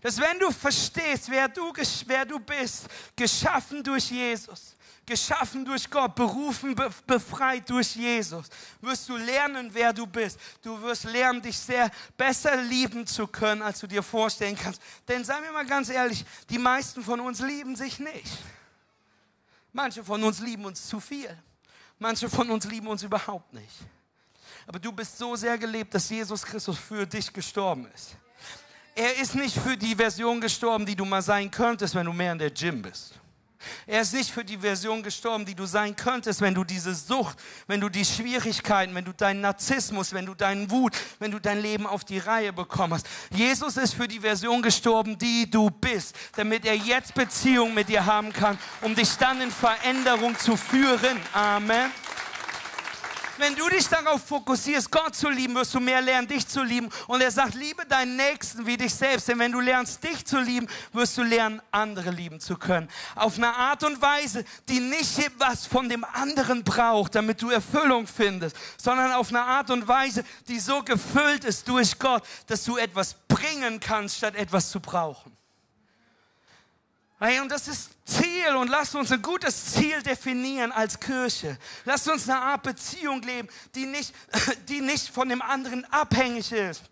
Dass 0.00 0.20
wenn 0.20 0.38
du 0.38 0.52
verstehst, 0.52 1.28
wer 1.28 1.48
du, 1.48 1.72
wer 2.06 2.24
du 2.24 2.38
bist, 2.38 2.86
geschaffen 3.16 3.82
durch 3.82 4.10
Jesus, 4.10 4.76
geschaffen 5.08 5.64
durch 5.64 5.90
Gott, 5.90 6.14
berufen, 6.14 6.76
befreit 7.06 7.68
durch 7.68 7.96
Jesus, 7.96 8.46
wirst 8.80 9.08
du 9.08 9.16
lernen, 9.16 9.70
wer 9.72 9.92
du 9.92 10.06
bist. 10.06 10.38
Du 10.62 10.80
wirst 10.82 11.04
lernen, 11.04 11.42
dich 11.42 11.58
sehr 11.58 11.90
besser 12.16 12.56
lieben 12.56 13.06
zu 13.06 13.26
können, 13.26 13.62
als 13.62 13.80
du 13.80 13.86
dir 13.86 14.02
vorstellen 14.02 14.56
kannst. 14.56 14.80
Denn 15.08 15.24
seien 15.24 15.42
wir 15.42 15.52
mal 15.52 15.66
ganz 15.66 15.88
ehrlich, 15.88 16.24
die 16.48 16.58
meisten 16.58 17.02
von 17.02 17.18
uns 17.20 17.40
lieben 17.40 17.74
sich 17.74 17.98
nicht. 17.98 18.38
Manche 19.72 20.04
von 20.04 20.22
uns 20.22 20.40
lieben 20.40 20.64
uns 20.64 20.86
zu 20.86 21.00
viel. 21.00 21.36
Manche 21.98 22.28
von 22.28 22.48
uns 22.50 22.64
lieben 22.66 22.86
uns 22.86 23.02
überhaupt 23.02 23.52
nicht. 23.52 23.76
Aber 24.66 24.78
du 24.78 24.92
bist 24.92 25.16
so 25.16 25.34
sehr 25.34 25.56
gelebt, 25.56 25.94
dass 25.94 26.08
Jesus 26.10 26.44
Christus 26.44 26.78
für 26.78 27.06
dich 27.06 27.32
gestorben 27.32 27.88
ist. 27.94 28.16
Er 28.94 29.16
ist 29.16 29.34
nicht 29.34 29.56
für 29.56 29.76
die 29.76 29.94
Version 29.94 30.40
gestorben, 30.40 30.84
die 30.84 30.94
du 30.94 31.04
mal 31.04 31.22
sein 31.22 31.50
könntest, 31.50 31.94
wenn 31.94 32.06
du 32.06 32.12
mehr 32.12 32.32
in 32.32 32.38
der 32.38 32.50
Gym 32.50 32.82
bist. 32.82 33.14
Er 33.86 34.02
ist 34.02 34.14
nicht 34.14 34.30
für 34.30 34.44
die 34.44 34.58
Version 34.58 35.02
gestorben, 35.02 35.44
die 35.44 35.54
du 35.54 35.66
sein 35.66 35.96
könntest, 35.96 36.40
wenn 36.40 36.54
du 36.54 36.64
diese 36.64 36.94
Sucht, 36.94 37.38
wenn 37.66 37.80
du 37.80 37.88
die 37.88 38.04
Schwierigkeiten, 38.04 38.94
wenn 38.94 39.04
du 39.04 39.12
deinen 39.12 39.40
Narzissmus, 39.40 40.12
wenn 40.12 40.26
du 40.26 40.34
deinen 40.34 40.70
Wut, 40.70 40.96
wenn 41.18 41.30
du 41.30 41.38
dein 41.38 41.60
Leben 41.60 41.86
auf 41.86 42.04
die 42.04 42.18
Reihe 42.18 42.52
bekommen 42.52 42.94
hast. 42.94 43.06
Jesus 43.30 43.76
ist 43.76 43.94
für 43.94 44.06
die 44.06 44.20
Version 44.20 44.62
gestorben, 44.62 45.18
die 45.18 45.50
du 45.50 45.70
bist, 45.70 46.14
damit 46.36 46.64
er 46.64 46.76
jetzt 46.76 47.14
Beziehung 47.14 47.74
mit 47.74 47.88
dir 47.88 48.04
haben 48.06 48.32
kann, 48.32 48.58
um 48.82 48.94
dich 48.94 49.16
dann 49.16 49.40
in 49.40 49.50
Veränderung 49.50 50.38
zu 50.38 50.56
führen. 50.56 51.18
Amen. 51.32 51.90
Wenn 53.38 53.54
du 53.54 53.68
dich 53.68 53.86
darauf 53.88 54.24
fokussierst, 54.24 54.90
Gott 54.90 55.14
zu 55.14 55.28
lieben, 55.28 55.54
wirst 55.54 55.72
du 55.72 55.80
mehr 55.80 56.00
lernen, 56.00 56.26
dich 56.26 56.46
zu 56.46 56.62
lieben. 56.62 56.88
Und 57.06 57.20
er 57.20 57.30
sagt, 57.30 57.54
liebe 57.54 57.86
deinen 57.86 58.16
Nächsten 58.16 58.66
wie 58.66 58.76
dich 58.76 58.92
selbst. 58.92 59.28
Denn 59.28 59.38
wenn 59.38 59.52
du 59.52 59.60
lernst, 59.60 60.02
dich 60.02 60.26
zu 60.26 60.40
lieben, 60.40 60.66
wirst 60.92 61.16
du 61.16 61.22
lernen, 61.22 61.62
andere 61.70 62.10
lieben 62.10 62.40
zu 62.40 62.56
können. 62.56 62.88
Auf 63.14 63.36
eine 63.36 63.54
Art 63.54 63.84
und 63.84 64.02
Weise, 64.02 64.44
die 64.68 64.80
nicht 64.80 65.30
was 65.38 65.66
von 65.66 65.88
dem 65.88 66.04
anderen 66.04 66.64
braucht, 66.64 67.14
damit 67.14 67.40
du 67.40 67.50
Erfüllung 67.50 68.08
findest, 68.08 68.56
sondern 68.76 69.12
auf 69.12 69.28
eine 69.28 69.42
Art 69.42 69.70
und 69.70 69.86
Weise, 69.86 70.24
die 70.48 70.58
so 70.58 70.82
gefüllt 70.82 71.44
ist 71.44 71.68
durch 71.68 71.98
Gott, 71.98 72.24
dass 72.48 72.64
du 72.64 72.76
etwas 72.76 73.14
bringen 73.28 73.78
kannst, 73.78 74.16
statt 74.16 74.34
etwas 74.34 74.70
zu 74.70 74.80
brauchen. 74.80 75.37
Hey, 77.20 77.40
und 77.40 77.48
das 77.48 77.66
ist 77.66 77.90
Ziel 78.04 78.54
und 78.54 78.68
lasst 78.68 78.94
uns 78.94 79.10
ein 79.10 79.20
gutes 79.20 79.72
Ziel 79.72 80.00
definieren 80.02 80.70
als 80.70 81.00
Kirche. 81.00 81.58
Lasst 81.84 82.08
uns 82.08 82.28
eine 82.28 82.40
Art 82.40 82.62
Beziehung 82.62 83.20
leben, 83.22 83.48
die 83.74 83.86
nicht, 83.86 84.14
die 84.68 84.80
nicht 84.80 85.08
von 85.08 85.28
dem 85.28 85.42
anderen 85.42 85.84
abhängig 85.86 86.52
ist. 86.52 86.84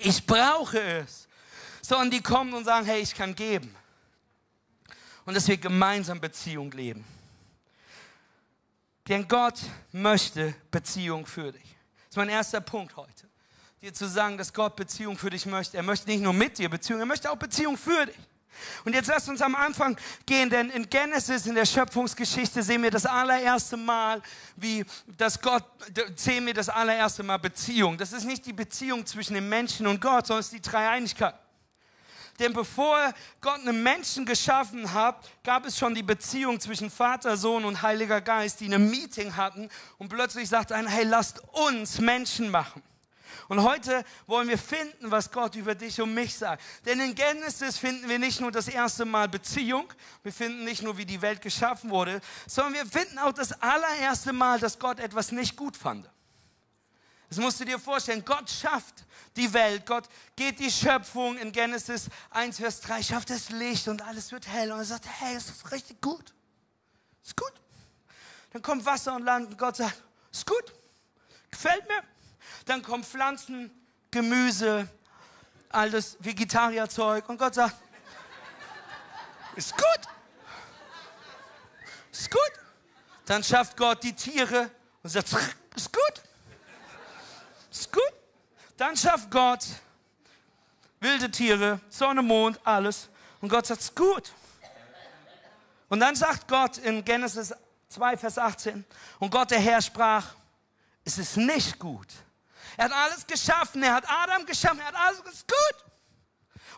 Ich 0.00 0.24
brauche 0.24 0.80
es. 0.80 1.26
Sondern 1.82 2.10
die 2.12 2.20
kommen 2.20 2.54
und 2.54 2.64
sagen, 2.64 2.86
hey, 2.86 3.00
ich 3.00 3.12
kann 3.14 3.34
geben. 3.34 3.74
Und 5.24 5.34
dass 5.34 5.48
wir 5.48 5.56
gemeinsam 5.56 6.20
Beziehung 6.20 6.70
leben. 6.70 7.04
Denn 9.08 9.26
Gott 9.26 9.58
möchte 9.90 10.54
Beziehung 10.70 11.26
für 11.26 11.50
dich. 11.50 11.62
Das 11.62 12.10
ist 12.10 12.16
mein 12.16 12.28
erster 12.28 12.60
Punkt 12.60 12.94
heute. 12.94 13.28
dir 13.82 13.92
zu 13.92 14.08
sagen, 14.08 14.38
dass 14.38 14.52
Gott 14.52 14.76
Beziehung 14.76 15.18
für 15.18 15.30
dich 15.30 15.46
möchte. 15.46 15.76
Er 15.76 15.82
möchte 15.82 16.08
nicht 16.08 16.22
nur 16.22 16.32
mit 16.32 16.58
dir 16.58 16.68
Beziehung, 16.68 17.00
er 17.00 17.06
möchte 17.06 17.28
auch 17.28 17.36
Beziehung 17.36 17.76
für 17.76 18.06
dich. 18.06 18.16
Und 18.84 18.94
jetzt 18.94 19.08
lasst 19.08 19.28
uns 19.28 19.42
am 19.42 19.54
Anfang 19.54 19.96
gehen, 20.26 20.50
denn 20.50 20.70
in 20.70 20.88
Genesis, 20.88 21.46
in 21.46 21.54
der 21.54 21.66
Schöpfungsgeschichte, 21.66 22.62
sehen 22.62 22.82
wir 22.82 22.90
das 22.90 23.06
allererste 23.06 23.76
Mal, 23.76 24.22
wie 24.56 24.84
das 25.06 25.40
Gott, 25.40 25.64
sehen 26.16 26.46
wir 26.46 26.54
das 26.54 26.68
allererste 26.68 27.22
Mal 27.22 27.38
Beziehung. 27.38 27.96
Das 27.98 28.12
ist 28.12 28.24
nicht 28.24 28.46
die 28.46 28.52
Beziehung 28.52 29.06
zwischen 29.06 29.34
dem 29.34 29.48
Menschen 29.48 29.86
und 29.86 30.00
Gott, 30.00 30.26
sondern 30.26 30.40
es 30.40 30.46
ist 30.46 30.54
die 30.54 30.70
Dreieinigkeit. 30.70 31.34
Denn 32.40 32.54
bevor 32.54 33.12
Gott 33.42 33.60
einen 33.60 33.82
Menschen 33.82 34.24
geschaffen 34.24 34.94
hat, 34.94 35.28
gab 35.44 35.66
es 35.66 35.78
schon 35.78 35.94
die 35.94 36.02
Beziehung 36.02 36.58
zwischen 36.58 36.90
Vater, 36.90 37.36
Sohn 37.36 37.66
und 37.66 37.82
Heiliger 37.82 38.22
Geist, 38.22 38.60
die 38.60 38.74
ein 38.74 38.90
Meeting 38.90 39.36
hatten 39.36 39.68
und 39.98 40.08
plötzlich 40.08 40.48
sagt 40.48 40.72
einer, 40.72 40.88
hey, 40.88 41.04
lasst 41.04 41.42
uns 41.52 42.00
Menschen 42.00 42.50
machen. 42.50 42.82
Und 43.48 43.62
heute 43.62 44.04
wollen 44.26 44.48
wir 44.48 44.58
finden, 44.58 45.10
was 45.10 45.30
Gott 45.30 45.54
über 45.54 45.74
dich 45.74 46.00
und 46.00 46.14
mich 46.14 46.36
sagt. 46.36 46.62
Denn 46.86 47.00
in 47.00 47.14
Genesis 47.14 47.78
finden 47.78 48.08
wir 48.08 48.18
nicht 48.18 48.40
nur 48.40 48.52
das 48.52 48.68
erste 48.68 49.04
Mal 49.04 49.28
Beziehung, 49.28 49.92
wir 50.22 50.32
finden 50.32 50.64
nicht 50.64 50.82
nur, 50.82 50.96
wie 50.98 51.06
die 51.06 51.22
Welt 51.22 51.40
geschaffen 51.40 51.90
wurde, 51.90 52.20
sondern 52.46 52.74
wir 52.74 52.86
finden 52.86 53.18
auch 53.18 53.32
das 53.32 53.52
allererste 53.60 54.32
Mal, 54.32 54.58
dass 54.60 54.78
Gott 54.78 55.00
etwas 55.00 55.32
nicht 55.32 55.56
gut 55.56 55.76
fand. 55.76 56.08
Das 57.30 57.38
musst 57.38 57.60
du 57.60 57.64
dir 57.64 57.78
vorstellen. 57.78 58.24
Gott 58.24 58.50
schafft 58.50 59.06
die 59.36 59.52
Welt. 59.52 59.86
Gott 59.86 60.08
geht 60.34 60.58
die 60.58 60.70
Schöpfung 60.70 61.38
in 61.38 61.52
Genesis 61.52 62.08
1, 62.30 62.58
Vers 62.58 62.80
3, 62.80 63.02
schafft 63.04 63.30
das 63.30 63.50
Licht 63.50 63.86
und 63.86 64.02
alles 64.02 64.32
wird 64.32 64.48
hell. 64.48 64.72
Und 64.72 64.78
er 64.78 64.84
sagt, 64.84 65.06
hey, 65.06 65.36
es 65.36 65.48
ist 65.48 65.70
richtig 65.70 66.00
gut. 66.00 66.34
Ist 67.22 67.36
gut. 67.36 67.52
Dann 68.52 68.62
kommt 68.62 68.84
Wasser 68.84 69.14
und 69.14 69.22
Land 69.22 69.50
und 69.50 69.58
Gott 69.58 69.76
sagt, 69.76 70.02
ist 70.32 70.44
gut. 70.44 70.74
Gefällt 71.52 71.86
mir 71.88 72.02
dann 72.66 72.82
kommen 72.82 73.04
Pflanzen, 73.04 73.70
Gemüse, 74.10 74.88
all 75.68 75.90
das 75.90 76.16
Vegetarierzeug 76.20 77.28
und 77.28 77.38
Gott 77.38 77.54
sagt, 77.54 77.76
ist 79.56 79.76
gut. 79.76 80.00
Ist 82.12 82.30
gut. 82.30 82.52
Dann 83.26 83.44
schafft 83.44 83.76
Gott 83.76 84.02
die 84.02 84.12
Tiere 84.12 84.70
und 85.02 85.10
sagt, 85.10 85.32
ist 85.74 85.92
gut. 85.92 86.22
Ist 87.70 87.92
gut. 87.92 88.12
Dann 88.76 88.96
schafft 88.96 89.30
Gott 89.30 89.64
wilde 91.00 91.30
Tiere, 91.30 91.80
Sonne, 91.88 92.22
Mond, 92.22 92.60
alles. 92.64 93.08
Und 93.40 93.48
Gott 93.48 93.66
sagt, 93.66 93.80
ist 93.80 93.96
gut. 93.96 94.32
Und 95.88 96.00
dann 96.00 96.14
sagt 96.14 96.46
Gott 96.46 96.78
in 96.78 97.04
Genesis 97.04 97.52
2, 97.88 98.16
Vers 98.16 98.38
18, 98.38 98.84
und 99.18 99.30
Gott 99.30 99.50
der 99.50 99.58
Herr 99.58 99.82
sprach, 99.82 100.34
es 101.04 101.18
ist 101.18 101.36
nicht 101.36 101.78
gut, 101.78 102.06
er 102.76 102.86
hat 102.86 102.92
alles 102.92 103.26
geschaffen. 103.26 103.82
Er 103.82 103.94
hat 103.94 104.04
Adam 104.08 104.46
geschaffen. 104.46 104.80
Er 104.80 104.86
hat 104.86 104.96
alles 104.96 105.44
gut. 105.46 105.84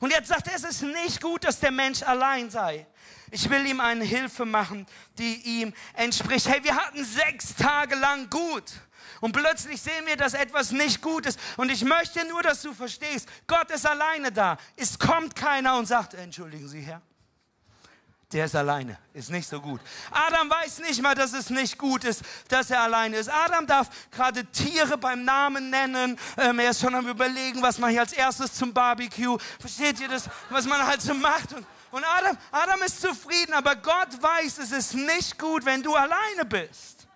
Und 0.00 0.10
jetzt 0.10 0.28
sagt 0.28 0.48
er, 0.48 0.56
es 0.56 0.64
ist 0.64 0.82
nicht 0.82 1.20
gut, 1.20 1.44
dass 1.44 1.60
der 1.60 1.70
Mensch 1.70 2.02
allein 2.02 2.50
sei. 2.50 2.86
Ich 3.30 3.48
will 3.48 3.64
ihm 3.66 3.80
eine 3.80 4.04
Hilfe 4.04 4.44
machen, 4.44 4.86
die 5.16 5.60
ihm 5.60 5.72
entspricht. 5.94 6.48
Hey, 6.48 6.62
wir 6.64 6.74
hatten 6.74 7.04
sechs 7.04 7.54
Tage 7.54 7.94
lang 7.94 8.28
gut. 8.28 8.64
Und 9.20 9.32
plötzlich 9.32 9.80
sehen 9.80 10.04
wir, 10.04 10.16
dass 10.16 10.34
etwas 10.34 10.72
nicht 10.72 11.00
gut 11.00 11.26
ist. 11.26 11.38
Und 11.56 11.70
ich 11.70 11.84
möchte 11.84 12.26
nur, 12.26 12.42
dass 12.42 12.62
du 12.62 12.74
verstehst, 12.74 13.28
Gott 13.46 13.70
ist 13.70 13.86
alleine 13.86 14.32
da. 14.32 14.58
Es 14.76 14.98
kommt 14.98 15.36
keiner 15.36 15.78
und 15.78 15.86
sagt, 15.86 16.14
entschuldigen 16.14 16.68
Sie, 16.68 16.80
Herr, 16.80 17.00
der 18.32 18.46
ist 18.46 18.56
alleine, 18.56 18.98
ist 19.12 19.30
nicht 19.30 19.48
so 19.48 19.60
gut. 19.60 19.80
Adam 20.10 20.48
weiß 20.48 20.80
nicht 20.80 21.00
mal, 21.02 21.14
dass 21.14 21.32
es 21.32 21.50
nicht 21.50 21.78
gut 21.78 22.04
ist, 22.04 22.22
dass 22.48 22.70
er 22.70 22.80
alleine 22.80 23.16
ist. 23.16 23.28
Adam 23.28 23.66
darf 23.66 23.88
gerade 24.10 24.44
Tiere 24.46 24.96
beim 24.98 25.24
Namen 25.24 25.70
nennen. 25.70 26.18
Ähm, 26.36 26.58
er 26.58 26.70
ist 26.70 26.80
schon 26.80 26.94
am 26.94 27.06
Überlegen, 27.08 27.62
was 27.62 27.78
mache 27.78 27.92
ich 27.92 28.00
als 28.00 28.12
erstes 28.12 28.54
zum 28.54 28.72
Barbecue. 28.72 29.38
Versteht 29.60 30.00
ihr 30.00 30.08
das, 30.08 30.28
was 30.50 30.66
man 30.66 30.84
halt 30.86 31.02
so 31.02 31.14
macht? 31.14 31.52
Und, 31.52 31.66
und 31.90 32.04
Adam, 32.04 32.38
Adam 32.50 32.82
ist 32.82 33.00
zufrieden, 33.00 33.52
aber 33.52 33.76
Gott 33.76 34.20
weiß, 34.20 34.58
es 34.58 34.72
ist 34.72 34.94
nicht 34.94 35.38
gut, 35.38 35.64
wenn 35.64 35.82
du 35.82 35.94
alleine 35.94 36.44
bist. 36.48 37.06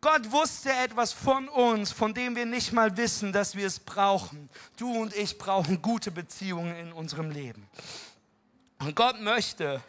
Gott 0.00 0.30
wusste 0.32 0.70
etwas 0.70 1.14
von 1.14 1.48
uns, 1.48 1.90
von 1.90 2.12
dem 2.12 2.36
wir 2.36 2.44
nicht 2.44 2.72
mal 2.72 2.94
wissen, 2.98 3.32
dass 3.32 3.56
wir 3.56 3.66
es 3.66 3.80
brauchen. 3.80 4.50
Du 4.76 5.00
und 5.00 5.14
ich 5.14 5.38
brauchen 5.38 5.80
gute 5.80 6.10
Beziehungen 6.10 6.76
in 6.76 6.92
unserem 6.92 7.30
Leben. 7.30 7.66
Und 8.84 8.94
Gott 8.94 9.18
möchte, 9.18 9.80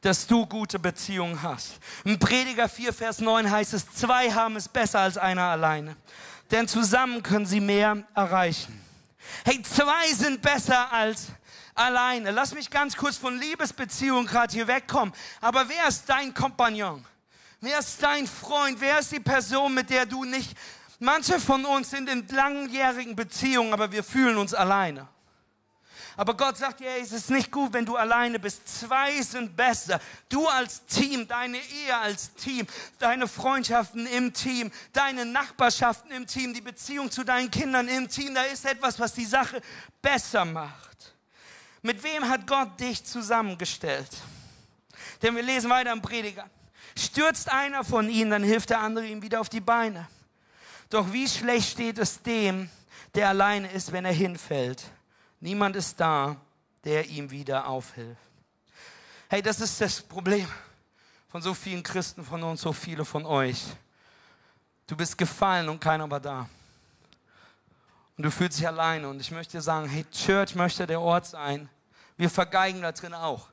dass 0.00 0.26
du 0.26 0.44
gute 0.44 0.80
Beziehungen 0.80 1.40
hast. 1.40 1.78
Im 2.04 2.18
Prediger 2.18 2.68
4, 2.68 2.92
Vers 2.92 3.20
9 3.20 3.48
heißt 3.48 3.74
es, 3.74 3.88
zwei 3.92 4.28
haben 4.28 4.56
es 4.56 4.66
besser 4.66 5.00
als 5.00 5.16
einer 5.16 5.44
alleine. 5.44 5.96
Denn 6.50 6.66
zusammen 6.66 7.22
können 7.22 7.46
sie 7.46 7.60
mehr 7.60 8.02
erreichen. 8.12 8.84
Hey, 9.44 9.62
zwei 9.62 10.12
sind 10.12 10.42
besser 10.42 10.92
als 10.92 11.28
alleine. 11.76 12.32
Lass 12.32 12.52
mich 12.54 12.68
ganz 12.70 12.96
kurz 12.96 13.16
von 13.16 13.38
Liebesbeziehungen 13.38 14.26
gerade 14.26 14.52
hier 14.52 14.66
wegkommen. 14.66 15.14
Aber 15.40 15.68
wer 15.68 15.86
ist 15.86 16.08
dein 16.08 16.34
Kompagnon? 16.34 17.04
Wer 17.60 17.78
ist 17.78 18.02
dein 18.02 18.26
Freund? 18.26 18.80
Wer 18.80 18.98
ist 18.98 19.12
die 19.12 19.20
Person, 19.20 19.74
mit 19.74 19.90
der 19.90 20.06
du 20.06 20.24
nicht... 20.24 20.56
Manche 20.98 21.38
von 21.38 21.64
uns 21.64 21.90
sind 21.90 22.08
in 22.08 22.26
langjährigen 22.28 23.14
Beziehungen, 23.14 23.72
aber 23.72 23.92
wir 23.92 24.02
fühlen 24.02 24.38
uns 24.38 24.54
alleine. 24.54 25.06
Aber 26.16 26.36
Gott 26.36 26.56
sagt, 26.56 26.80
ja, 26.80 26.96
es 27.00 27.12
ist 27.12 27.30
nicht 27.30 27.50
gut, 27.50 27.72
wenn 27.72 27.84
du 27.84 27.96
alleine 27.96 28.38
bist. 28.38 28.68
Zwei 28.68 29.20
sind 29.22 29.56
besser. 29.56 30.00
Du 30.28 30.46
als 30.46 30.84
Team, 30.86 31.26
deine 31.26 31.58
Ehe 31.58 31.96
als 31.96 32.32
Team, 32.34 32.66
deine 32.98 33.26
Freundschaften 33.26 34.06
im 34.06 34.32
Team, 34.32 34.70
deine 34.92 35.24
Nachbarschaften 35.24 36.12
im 36.12 36.26
Team, 36.26 36.54
die 36.54 36.60
Beziehung 36.60 37.10
zu 37.10 37.24
deinen 37.24 37.50
Kindern 37.50 37.88
im 37.88 38.08
Team. 38.08 38.34
Da 38.34 38.42
ist 38.42 38.64
etwas, 38.64 39.00
was 39.00 39.12
die 39.14 39.24
Sache 39.24 39.60
besser 40.00 40.44
macht. 40.44 41.14
Mit 41.82 42.02
wem 42.02 42.28
hat 42.28 42.46
Gott 42.46 42.78
dich 42.78 43.04
zusammengestellt? 43.04 44.10
Denn 45.20 45.34
wir 45.34 45.42
lesen 45.42 45.68
weiter 45.68 45.92
im 45.92 46.00
Prediger. 46.00 46.48
Stürzt 46.96 47.50
einer 47.50 47.82
von 47.82 48.08
ihnen, 48.08 48.30
dann 48.30 48.44
hilft 48.44 48.70
der 48.70 48.80
andere 48.80 49.06
ihm 49.06 49.20
wieder 49.20 49.40
auf 49.40 49.48
die 49.48 49.60
Beine. 49.60 50.08
Doch 50.90 51.12
wie 51.12 51.28
schlecht 51.28 51.72
steht 51.72 51.98
es 51.98 52.22
dem, 52.22 52.70
der 53.14 53.30
alleine 53.30 53.70
ist, 53.72 53.90
wenn 53.90 54.04
er 54.04 54.12
hinfällt. 54.12 54.84
Niemand 55.44 55.76
ist 55.76 56.00
da, 56.00 56.36
der 56.84 57.04
ihm 57.04 57.30
wieder 57.30 57.68
aufhilft. 57.68 58.18
Hey, 59.28 59.42
das 59.42 59.60
ist 59.60 59.78
das 59.78 60.00
Problem 60.00 60.48
von 61.28 61.42
so 61.42 61.52
vielen 61.52 61.82
Christen 61.82 62.24
von 62.24 62.42
uns, 62.42 62.62
so 62.62 62.72
viele 62.72 63.04
von 63.04 63.26
euch. 63.26 63.62
Du 64.86 64.96
bist 64.96 65.18
gefallen 65.18 65.68
und 65.68 65.82
keiner 65.82 66.10
war 66.10 66.20
da. 66.20 66.48
Und 68.16 68.24
du 68.24 68.30
fühlst 68.30 68.58
dich 68.58 68.66
alleine. 68.66 69.06
Und 69.06 69.20
ich 69.20 69.30
möchte 69.32 69.58
dir 69.58 69.60
sagen, 69.60 69.86
hey, 69.86 70.06
Church 70.10 70.54
möchte 70.54 70.86
der 70.86 71.02
Ort 71.02 71.26
sein. 71.26 71.68
Wir 72.16 72.30
vergeigen 72.30 72.80
da 72.80 72.92
drin 72.92 73.12
auch. 73.12 73.48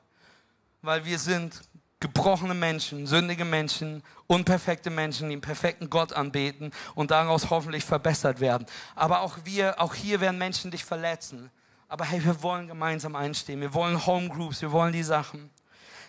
Weil 0.80 1.04
wir 1.04 1.18
sind 1.18 1.60
gebrochene 2.00 2.54
Menschen, 2.54 3.06
sündige 3.06 3.44
Menschen, 3.44 4.02
unperfekte 4.28 4.88
Menschen, 4.88 5.28
die 5.28 5.34
einen 5.34 5.42
perfekten 5.42 5.90
Gott 5.90 6.14
anbeten 6.14 6.72
und 6.94 7.10
daraus 7.10 7.50
hoffentlich 7.50 7.84
verbessert 7.84 8.40
werden. 8.40 8.66
Aber 8.94 9.20
auch 9.20 9.36
wir, 9.44 9.78
auch 9.78 9.92
hier 9.92 10.22
werden 10.22 10.38
Menschen 10.38 10.70
dich 10.70 10.86
verletzen. 10.86 11.50
Aber 11.92 12.06
hey, 12.06 12.24
wir 12.24 12.42
wollen 12.42 12.68
gemeinsam 12.68 13.14
einstehen. 13.14 13.60
Wir 13.60 13.74
wollen 13.74 14.06
Homegroups, 14.06 14.62
wir 14.62 14.72
wollen 14.72 14.94
die 14.94 15.02
Sachen. 15.02 15.50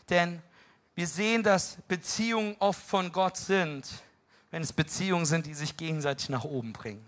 Denn 0.10 0.42
wir 0.96 1.06
sehen, 1.06 1.44
dass 1.44 1.76
Beziehungen 1.90 2.56
oft 2.60 2.82
von 2.82 3.12
Gott 3.12 3.36
sind, 3.36 3.86
wenn 4.50 4.62
es 4.62 4.72
Beziehungen 4.72 5.26
sind, 5.26 5.46
die 5.46 5.54
sich 5.54 5.76
gegenseitig 5.76 6.30
nach 6.30 6.46
oben 6.46 6.72
bringen. 6.72 7.04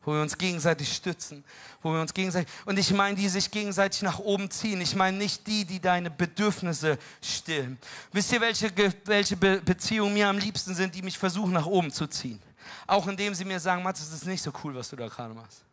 Wo 0.00 0.14
wir 0.14 0.22
uns 0.22 0.38
gegenseitig 0.38 0.90
stützen, 0.90 1.44
wo 1.82 1.92
wir 1.92 2.00
uns 2.00 2.14
gegenseitig, 2.14 2.50
und 2.64 2.78
ich 2.78 2.90
meine, 2.94 3.14
die 3.14 3.28
sich 3.28 3.50
gegenseitig 3.50 4.00
nach 4.00 4.20
oben 4.20 4.50
ziehen. 4.50 4.80
Ich 4.80 4.96
meine 4.96 5.18
nicht 5.18 5.46
die, 5.46 5.66
die 5.66 5.78
deine 5.78 6.10
Bedürfnisse 6.10 6.98
stillen. 7.20 7.76
Wisst 8.10 8.32
ihr, 8.32 8.40
welche, 8.40 8.72
welche 9.04 9.36
Be 9.36 9.60
Beziehungen 9.62 10.14
mir 10.14 10.28
am 10.28 10.38
liebsten 10.38 10.74
sind, 10.74 10.94
die 10.94 11.02
mich 11.02 11.18
versuchen 11.18 11.52
nach 11.52 11.66
oben 11.66 11.90
zu 11.90 12.06
ziehen? 12.06 12.40
Auch 12.86 13.06
indem 13.06 13.34
sie 13.34 13.44
mir 13.44 13.60
sagen, 13.60 13.82
Mats, 13.82 14.00
es 14.00 14.14
ist 14.14 14.26
nicht 14.26 14.42
so 14.42 14.50
cool, 14.64 14.74
was 14.74 14.88
du 14.88 14.96
da 14.96 15.08
gerade 15.08 15.34
machst. 15.34 15.66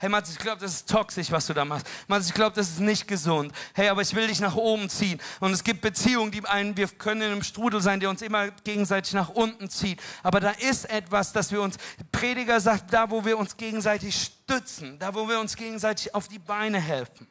Hey 0.00 0.08
Mats, 0.08 0.30
ich 0.30 0.38
glaube, 0.38 0.60
das 0.60 0.74
ist 0.74 0.88
toxisch, 0.88 1.30
was 1.30 1.46
du 1.46 1.54
da 1.54 1.64
machst. 1.64 1.86
Mats, 2.08 2.26
ich 2.26 2.34
glaube, 2.34 2.54
das 2.56 2.68
ist 2.68 2.80
nicht 2.80 3.06
gesund. 3.06 3.52
Hey, 3.74 3.88
aber 3.88 4.02
ich 4.02 4.14
will 4.14 4.26
dich 4.26 4.40
nach 4.40 4.56
oben 4.56 4.88
ziehen. 4.88 5.20
Und 5.40 5.52
es 5.52 5.64
gibt 5.64 5.80
Beziehungen, 5.80 6.30
die 6.30 6.44
einen, 6.46 6.76
wir 6.76 6.88
können 6.88 7.22
in 7.22 7.32
einem 7.32 7.42
Strudel 7.42 7.80
sein, 7.80 8.00
der 8.00 8.10
uns 8.10 8.22
immer 8.22 8.50
gegenseitig 8.50 9.12
nach 9.14 9.30
unten 9.30 9.70
zieht. 9.70 10.00
Aber 10.22 10.40
da 10.40 10.50
ist 10.50 10.90
etwas, 10.90 11.32
dass 11.32 11.52
wir 11.52 11.60
uns, 11.62 11.76
Prediger 12.12 12.60
sagt, 12.60 12.92
da 12.92 13.10
wo 13.10 13.24
wir 13.24 13.38
uns 13.38 13.56
gegenseitig 13.56 14.14
stützen, 14.14 14.98
da 14.98 15.14
wo 15.14 15.28
wir 15.28 15.40
uns 15.40 15.56
gegenseitig 15.56 16.14
auf 16.14 16.28
die 16.28 16.38
Beine 16.38 16.80
helfen. 16.80 17.26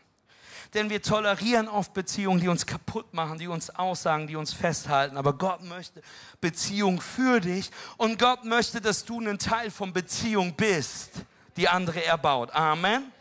Denn 0.73 0.89
wir 0.89 1.01
tolerieren 1.01 1.67
oft 1.67 1.93
Beziehungen, 1.93 2.39
die 2.39 2.47
uns 2.47 2.65
kaputt 2.65 3.13
machen, 3.13 3.37
die 3.37 3.47
uns 3.47 3.69
aussagen, 3.69 4.25
die 4.25 4.35
uns 4.35 4.53
festhalten. 4.53 5.17
Aber 5.17 5.33
Gott 5.33 5.61
möchte 5.61 6.01
Beziehung 6.41 6.99
für 6.99 7.39
dich 7.39 7.69
und 7.97 8.17
Gott 8.17 8.43
möchte, 8.43 8.81
dass 8.81 9.05
du 9.05 9.19
ein 9.19 9.37
Teil 9.37 9.69
von 9.69 9.93
Beziehung 9.93 10.55
bist 10.55 11.11
die 11.57 11.67
andere 11.67 12.03
erbaut. 12.03 12.51
Amen. 12.51 13.11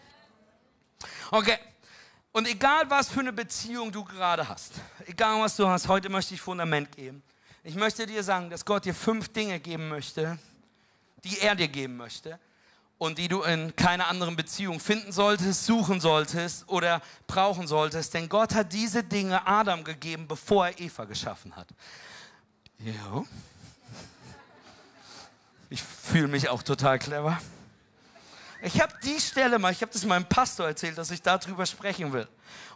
Okay. 1.31 1.59
Und 2.33 2.49
egal 2.49 2.88
was 2.88 3.11
für 3.11 3.21
eine 3.21 3.33
Beziehung 3.33 3.92
du 3.92 4.05
gerade 4.05 4.49
hast, 4.49 4.73
egal 5.07 5.40
was 5.40 5.57
du 5.57 5.68
hast, 5.68 5.87
heute 5.88 6.09
möchte 6.09 6.35
ich 6.35 6.40
Fundament 6.40 6.90
geben. 6.97 7.23
Ich 7.62 7.75
möchte 7.75 8.07
dir 8.07 8.23
sagen, 8.23 8.49
dass 8.49 8.64
Gott 8.64 8.87
dir 8.87 8.95
fünf 8.95 9.29
Dinge 9.29 9.61
geben 9.61 9.88
möchte, 9.88 10.38
die 11.25 11.38
er 11.40 11.55
dir 11.55 11.68
geben 11.68 11.97
möchte, 11.97 12.38
und 13.03 13.18
die 13.18 13.27
du 13.27 13.42
in 13.42 13.75
keiner 13.75 14.07
anderen 14.07 14.37
Beziehung 14.37 14.79
finden 14.79 15.11
solltest, 15.11 15.66
suchen 15.66 16.01
solltest 16.01 16.68
oder 16.68 17.03
brauchen 17.27 17.66
solltest. 17.66 18.14
Denn 18.14 18.29
Gott 18.29 18.55
hat 18.55 18.73
diese 18.73 19.03
Dinge 19.03 19.45
Adam 19.45 19.83
gegeben, 19.83 20.29
bevor 20.29 20.68
er 20.68 20.79
Eva 20.79 21.05
geschaffen 21.05 21.57
hat. 21.57 21.66
Ja. 22.79 23.25
Ich 25.68 25.83
fühle 25.83 26.29
mich 26.29 26.49
auch 26.49 26.62
total 26.62 27.01
clever. 27.01 27.40
Ich 28.64 28.81
habe 28.81 28.94
die 29.03 29.20
Stelle 29.20 29.59
mal, 29.59 29.72
ich 29.72 29.83
habe 29.83 29.92
das 29.92 30.05
meinem 30.05 30.25
Pastor 30.25 30.68
erzählt, 30.68 30.96
dass 30.96 31.11
ich 31.11 31.20
darüber 31.20 31.66
sprechen 31.66 32.12
will. 32.12 32.29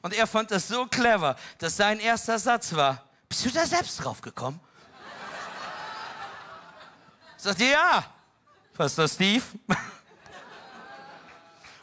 Und 0.03 0.15
er 0.15 0.27
fand 0.27 0.51
das 0.51 0.67
so 0.67 0.87
clever, 0.87 1.37
dass 1.59 1.77
sein 1.77 2.01
erster 2.01 2.41
Satz 2.41 2.75
war, 2.75 3.05
bist 3.29 3.47
du 3.47 3.51
da 3.51 3.65
selbst 3.65 4.03
drauf 4.03 4.21
gekommen? 4.21 4.59
Sagt 7.37 7.61
ihr 7.61 7.71
ja, 7.71 8.05
Pastor 8.75 9.09
Steve. 9.09 9.45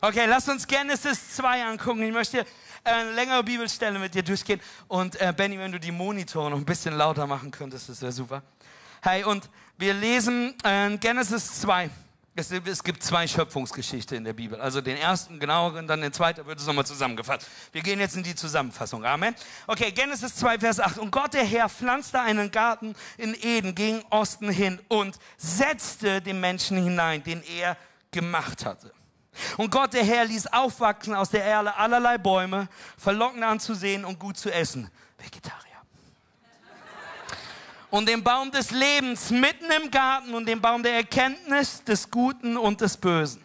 Okay, 0.06 0.26
lass 0.26 0.50
uns 0.50 0.68
Genesis 0.68 1.38
2 1.38 1.64
angucken. 1.64 2.04
Ich 2.04 2.12
möchte 2.12 2.46
eine 2.84 3.14
längere 3.14 3.42
Bibelstelle 3.42 3.98
mit 3.98 4.14
dir 4.14 4.22
durchgehen. 4.22 4.60
Und 4.90 5.16
äh, 5.22 5.34
Benny, 5.34 5.58
wenn 5.58 5.72
du 5.72 5.80
die 5.80 5.94
Monitore 5.94 6.50
noch 6.50 6.58
ein 6.58 6.66
bisschen 6.66 6.98
lauter 6.98 7.26
machen 7.26 7.52
könntest, 7.52 7.88
das 7.88 8.02
wäre 8.02 8.12
super. 8.12 8.44
Hey, 9.02 9.24
und 9.24 9.50
wir 9.78 9.94
lesen 9.94 10.56
äh, 10.66 10.98
Genesis 10.98 11.62
2. 11.62 11.90
Es, 12.36 12.50
es, 12.52 12.84
gibt 12.84 13.04
zwei 13.04 13.28
Schöpfungsgeschichten 13.28 14.18
in 14.18 14.24
der 14.24 14.34
Bibel. 14.34 14.60
Also 14.60 14.82
den 14.82 14.98
ersten 14.98 15.40
genaueren, 15.40 15.88
dann 15.88 16.02
den 16.02 16.12
zweiten, 16.12 16.44
wird 16.48 16.60
es 16.60 16.66
nochmal 16.66 16.86
zusammengefasst. 16.86 17.48
Wir 17.72 17.84
gehen 17.84 18.00
jetzt 18.00 18.16
in 18.16 18.24
die 18.24 18.34
Zusammenfassung. 18.34 19.06
Amen. 19.06 19.36
Okay, 19.68 19.92
Genesis 19.92 20.36
2, 20.38 20.58
Vers 20.58 20.80
8. 20.80 20.98
Und 20.98 21.12
Gott, 21.12 21.36
der 21.36 21.44
Herr, 21.44 21.70
pflanzte 21.70 22.20
einen 22.20 22.50
Garten 22.50 22.96
in 23.18 23.36
Eden 23.40 23.76
gegen 23.76 24.04
Osten 24.10 24.50
hin 24.50 24.80
und 24.88 25.20
setzte 25.38 26.22
den 26.22 26.40
Menschen 26.40 26.84
hinein, 26.84 27.24
den 27.24 27.44
er 27.44 27.78
gemacht 28.10 28.66
hatte. 28.66 28.92
Und 29.58 29.70
Gott, 29.70 29.94
der 29.94 30.04
Herr, 30.04 30.26
ließ 30.26 30.48
aufwachsen 30.48 31.14
aus 31.14 31.30
der 31.30 31.44
Erde 31.44 31.76
allerlei 31.76 32.18
Bäume, 32.18 32.68
verlockend 32.98 33.44
anzusehen 33.44 34.06
und 34.06 34.18
gut 34.18 34.38
zu 34.38 34.52
essen. 34.52 34.90
Vegetarier. 35.20 35.73
Und 37.94 38.08
den 38.08 38.24
Baum 38.24 38.50
des 38.50 38.72
Lebens 38.72 39.30
mitten 39.30 39.70
im 39.70 39.92
Garten 39.92 40.34
und 40.34 40.48
den 40.48 40.60
Baum 40.60 40.82
der 40.82 40.96
Erkenntnis 40.96 41.84
des 41.84 42.10
Guten 42.10 42.58
und 42.58 42.82
des 42.82 42.98
Bösen. 42.98 43.40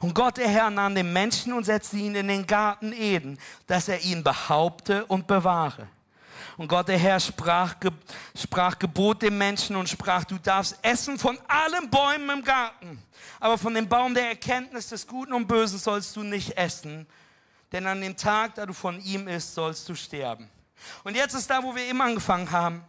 Und 0.00 0.14
Gott, 0.14 0.38
der 0.38 0.48
Herr, 0.48 0.70
nahm 0.70 0.94
den 0.94 1.12
Menschen 1.12 1.52
und 1.52 1.64
setzte 1.64 1.98
ihn 1.98 2.14
in 2.14 2.28
den 2.28 2.46
Garten 2.46 2.94
Eden, 2.94 3.38
dass 3.66 3.88
er 3.88 4.00
ihn 4.00 4.24
behaupte 4.24 5.04
und 5.04 5.26
bewahre. 5.26 5.86
Und 6.56 6.68
Gott, 6.68 6.88
der 6.88 6.96
Herr, 6.96 7.20
sprach, 7.20 7.74
sprach, 8.34 8.78
gebot 8.78 9.20
dem 9.20 9.36
Menschen 9.36 9.76
und 9.76 9.90
sprach, 9.90 10.24
du 10.24 10.38
darfst 10.38 10.78
essen 10.80 11.18
von 11.18 11.38
allen 11.46 11.90
Bäumen 11.90 12.38
im 12.38 12.42
Garten, 12.42 13.02
aber 13.40 13.58
von 13.58 13.74
dem 13.74 13.86
Baum 13.86 14.14
der 14.14 14.28
Erkenntnis 14.28 14.88
des 14.88 15.06
Guten 15.06 15.34
und 15.34 15.46
Bösen 15.46 15.78
sollst 15.78 16.16
du 16.16 16.22
nicht 16.22 16.56
essen, 16.56 17.06
denn 17.72 17.86
an 17.86 18.00
dem 18.00 18.16
Tag, 18.16 18.54
da 18.54 18.64
du 18.64 18.72
von 18.72 18.98
ihm 19.02 19.28
isst, 19.28 19.54
sollst 19.54 19.86
du 19.86 19.94
sterben. 19.94 20.48
Und 21.04 21.14
jetzt 21.14 21.34
ist 21.34 21.50
da, 21.50 21.62
wo 21.62 21.74
wir 21.74 21.82
eben 21.82 22.00
angefangen 22.00 22.50
haben. 22.50 22.86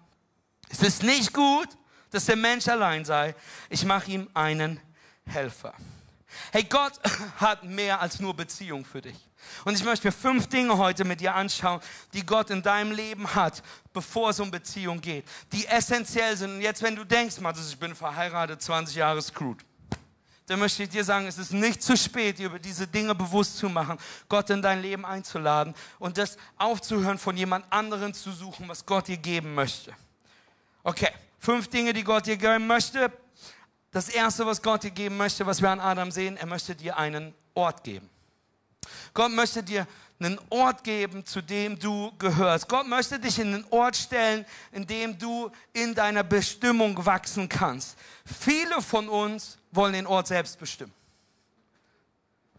Es 0.71 0.81
ist 0.81 1.03
nicht 1.03 1.33
gut, 1.33 1.67
dass 2.11 2.25
der 2.25 2.35
Mensch 2.35 2.67
allein 2.67 3.05
sei. 3.05 3.35
Ich 3.69 3.85
mache 3.85 4.11
ihm 4.11 4.29
einen 4.33 4.79
Helfer. 5.25 5.73
Hey, 6.51 6.63
Gott 6.63 6.93
hat 7.37 7.63
mehr 7.63 7.99
als 7.99 8.19
nur 8.19 8.33
Beziehung 8.33 8.85
für 8.85 9.01
dich. 9.01 9.17
Und 9.65 9.73
ich 9.73 9.83
möchte 9.83 10.07
mir 10.07 10.11
fünf 10.11 10.47
Dinge 10.47 10.77
heute 10.77 11.03
mit 11.03 11.19
dir 11.19 11.35
anschauen, 11.35 11.81
die 12.13 12.25
Gott 12.25 12.49
in 12.51 12.61
deinem 12.61 12.91
Leben 12.91 13.33
hat, 13.33 13.63
bevor 13.91 14.29
es 14.29 14.39
um 14.39 14.51
Beziehung 14.51 15.01
geht, 15.01 15.25
die 15.51 15.65
essentiell 15.67 16.37
sind. 16.37 16.55
Und 16.55 16.61
jetzt, 16.61 16.81
wenn 16.81 16.95
du 16.95 17.03
denkst, 17.03 17.39
Matthias, 17.39 17.69
ich 17.69 17.79
bin 17.79 17.95
verheiratet, 17.95 18.61
20 18.61 18.95
Jahre 18.95 19.21
screwed, 19.21 19.57
dann 20.45 20.59
möchte 20.59 20.83
ich 20.83 20.89
dir 20.89 21.03
sagen, 21.03 21.27
es 21.27 21.37
ist 21.37 21.53
nicht 21.53 21.81
zu 21.81 21.95
spät, 21.95 22.37
dir 22.37 22.47
über 22.47 22.59
diese 22.59 22.87
Dinge 22.87 23.15
bewusst 23.15 23.57
zu 23.57 23.69
machen, 23.69 23.97
Gott 24.27 24.49
in 24.49 24.61
dein 24.61 24.81
Leben 24.81 25.05
einzuladen 25.05 25.73
und 25.97 26.17
das 26.17 26.37
aufzuhören, 26.57 27.17
von 27.17 27.37
jemand 27.37 27.65
anderen 27.71 28.13
zu 28.13 28.31
suchen, 28.31 28.67
was 28.67 28.85
Gott 28.85 29.07
dir 29.07 29.17
geben 29.17 29.53
möchte. 29.53 29.93
Okay, 30.83 31.09
fünf 31.39 31.67
Dinge, 31.67 31.93
die 31.93 32.03
Gott 32.03 32.25
dir 32.25 32.37
geben 32.37 32.67
möchte. 32.67 33.11
Das 33.91 34.09
erste, 34.09 34.45
was 34.45 34.61
Gott 34.61 34.83
dir 34.83 34.91
geben 34.91 35.17
möchte, 35.17 35.45
was 35.45 35.61
wir 35.61 35.69
an 35.69 35.79
Adam 35.79 36.11
sehen, 36.11 36.37
er 36.37 36.45
möchte 36.45 36.75
dir 36.75 36.97
einen 36.97 37.33
Ort 37.53 37.83
geben. 37.83 38.09
Gott 39.13 39.31
möchte 39.31 39.61
dir 39.61 39.85
einen 40.19 40.39
Ort 40.49 40.83
geben, 40.83 41.25
zu 41.25 41.41
dem 41.41 41.77
du 41.77 42.11
gehörst. 42.17 42.67
Gott 42.69 42.87
möchte 42.87 43.19
dich 43.19 43.39
in 43.39 43.53
einen 43.53 43.65
Ort 43.69 43.95
stellen, 43.97 44.45
in 44.71 44.87
dem 44.87 45.17
du 45.17 45.51
in 45.73 45.93
deiner 45.93 46.23
Bestimmung 46.23 47.05
wachsen 47.05 47.49
kannst. 47.49 47.97
Viele 48.25 48.81
von 48.81 49.09
uns 49.09 49.57
wollen 49.71 49.93
den 49.93 50.07
Ort 50.07 50.27
selbst 50.27 50.57
bestimmen. 50.59 50.93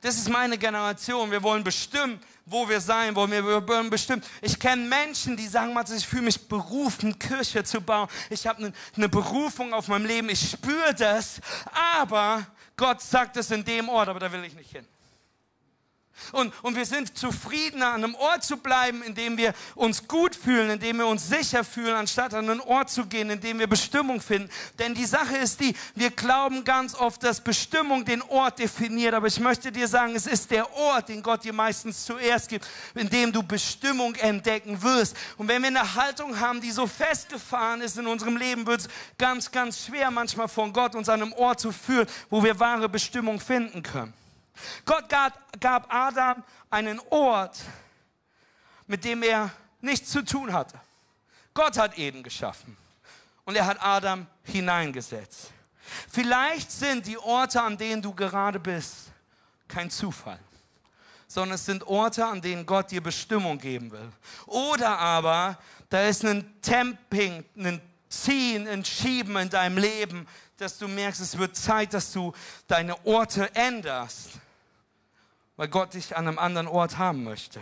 Das 0.00 0.16
ist 0.16 0.28
meine 0.28 0.58
Generation. 0.58 1.30
Wir 1.30 1.42
wollen 1.42 1.62
bestimmen, 1.62 2.20
wo 2.46 2.68
wir 2.68 2.80
sein 2.80 3.14
wollen. 3.14 3.30
Wir 3.30 3.44
wollen 3.44 3.90
bestimmen. 3.90 4.22
Ich 4.40 4.58
kenne 4.58 4.86
Menschen, 4.86 5.36
die 5.36 5.46
sagen, 5.46 5.76
ich 5.96 6.06
fühle 6.06 6.22
mich 6.22 6.48
berufen, 6.48 7.18
Kirche 7.18 7.64
zu 7.64 7.80
bauen. 7.80 8.08
Ich 8.30 8.46
habe 8.46 8.58
eine, 8.58 8.72
eine 8.96 9.08
Berufung 9.08 9.72
auf 9.72 9.88
meinem 9.88 10.06
Leben. 10.06 10.28
Ich 10.28 10.50
spüre 10.50 10.94
das. 10.94 11.40
Aber 11.98 12.46
Gott 12.76 13.00
sagt 13.00 13.36
es 13.36 13.50
in 13.50 13.64
dem 13.64 13.88
Ort, 13.88 14.08
aber 14.08 14.20
da 14.20 14.32
will 14.32 14.44
ich 14.44 14.54
nicht 14.54 14.70
hin. 14.70 14.86
Und, 16.32 16.52
und 16.62 16.76
wir 16.76 16.86
sind 16.86 17.16
zufriedener, 17.18 17.88
an 17.88 18.04
einem 18.04 18.14
Ort 18.14 18.44
zu 18.44 18.56
bleiben, 18.56 19.02
in 19.02 19.14
dem 19.14 19.36
wir 19.36 19.54
uns 19.74 20.06
gut 20.06 20.36
fühlen, 20.36 20.70
in 20.70 20.80
dem 20.80 20.98
wir 20.98 21.06
uns 21.06 21.28
sicher 21.28 21.64
fühlen, 21.64 21.94
anstatt 21.94 22.34
an 22.34 22.48
einen 22.48 22.60
Ort 22.60 22.90
zu 22.90 23.06
gehen, 23.06 23.30
in 23.30 23.40
dem 23.40 23.58
wir 23.58 23.66
Bestimmung 23.66 24.20
finden. 24.20 24.48
Denn 24.78 24.94
die 24.94 25.06
Sache 25.06 25.36
ist 25.36 25.60
die, 25.60 25.74
wir 25.94 26.10
glauben 26.10 26.64
ganz 26.64 26.94
oft, 26.94 27.22
dass 27.22 27.40
Bestimmung 27.40 28.04
den 28.04 28.22
Ort 28.22 28.58
definiert. 28.58 29.14
Aber 29.14 29.26
ich 29.26 29.40
möchte 29.40 29.72
dir 29.72 29.88
sagen, 29.88 30.14
es 30.14 30.26
ist 30.26 30.50
der 30.50 30.72
Ort, 30.74 31.08
den 31.08 31.22
Gott 31.22 31.44
dir 31.44 31.52
meistens 31.52 32.04
zuerst 32.04 32.48
gibt, 32.48 32.66
in 32.94 33.08
dem 33.08 33.32
du 33.32 33.42
Bestimmung 33.42 34.14
entdecken 34.14 34.82
wirst. 34.82 35.16
Und 35.36 35.48
wenn 35.48 35.62
wir 35.62 35.68
eine 35.68 35.94
Haltung 35.94 36.38
haben, 36.38 36.60
die 36.60 36.70
so 36.70 36.86
festgefahren 36.86 37.80
ist 37.80 37.98
in 37.98 38.06
unserem 38.06 38.36
Leben, 38.36 38.66
wird 38.66 38.80
es 38.82 38.88
ganz, 39.18 39.50
ganz 39.50 39.86
schwer 39.86 40.10
manchmal 40.10 40.48
von 40.48 40.72
Gott 40.72 40.94
uns 40.94 41.08
an 41.08 41.22
einem 41.22 41.32
Ort 41.32 41.60
zu 41.60 41.72
führen, 41.72 42.06
wo 42.30 42.42
wir 42.42 42.58
wahre 42.58 42.88
Bestimmung 42.88 43.40
finden 43.40 43.82
können. 43.82 44.21
Gott 44.84 45.08
gab, 45.08 45.94
Adam 45.94 46.42
einen 46.70 47.00
Ort, 47.10 47.60
mit 48.86 49.04
dem 49.04 49.22
er 49.22 49.50
nichts 49.80 50.10
zu 50.10 50.22
tun 50.22 50.52
hatte. 50.52 50.78
Gott 51.54 51.78
hat 51.78 51.98
Eden 51.98 52.22
geschaffen 52.22 52.76
und 53.44 53.56
er 53.56 53.66
hat 53.66 53.82
Adam 53.82 54.26
hineingesetzt. 54.44 55.50
Vielleicht 56.10 56.70
sind 56.70 57.06
die 57.06 57.18
Orte, 57.18 57.60
an 57.60 57.76
denen 57.76 58.00
du 58.00 58.14
gerade 58.14 58.58
bist, 58.58 59.10
kein 59.68 59.90
Zufall, 59.90 60.38
sondern 61.26 61.56
es 61.56 61.66
sind 61.66 61.86
Orte, 61.86 62.24
an 62.26 62.40
denen 62.40 62.64
Gott 62.64 62.90
dir 62.90 63.02
Bestimmung 63.02 63.58
geben 63.58 63.90
will. 63.90 64.12
Oder 64.46 64.98
aber 64.98 65.58
da 65.88 66.02
ist 66.06 66.24
ein 66.24 66.60
Temping, 66.62 67.44
ein 67.56 67.80
Ziehen, 68.08 68.68
ein 68.68 68.84
Schieben 68.84 69.36
in 69.36 69.50
deinem 69.50 69.78
Leben, 69.78 70.26
dass 70.56 70.78
du 70.78 70.86
merkst, 70.86 71.20
es 71.20 71.36
wird 71.36 71.56
Zeit, 71.56 71.92
dass 71.94 72.12
du 72.12 72.32
deine 72.68 73.04
Orte 73.06 73.54
änderst 73.54 74.41
weil 75.62 75.68
Gott 75.68 75.94
dich 75.94 76.16
an 76.16 76.26
einem 76.26 76.40
anderen 76.40 76.66
Ort 76.66 76.98
haben 76.98 77.22
möchte. 77.22 77.60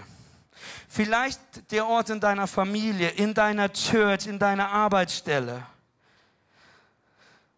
Vielleicht 0.88 1.38
der 1.70 1.86
Ort 1.86 2.08
in 2.08 2.18
deiner 2.18 2.46
Familie, 2.46 3.10
in 3.10 3.34
deiner 3.34 3.70
Church, 3.70 4.26
in 4.26 4.38
deiner 4.38 4.70
Arbeitsstelle. 4.70 5.66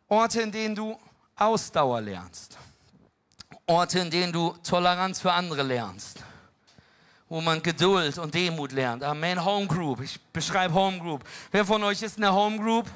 Orte, 0.08 0.42
in 0.42 0.50
denen 0.50 0.74
du 0.74 0.98
Ausdauer 1.36 2.00
lernst. 2.00 2.58
Orte, 3.66 4.00
in 4.00 4.10
denen 4.10 4.32
du 4.32 4.52
Toleranz 4.64 5.20
für 5.20 5.30
andere 5.30 5.62
lernst. 5.62 6.24
Wo 7.28 7.40
man 7.40 7.62
Geduld 7.62 8.18
und 8.18 8.34
Demut 8.34 8.72
lernt. 8.72 9.04
Amen. 9.04 9.44
Home 9.44 9.68
Group. 9.68 10.00
Ich 10.00 10.20
beschreibe 10.32 10.74
Home 10.74 10.98
Group. 10.98 11.22
Wer 11.52 11.64
von 11.64 11.84
euch 11.84 12.02
ist 12.02 12.16
in 12.16 12.22
der 12.22 12.34
Home 12.34 12.58
Group? 12.58 12.90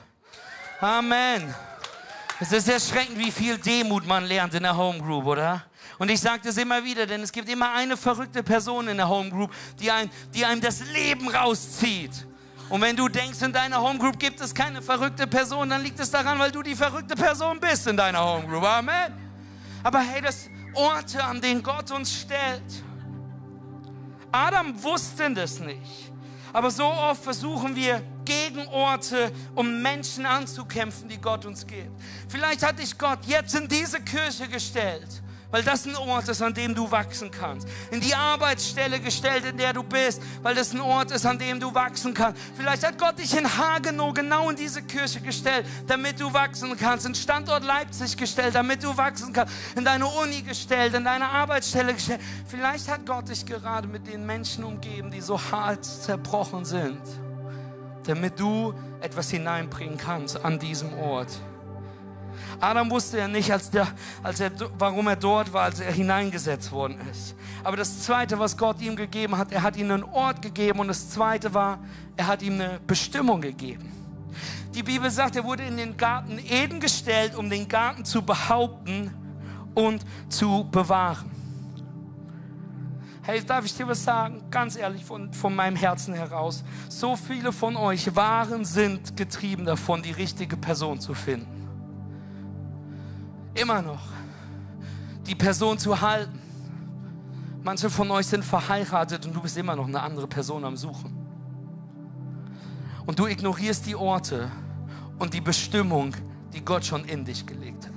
Amen. 0.81 1.55
Es 2.41 2.51
ist 2.51 2.69
erschreckend, 2.69 3.17
wie 3.17 3.31
viel 3.31 3.57
Demut 3.57 4.05
man 4.05 4.25
lernt 4.25 4.53
in 4.53 4.65
der 4.65 4.77
Home 4.77 4.99
Group, 4.99 5.27
oder? 5.27 5.65
Und 5.99 6.11
ich 6.11 6.21
sage 6.21 6.43
das 6.45 6.57
immer 6.57 6.85
wieder, 6.85 7.07
denn 7.07 7.23
es 7.23 7.33
gibt 7.33 7.49
immer 7.49 7.73
eine 7.73 7.97
verrückte 7.97 8.43
Person 8.43 8.89
in 8.89 8.97
der 8.99 9.09
Home 9.09 9.31
Group, 9.31 9.51
die, 9.81 9.91
ein, 9.91 10.11
die 10.35 10.45
einem 10.45 10.61
das 10.61 10.81
Leben 10.93 11.29
rauszieht. 11.29 12.27
Und 12.69 12.81
wenn 12.81 12.97
du 12.97 13.09
denkst, 13.09 13.41
in 13.43 13.53
deiner 13.53 13.81
Home 13.81 13.99
Group 13.99 14.19
gibt 14.19 14.41
es 14.41 14.55
keine 14.55 14.83
verrückte 14.83 15.27
Person, 15.27 15.71
dann 15.71 15.83
liegt 15.83 16.01
es 16.01 16.11
daran, 16.11 16.39
weil 16.39 16.51
du 16.51 16.63
die 16.63 16.75
verrückte 16.75 17.15
Person 17.15 17.61
bist 17.61 17.87
in 17.87 17.97
deiner 17.97 18.21
Home 18.21 18.47
Group. 18.47 18.65
Amen. 18.65 19.15
Aber 19.83 20.01
hey, 20.01 20.21
das 20.21 20.51
Orte, 20.75 21.23
an 21.23 21.41
denen 21.41 21.63
Gott 21.63 21.91
uns 21.93 22.13
stellt. 22.13 22.85
Adam 24.33 24.83
wusste 24.83 25.33
das 25.33 25.61
nicht. 25.61 26.13
Aber 26.53 26.71
so 26.71 26.85
oft 26.85 27.23
versuchen 27.23 27.77
wir 27.77 28.03
gegen 28.25 28.67
Orte, 28.69 29.31
um 29.55 29.83
Menschen 29.83 30.27
anzukämpfen, 30.27 31.09
die 31.09 31.19
Gott 31.19 31.45
uns 31.45 31.67
gibt. 31.67 31.91
Vielleicht 32.29 32.63
hat 32.63 32.79
dich 32.79 32.97
Gott 32.99 33.21
jetzt 33.27 33.55
in 33.55 33.69
diese 33.69 34.01
Kirche 34.01 34.49
gestellt, 34.49 35.23
weil 35.57 35.63
das 35.63 35.87
ein 35.87 35.97
Ort 35.97 36.29
ist, 36.29 36.43
an 36.43 36.53
dem 36.53 36.75
du 36.75 36.91
wachsen 36.91 37.31
kannst. 37.31 37.67
In 37.91 38.03
die 38.03 38.15
Arbeitsstelle 38.15 39.01
gestellt, 39.01 39.43
in 39.47 39.57
der 39.57 39.73
du 39.73 39.83
bist, 39.83 40.21
weil 40.43 40.55
das 40.55 40.75
ein 40.75 40.83
Ort 40.83 41.13
ist, 41.13 41.25
an 41.25 41.39
dem 41.39 41.59
du 41.59 41.75
wachsen 41.75 42.13
kannst. 42.13 42.43
Vielleicht 42.55 42.87
hat 42.87 42.99
Gott 42.99 43.19
dich 43.19 43.35
in 43.35 43.47
Hagenow 43.57 44.13
genau 44.13 44.51
in 44.51 44.57
diese 44.57 44.83
Kirche 44.83 45.19
gestellt, 45.19 45.65
damit 45.87 46.21
du 46.21 46.31
wachsen 46.31 46.77
kannst. 46.77 47.07
In 47.07 47.15
Standort 47.15 47.65
Leipzig 47.65 48.19
gestellt, 48.19 48.55
damit 48.55 48.85
du 48.85 48.95
wachsen 48.99 49.33
kannst. 49.33 49.55
In 49.75 49.87
deine 49.87 50.05
Uni 50.05 50.43
gestellt, 50.43 50.93
in 50.93 51.05
deine 51.05 51.27
Arbeitsstelle 51.27 51.95
gestellt. 51.95 52.21
Vielleicht 52.47 52.87
hat 52.89 53.07
Gott 53.07 53.31
dich 53.31 53.47
gerade 53.47 53.89
mit 53.89 54.07
den 54.07 54.27
Menschen 54.27 54.63
umgeben, 54.63 55.11
die 55.11 55.23
so 55.23 55.41
hart 55.41 55.87
zerbrochen 55.87 56.67
sind, 56.67 57.01
damit 58.05 58.39
du 58.39 58.75
etwas 59.01 59.31
hineinbringen 59.31 59.97
kannst 59.97 60.45
an 60.45 60.59
diesem 60.59 60.93
Ort. 60.99 61.31
Adam 62.61 62.91
wusste 62.91 63.19
ja 63.19 63.29
nicht, 63.29 63.53
als 63.53 63.71
der, 63.71 63.87
als 64.23 64.41
er, 64.41 64.51
warum 64.79 65.07
er 65.09 65.17
dort 65.17 65.53
war, 65.53 65.65
als 65.65 65.81
er 65.81 65.93
hineingesetzt 65.93 66.73
worden 66.73 66.99
ist. 67.11 67.35
Aber 67.65 67.77
das 67.77 68.03
Zweite, 68.03 68.39
was 68.39 68.57
Gott 68.57 68.81
ihm 68.81 68.97
gegeben 68.97 69.37
hat, 69.37 69.53
er 69.53 69.63
hat 69.63 69.77
ihm 69.77 69.91
einen 69.91 70.05
Ort 70.05 70.43
gegeben 70.43 70.81
und 70.81 70.89
das 70.89 71.11
Zweite 71.11 71.53
war, 71.53 71.79
er 72.17 72.27
hat 72.27 72.43
ihm 72.43 72.55
eine 72.55 72.81
Bestimmung 72.87 73.41
gegeben. 73.41 73.93
Die 74.75 74.83
Bibel 74.83 75.11
sagt, 75.11 75.37
er 75.37 75.45
wurde 75.45 75.63
in 75.63 75.77
den 75.77 75.97
Garten 75.97 76.39
Eden 76.39 76.81
gestellt, 76.81 77.35
um 77.35 77.49
den 77.49 77.67
Garten 77.69 78.05
zu 78.05 78.23
behaupten 78.23 79.11
und 79.75 80.05
zu 80.29 80.69
bewahren. 80.71 81.31
Hey, 83.23 83.43
darf 83.45 83.65
ich 83.65 83.77
dir 83.77 83.89
was 83.89 84.05
sagen? 84.05 84.45
Ganz 84.51 84.77
ehrlich, 84.77 85.05
von, 85.05 85.33
von 85.33 85.55
meinem 85.57 85.75
Herzen 85.75 86.15
heraus. 86.15 86.63
So 86.89 87.17
viele 87.17 87.53
von 87.53 87.77
euch 87.77 88.15
waren, 88.15 88.65
sind 88.65 89.17
getrieben 89.17 89.65
davon, 89.65 90.03
die 90.03 90.13
richtige 90.13 90.57
Person 90.57 91.01
zu 91.01 91.13
finden 91.13 91.66
immer 93.57 93.83
noch 93.83 94.03
die 95.27 95.35
Person 95.35 95.79
zu 95.79 96.01
halten. 96.01 96.39
Manche 97.63 97.91
von 97.91 98.11
euch 98.13 98.27
sind 98.27 98.45
verheiratet 98.45 99.27
und 99.27 99.35
du 99.35 99.41
bist 99.41 99.57
immer 99.57 99.75
noch 99.75 99.89
eine 99.89 100.01
andere 100.01 100.29
Person 100.29 100.65
am 100.65 100.77
Suchen. 100.77 101.13
Und 103.07 103.19
du 103.19 103.27
ignorierst 103.27 103.87
die 103.87 103.97
Orte 103.97 104.51
und 105.19 105.35
die 105.35 105.41
Bestimmung, 105.41 106.15
die 106.53 106.65
Gott 106.65 106.85
schon 106.85 107.05
in 107.05 107.25
dich 107.25 107.45
gelegt 107.45 107.87
hat. 107.87 107.93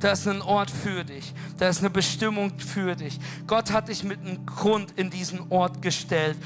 Da 0.00 0.12
ist 0.12 0.28
ein 0.28 0.42
Ort 0.42 0.70
für 0.70 1.04
dich. 1.04 1.32
Da 1.56 1.68
ist 1.68 1.80
eine 1.80 1.90
Bestimmung 1.90 2.58
für 2.58 2.94
dich. 2.94 3.18
Gott 3.46 3.72
hat 3.72 3.88
dich 3.88 4.04
mit 4.04 4.20
einem 4.20 4.44
Grund 4.46 4.92
in 4.96 5.10
diesen 5.10 5.50
Ort 5.50 5.82
gestellt 5.82 6.36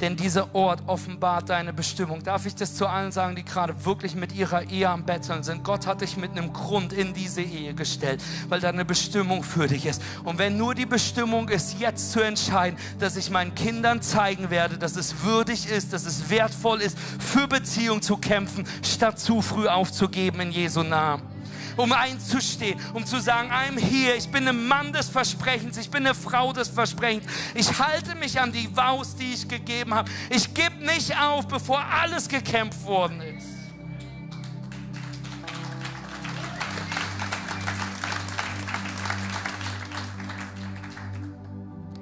denn 0.00 0.16
dieser 0.16 0.54
Ort 0.54 0.82
offenbart 0.86 1.48
deine 1.48 1.72
Bestimmung. 1.72 2.22
Darf 2.22 2.46
ich 2.46 2.54
das 2.54 2.74
zu 2.74 2.86
allen 2.86 3.12
sagen, 3.12 3.36
die 3.36 3.44
gerade 3.44 3.84
wirklich 3.84 4.14
mit 4.14 4.34
ihrer 4.34 4.62
Ehe 4.64 4.88
am 4.88 5.04
Betteln 5.04 5.42
sind? 5.42 5.64
Gott 5.64 5.86
hat 5.86 6.00
dich 6.00 6.16
mit 6.16 6.32
einem 6.32 6.52
Grund 6.52 6.92
in 6.92 7.14
diese 7.14 7.42
Ehe 7.42 7.74
gestellt, 7.74 8.22
weil 8.48 8.60
da 8.60 8.68
eine 8.68 8.84
Bestimmung 8.84 9.42
für 9.42 9.66
dich 9.66 9.86
ist. 9.86 10.02
Und 10.24 10.38
wenn 10.38 10.56
nur 10.56 10.74
die 10.74 10.86
Bestimmung 10.86 11.48
ist, 11.48 11.78
jetzt 11.80 12.12
zu 12.12 12.20
entscheiden, 12.20 12.78
dass 12.98 13.16
ich 13.16 13.30
meinen 13.30 13.54
Kindern 13.54 14.02
zeigen 14.02 14.50
werde, 14.50 14.78
dass 14.78 14.96
es 14.96 15.22
würdig 15.22 15.70
ist, 15.70 15.92
dass 15.92 16.04
es 16.04 16.30
wertvoll 16.30 16.80
ist, 16.80 16.98
für 17.18 17.48
Beziehung 17.48 18.02
zu 18.02 18.16
kämpfen, 18.16 18.64
statt 18.82 19.18
zu 19.18 19.42
früh 19.42 19.68
aufzugeben 19.68 20.40
in 20.40 20.50
Jesu 20.50 20.82
Namen 20.82 21.37
um 21.78 21.92
einzustehen, 21.92 22.78
um 22.92 23.06
zu 23.06 23.20
sagen, 23.20 23.50
I'm 23.50 23.78
here, 23.78 24.14
ich 24.16 24.28
bin 24.28 24.46
ein 24.48 24.66
Mann 24.66 24.92
des 24.92 25.08
Versprechens, 25.08 25.78
ich 25.78 25.88
bin 25.88 26.04
eine 26.04 26.14
Frau 26.14 26.52
des 26.52 26.68
Versprechens. 26.68 27.24
Ich 27.54 27.78
halte 27.78 28.14
mich 28.16 28.38
an 28.40 28.52
die 28.52 28.68
Vows, 28.76 29.14
die 29.14 29.32
ich 29.32 29.48
gegeben 29.48 29.94
habe. 29.94 30.10
Ich 30.28 30.52
gebe 30.52 30.76
nicht 30.84 31.16
auf, 31.18 31.46
bevor 31.46 31.80
alles 31.80 32.28
gekämpft 32.28 32.84
worden 32.84 33.20
ist. 33.20 33.46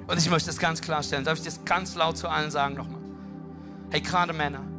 Und 0.07 0.17
ich 0.17 0.29
möchte 0.29 0.49
es 0.49 0.57
ganz 0.57 0.81
klarstellen. 0.81 1.23
Darf 1.23 1.37
ich 1.37 1.43
das 1.43 1.63
ganz 1.65 1.95
laut 1.95 2.17
zu 2.17 2.29
allen 2.29 2.49
sagen 2.49 2.75
nochmal? 2.75 3.01
Hey, 3.91 4.01
gerade 4.01 4.33
Männer. 4.33 4.76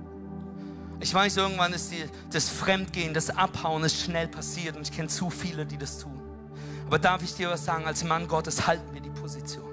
Ich 1.01 1.15
weiß, 1.15 1.37
irgendwann 1.37 1.73
ist 1.73 1.93
die, 1.93 2.05
das 2.33 2.49
Fremdgehen, 2.49 3.15
das 3.15 3.31
Abhauen 3.31 3.85
ist 3.85 4.01
schnell 4.01 4.27
passiert 4.27 4.77
und 4.77 4.83
ich 4.83 4.93
kenne 4.93 5.09
zu 5.09 5.31
viele, 5.31 5.65
die 5.65 5.79
das 5.79 5.99
tun. 5.99 6.21
Aber 6.87 6.99
darf 6.99 7.23
ich 7.23 7.35
dir 7.35 7.51
was 7.51 7.65
sagen, 7.65 7.87
als 7.87 8.03
Mann 8.03 8.27
Gottes 8.27 8.67
halten 8.67 8.93
wir 8.93 9.01
die 9.01 9.11
Position. 9.11 9.68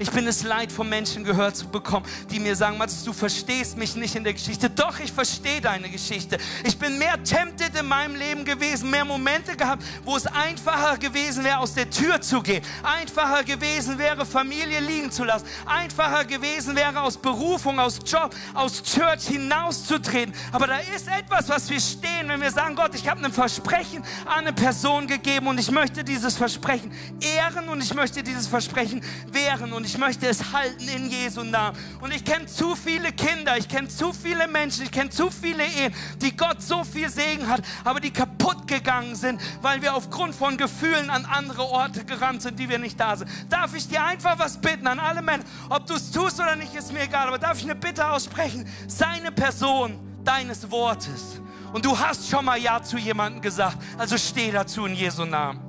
Ich 0.00 0.10
bin 0.10 0.26
es 0.28 0.44
leid, 0.44 0.70
von 0.70 0.88
Menschen 0.88 1.24
gehört 1.24 1.56
zu 1.56 1.66
bekommen, 1.66 2.06
die 2.30 2.38
mir 2.38 2.54
sagen, 2.54 2.78
Mats, 2.78 3.02
du 3.02 3.12
verstehst 3.12 3.76
mich 3.76 3.96
nicht 3.96 4.14
in 4.14 4.22
der 4.22 4.32
Geschichte. 4.32 4.70
Doch, 4.70 5.00
ich 5.00 5.10
verstehe 5.10 5.60
deine 5.60 5.88
Geschichte. 5.88 6.38
Ich 6.64 6.78
bin 6.78 6.98
mehr 6.98 7.22
tempted 7.24 7.74
in 7.74 7.86
meinem 7.86 8.14
Leben 8.14 8.44
gewesen, 8.44 8.90
mehr 8.90 9.04
Momente 9.04 9.56
gehabt, 9.56 9.82
wo 10.04 10.16
es 10.16 10.26
einfacher 10.26 10.98
gewesen 10.98 11.42
wäre, 11.42 11.58
aus 11.58 11.74
der 11.74 11.90
Tür 11.90 12.20
zu 12.20 12.40
gehen. 12.42 12.62
Einfacher 12.82 13.42
gewesen 13.42 13.98
wäre, 13.98 14.24
Familie 14.24 14.78
liegen 14.80 15.10
zu 15.10 15.24
lassen. 15.24 15.46
Einfacher 15.66 16.24
gewesen 16.24 16.76
wäre, 16.76 17.00
aus 17.00 17.16
Berufung, 17.16 17.80
aus 17.80 17.98
Job, 18.06 18.34
aus 18.54 18.82
Church 18.82 19.26
hinauszutreten. 19.26 20.32
Aber 20.52 20.68
da 20.68 20.78
ist 20.94 21.08
etwas, 21.08 21.48
was 21.48 21.68
wir 21.70 21.80
stehen, 21.80 22.28
wenn 22.28 22.40
wir 22.40 22.52
sagen, 22.52 22.76
Gott, 22.76 22.94
ich 22.94 23.08
habe 23.08 23.24
ein 23.24 23.32
Versprechen 23.32 24.04
an 24.26 24.38
eine 24.38 24.52
Person 24.52 25.08
gegeben 25.08 25.48
und 25.48 25.58
ich 25.58 25.72
möchte 25.72 26.04
dieses 26.04 26.36
Versprechen 26.36 26.92
ehren 27.20 27.68
und 27.68 27.82
ich 27.82 27.92
möchte 27.94 28.22
dieses 28.22 28.46
Versprechen 28.46 29.02
wehren 29.32 29.72
und 29.72 29.87
ich 29.88 29.96
möchte 29.96 30.26
es 30.26 30.52
halten 30.52 30.86
in 30.86 31.10
Jesu 31.10 31.42
Namen. 31.42 31.78
Und 32.02 32.12
ich 32.14 32.22
kenne 32.22 32.44
zu 32.44 32.76
viele 32.76 33.10
Kinder, 33.10 33.56
ich 33.56 33.68
kenne 33.68 33.88
zu 33.88 34.12
viele 34.12 34.46
Menschen, 34.46 34.84
ich 34.84 34.90
kenne 34.90 35.08
zu 35.08 35.30
viele 35.30 35.64
Ehen, 35.64 35.94
die 36.20 36.36
Gott 36.36 36.60
so 36.60 36.84
viel 36.84 37.08
Segen 37.08 37.48
hat, 37.48 37.62
aber 37.84 37.98
die 37.98 38.10
kaputt 38.10 38.68
gegangen 38.68 39.16
sind, 39.16 39.40
weil 39.62 39.80
wir 39.80 39.94
aufgrund 39.94 40.34
von 40.34 40.58
Gefühlen 40.58 41.08
an 41.08 41.24
andere 41.24 41.62
Orte 41.62 42.04
gerannt 42.04 42.42
sind, 42.42 42.58
die 42.58 42.68
wir 42.68 42.78
nicht 42.78 43.00
da 43.00 43.16
sind. 43.16 43.30
Darf 43.48 43.74
ich 43.74 43.88
dir 43.88 44.04
einfach 44.04 44.38
was 44.38 44.60
bitten 44.60 44.86
an 44.86 45.00
alle 45.00 45.22
Männer, 45.22 45.44
ob 45.70 45.86
du 45.86 45.94
es 45.94 46.10
tust 46.10 46.38
oder 46.38 46.54
nicht, 46.54 46.74
ist 46.74 46.92
mir 46.92 47.04
egal, 47.04 47.26
aber 47.26 47.38
darf 47.38 47.56
ich 47.56 47.64
eine 47.64 47.74
Bitte 47.74 48.06
aussprechen? 48.06 48.68
Seine 48.86 49.32
Person 49.32 49.98
deines 50.22 50.70
Wortes. 50.70 51.40
Und 51.72 51.86
du 51.86 51.98
hast 51.98 52.28
schon 52.28 52.44
mal 52.44 52.58
Ja 52.58 52.82
zu 52.82 52.98
jemandem 52.98 53.40
gesagt, 53.40 53.78
also 53.96 54.18
steh 54.18 54.52
dazu 54.52 54.84
in 54.84 54.94
Jesu 54.94 55.24
Namen. 55.24 55.67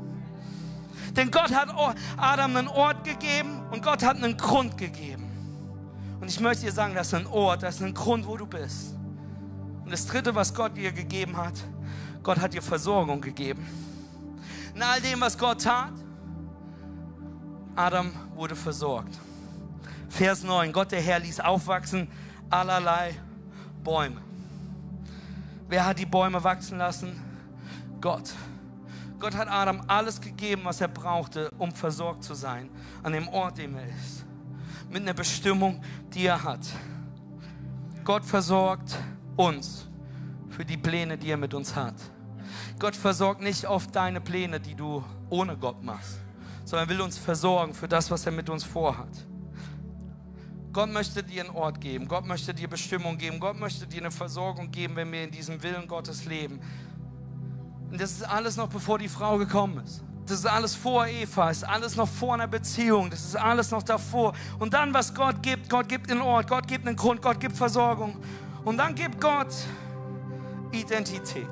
Denn 1.16 1.32
Gott 1.32 1.54
hat 1.54 1.70
Adam 2.18 2.56
einen 2.56 2.68
Ort 2.68 3.04
gegeben 3.04 3.62
und 3.72 3.84
Gott 3.84 4.04
hat 4.04 4.18
einen 4.18 4.38
Grund 4.38 4.78
gegeben. 4.78 5.26
Und 6.22 6.28
ich 6.28 6.40
möchte 6.40 6.66
dir 6.66 6.72
sagen, 6.72 6.94
das 6.96 7.08
ist 7.08 7.14
ein 7.14 7.28
Ort, 7.28 7.64
das 7.64 7.76
ist 7.76 7.82
ein 7.82 7.94
Grund, 7.94 8.28
wo 8.28 8.38
du 8.38 8.46
bist. 8.46 8.96
Und 9.84 9.92
das 9.92 10.06
Dritte, 10.06 10.36
was 10.36 10.54
Gott 10.54 10.76
dir 10.76 10.92
gegeben 10.92 11.38
hat, 11.38 11.56
Gott 12.22 12.40
hat 12.40 12.54
dir 12.54 12.62
Versorgung 12.62 13.22
gegeben. 13.22 13.66
In 14.76 14.84
all 14.84 15.02
dem, 15.02 15.22
was 15.22 15.38
Gott 15.38 15.64
tat, 15.64 15.94
Adam 17.76 18.12
wurde 18.36 18.56
versorgt. 18.56 19.18
Vers 20.10 20.44
9, 20.44 20.74
Gott 20.74 20.92
der 20.92 21.02
Herr 21.02 21.20
ließ 21.20 21.40
aufwachsen 21.40 22.08
allerlei 22.50 23.16
Bäume. 23.84 24.22
Wer 25.68 25.86
hat 25.86 26.00
die 26.00 26.06
Bäume 26.06 26.44
wachsen 26.44 26.78
lassen? 26.78 27.22
Gott. 28.02 28.34
Gott 29.20 29.36
hat 29.36 29.50
Adam 29.50 29.82
alles 29.88 30.22
gegeben, 30.22 30.62
was 30.64 30.80
er 30.80 30.88
brauchte, 30.88 31.52
um 31.58 31.72
versorgt 31.72 32.24
zu 32.24 32.34
sein 32.34 32.70
an 33.04 33.14
dem 33.14 33.28
Ort, 33.28 33.58
dem 33.58 33.76
er 33.76 33.88
ist. 33.88 34.26
Mit 34.90 35.02
einer 35.02 35.14
Bestimmung, 35.14 35.82
die 36.14 36.26
er 36.26 36.42
hat. 36.42 36.66
Gott 38.06 38.26
versorgt 38.26 38.98
uns 39.36 39.88
für 40.50 40.66
die 40.66 40.78
Pläne, 40.78 41.18
die 41.18 41.30
er 41.30 41.38
mit 41.38 41.54
uns 41.54 41.76
hat. 41.76 41.96
Gott 42.80 42.96
versorgt 42.96 43.42
nicht 43.42 43.66
oft 43.66 43.94
deine 43.96 44.22
Pläne, 44.22 44.60
die 44.60 44.74
du 44.74 45.04
ohne 45.30 45.58
Gott 45.58 45.84
machst, 45.84 46.20
sondern 46.64 46.90
will 46.90 47.02
uns 47.02 47.18
versorgen 47.18 47.74
für 47.74 47.88
das, 47.88 48.10
was 48.10 48.26
er 48.26 48.32
mit 48.32 48.50
uns 48.50 48.64
vorhat. 48.64 49.10
Gott 50.72 50.90
möchte 50.92 51.24
dir 51.24 51.44
einen 51.44 51.56
Ort 51.56 51.82
geben, 51.82 52.08
Gott 52.08 52.26
möchte 52.26 52.54
dir 52.54 52.68
Bestimmung 52.68 53.18
geben, 53.18 53.40
Gott 53.40 53.60
möchte 53.60 53.86
dir 53.86 54.02
eine 54.02 54.12
Versorgung 54.12 54.72
geben, 54.72 54.96
wenn 54.96 55.12
wir 55.12 55.24
in 55.24 55.32
diesem 55.32 55.62
Willen 55.62 55.88
Gottes 55.88 56.26
leben. 56.26 56.60
Und 57.92 58.00
das 58.00 58.12
ist 58.12 58.24
alles 58.24 58.56
noch 58.56 58.70
bevor 58.70 59.00
die 59.00 59.08
Frau 59.08 59.38
gekommen 59.38 59.84
ist. 59.84 60.04
Das 60.26 60.40
ist 60.40 60.46
alles 60.46 60.76
vor 60.76 61.08
Eva, 61.08 61.50
ist 61.50 61.64
alles 61.64 61.96
noch 61.96 62.08
vor 62.08 62.36
einer 62.36 62.48
Beziehung, 62.48 63.10
das 63.10 63.26
ist 63.26 63.36
alles 63.36 63.72
noch 63.72 63.82
davor. 63.82 64.34
Und 64.60 64.76
dann, 64.76 64.94
was 64.94 65.16
Gott 65.16 65.42
gibt, 65.42 65.70
Gott 65.70 65.90
gibt 65.90 66.12
einen 66.12 66.22
Ort, 66.22 66.48
Gott 66.48 66.68
gibt 66.68 66.86
einen 66.86 66.96
Grund, 66.96 67.20
Gott 67.20 67.40
gibt 67.40 67.58
Versorgung. 67.58 68.16
Und 68.64 68.78
dann 68.78 68.94
gibt 68.94 69.20
Gott 69.20 69.52
Identität. 70.72 71.48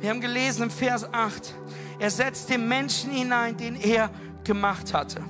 Wir 0.00 0.10
haben 0.10 0.20
gelesen 0.20 0.64
im 0.64 0.70
Vers 0.70 1.10
8, 1.10 1.54
er 1.98 2.10
setzt 2.10 2.50
den 2.50 2.68
Menschen 2.68 3.10
hinein, 3.10 3.56
den 3.56 3.76
er 3.76 4.10
gemacht 4.44 4.92
hatte. 4.92 5.22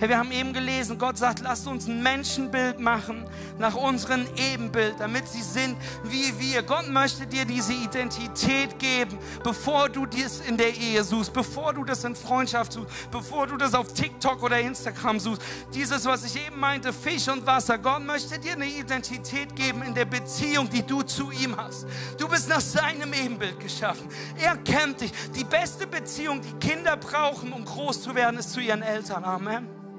Hey, 0.00 0.08
wir 0.08 0.16
haben 0.16 0.32
eben 0.32 0.54
gelesen, 0.54 0.96
Gott 0.96 1.18
sagt, 1.18 1.40
lasst 1.40 1.66
uns 1.66 1.86
ein 1.86 2.02
Menschenbild 2.02 2.80
machen 2.80 3.28
nach 3.58 3.74
unserem 3.74 4.26
Ebenbild, 4.34 4.94
damit 4.98 5.28
sie 5.28 5.42
sind 5.42 5.76
wie 6.04 6.32
wir. 6.38 6.62
Gott 6.62 6.88
möchte 6.88 7.26
dir 7.26 7.44
diese 7.44 7.74
Identität 7.74 8.78
geben, 8.78 9.18
bevor 9.44 9.90
du 9.90 10.06
dies 10.06 10.40
in 10.40 10.56
der 10.56 10.74
Ehe 10.74 11.04
suchst, 11.04 11.34
bevor 11.34 11.74
du 11.74 11.84
das 11.84 12.02
in 12.04 12.16
Freundschaft 12.16 12.72
suchst, 12.72 13.10
bevor 13.10 13.46
du 13.46 13.58
das 13.58 13.74
auf 13.74 13.92
TikTok 13.92 14.42
oder 14.42 14.58
Instagram 14.58 15.20
suchst. 15.20 15.42
Dieses, 15.74 16.06
was 16.06 16.24
ich 16.24 16.46
eben 16.46 16.58
meinte, 16.58 16.94
Fisch 16.94 17.28
und 17.28 17.46
Wasser. 17.46 17.76
Gott 17.76 18.02
möchte 18.02 18.38
dir 18.38 18.52
eine 18.54 18.68
Identität 18.68 19.54
geben 19.54 19.82
in 19.82 19.94
der 19.94 20.06
Beziehung, 20.06 20.70
die 20.70 20.82
du 20.82 21.02
zu 21.02 21.30
ihm 21.30 21.54
hast. 21.58 21.86
Du 22.16 22.26
bist 22.26 22.48
nach 22.48 22.62
seinem 22.62 23.12
Ebenbild 23.12 23.60
geschaffen. 23.60 24.08
Er 24.40 24.56
kennt 24.56 25.02
dich. 25.02 25.12
Die 25.36 25.44
beste 25.44 25.86
Beziehung, 25.86 26.40
die 26.40 26.54
Kinder 26.54 26.96
brauchen, 26.96 27.52
um 27.52 27.66
groß 27.66 28.00
zu 28.00 28.14
werden, 28.14 28.38
ist 28.38 28.54
zu 28.54 28.60
ihren 28.60 28.80
Eltern. 28.80 29.24
Amen. 29.24 29.89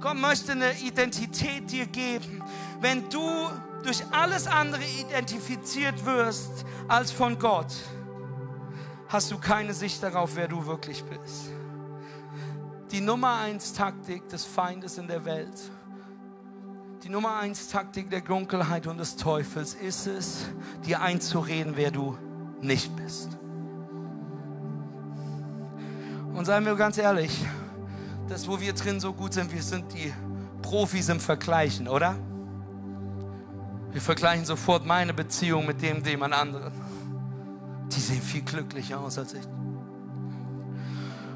Gott 0.00 0.16
möchte 0.16 0.52
eine 0.52 0.78
Identität 0.78 1.70
dir 1.70 1.86
geben. 1.86 2.42
Wenn 2.80 3.08
du 3.10 3.48
durch 3.82 4.04
alles 4.12 4.46
andere 4.46 4.82
identifiziert 5.00 6.04
wirst 6.04 6.64
als 6.86 7.10
von 7.10 7.38
Gott, 7.38 7.74
hast 9.08 9.30
du 9.30 9.38
keine 9.38 9.74
Sicht 9.74 10.02
darauf, 10.02 10.36
wer 10.36 10.48
du 10.48 10.66
wirklich 10.66 11.02
bist. 11.04 11.50
Die 12.92 13.00
Nummer 13.00 13.38
eins 13.38 13.72
Taktik 13.72 14.28
des 14.28 14.44
Feindes 14.44 14.98
in 14.98 15.08
der 15.08 15.24
Welt, 15.24 15.70
die 17.02 17.08
Nummer 17.08 17.36
eins 17.36 17.68
Taktik 17.68 18.10
der 18.10 18.20
Dunkelheit 18.20 18.86
und 18.86 18.98
des 18.98 19.16
Teufels 19.16 19.74
ist 19.74 20.06
es, 20.06 20.46
dir 20.86 21.00
einzureden, 21.00 21.74
wer 21.76 21.90
du 21.90 22.16
nicht 22.60 22.94
bist. 22.96 23.38
Und 26.34 26.44
seien 26.44 26.64
wir 26.64 26.76
ganz 26.76 26.98
ehrlich, 26.98 27.44
das, 28.28 28.46
wo 28.46 28.60
wir 28.60 28.72
drin 28.72 29.00
so 29.00 29.12
gut 29.12 29.32
sind, 29.32 29.52
wir 29.52 29.62
sind 29.62 29.92
die 29.92 30.12
Profis 30.62 31.08
im 31.08 31.20
Vergleichen, 31.20 31.88
oder? 31.88 32.16
Wir 33.92 34.00
vergleichen 34.00 34.44
sofort 34.44 34.84
meine 34.84 35.14
Beziehung 35.14 35.66
mit 35.66 35.80
dem 35.80 36.04
jemand 36.04 36.34
anderen. 36.34 36.72
Die 37.90 38.00
sehen 38.00 38.20
viel 38.20 38.42
glücklicher 38.42 39.00
aus 39.00 39.18
als 39.18 39.32
ich. 39.32 39.44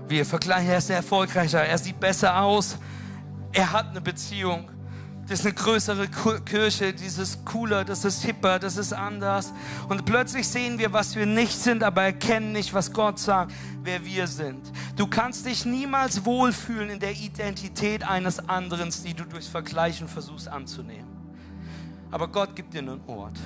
Wir 0.09 0.27
vergleichen, 0.27 0.69
er 0.69 0.79
ist 0.79 0.91
erfolgreicher, 0.91 1.65
er 1.65 1.79
sieht 1.79 1.99
besser 1.99 2.43
aus, 2.43 2.77
er 3.53 3.73
hat 3.73 3.91
eine 3.91 4.01
Beziehung. 4.01 4.69
Das 5.29 5.39
ist 5.39 5.47
eine 5.47 5.55
größere 5.55 6.09
Kirche, 6.45 6.93
dieses 6.93 7.45
cooler, 7.45 7.85
das 7.85 8.05
ist 8.05 8.25
hipper, 8.25 8.59
das 8.59 8.77
ist 8.77 8.93
anders. 8.93 9.53
Und 9.89 10.05
plötzlich 10.05 10.49
sehen 10.49 10.79
wir, 10.79 10.93
was 10.93 11.15
wir 11.15 11.27
nicht 11.27 11.59
sind, 11.59 11.85
aber 11.85 12.03
erkennen 12.03 12.53
nicht, 12.53 12.75
was 12.75 12.93
Gott 12.93 13.19
sagt, 13.19 13.53
wer 13.83 14.05
wir 14.05 14.27
sind. 14.27 14.61
Du 14.97 15.07
kannst 15.07 15.47
dich 15.47 15.65
niemals 15.65 16.25
wohlfühlen 16.25 16.91
in 16.91 16.99
der 16.99 17.13
Identität 17.13 18.07
eines 18.07 18.49
anderen, 18.49 18.91
die 19.05 19.15
du 19.15 19.25
durchs 19.25 19.49
Vergleichen 19.49 20.09
versuchst 20.09 20.49
anzunehmen. 20.49 21.09
Aber 22.11 22.29
Gott 22.29 22.55
gibt 22.57 22.75
dir 22.75 22.81
einen 22.81 23.01
Ort. 23.07 23.39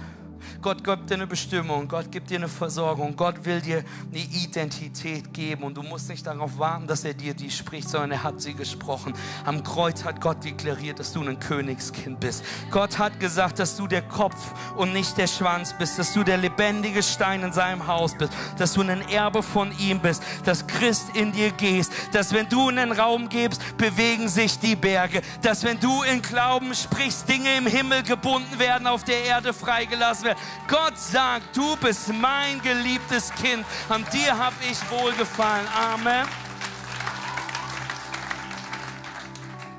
Gott 0.63 0.83
gibt 0.85 1.11
dir 1.11 1.15
eine 1.15 1.27
Bestimmung, 1.27 1.89
Gott 1.89 2.11
gibt 2.11 2.31
dir 2.31 2.39
eine 2.39 2.49
Versorgung, 2.49 3.17
Gott 3.17 3.45
will 3.45 3.61
dir 3.61 3.85
eine 4.11 4.23
Identität 4.23 5.33
geben 5.33 5.65
und 5.65 5.77
du 5.77 5.83
musst 5.83 6.09
nicht 6.09 6.27
darauf 6.27 6.59
warten, 6.59 6.87
dass 6.87 7.05
er 7.05 7.15
dir 7.15 7.35
die 7.35 7.51
spricht, 7.51 7.89
sondern 7.89 8.13
er 8.13 8.23
hat 8.23 8.41
sie 8.41 8.55
gesprochen. 8.55 9.15
Am 9.45 9.63
Kreuz 9.63 10.05
hat 10.05 10.21
Gott 10.21 10.45
deklariert, 10.45 10.99
dass 10.99 11.13
du 11.13 11.23
ein 11.23 11.39
Königskind 11.39 12.21
bist. 12.21 12.45
Gott 12.71 12.99
hat 12.99 13.21
gesagt, 13.21 13.59
dass 13.59 13.77
du 13.77 13.87
der 13.87 14.03
Kopf 14.03 14.55
und 14.77 14.93
nicht 14.93 15.17
der 15.19 15.27
Schwanz 15.27 15.75
bist, 15.79 15.99
dass 15.99 16.13
du 16.13 16.25
der 16.25 16.37
lebendige 16.37 17.03
Stein 17.03 17.43
in 17.43 17.53
seinem 17.53 17.87
Haus 17.87 18.17
bist, 18.17 18.33
dass 18.59 18.73
du 18.75 18.83
ein 18.83 19.09
Erbe 19.09 19.43
von 19.43 19.77
ihm 19.79 20.01
bist, 20.01 20.23
dass 20.45 20.67
Christ 20.67 21.11
in 21.15 21.33
dir 21.33 21.51
gehst, 21.53 21.93
dass 22.13 22.33
wenn 22.33 22.49
du 22.49 22.69
in 22.69 22.77
den 22.77 22.93
Raum 22.93 23.29
gibst, 23.29 23.61
bewegen 23.77 24.29
sich 24.29 24.59
die 24.59 24.77
Berge, 24.77 25.23
dass 25.43 25.65
wenn 25.65 25.79
du 25.81 26.03
in 26.03 26.23
Glauben 26.23 26.75
sprichst, 26.75 27.29
Dinge 27.29 27.57
im 27.57 27.67
Himmel 27.67 28.03
gebunden 28.03 28.59
werden, 28.59 28.87
auf 28.87 29.05
der 29.05 29.25
Erde 29.25 29.53
freigelassen 29.53 30.25
werden. 30.25 30.36
Gott 30.69 30.99
sagt, 30.99 31.57
du 31.57 31.77
bist 31.77 32.13
mein 32.13 32.61
geliebtes 32.63 33.33
Kind, 33.35 33.65
an 33.89 34.05
dir 34.13 34.37
habe 34.37 34.57
ich 34.71 34.79
wohlgefallen. 34.91 35.67
Amen. 35.75 36.27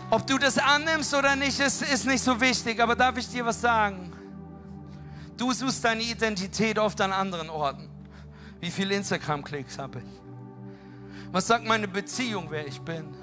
Ob 0.10 0.26
du 0.26 0.38
das 0.38 0.58
annimmst 0.58 1.14
oder 1.14 1.36
nicht, 1.36 1.60
ist, 1.60 1.82
ist 1.82 2.05
nicht 2.05 2.24
so 2.24 2.39
wichtig, 2.39 2.80
aber 2.80 2.95
darf 2.95 3.18
ich 3.18 3.28
dir 3.28 3.45
was 3.45 3.60
sagen? 3.60 4.14
Du 5.36 5.51
suchst 5.51 5.84
deine 5.84 6.01
Identität 6.01 6.80
oft 6.80 6.99
an 7.01 7.12
anderen 7.12 7.49
Orten. 7.49 7.89
Wie 8.60 8.72
viele 8.72 8.95
Instagram-Klicks 8.95 9.78
habe 9.78 9.99
ich? 9.99 11.32
Was 11.32 11.47
sagt 11.47 11.66
meine 11.66 11.88
Beziehung, 11.88 12.47
wer 12.49 12.66
ich 12.66 12.80
bin? 12.82 13.14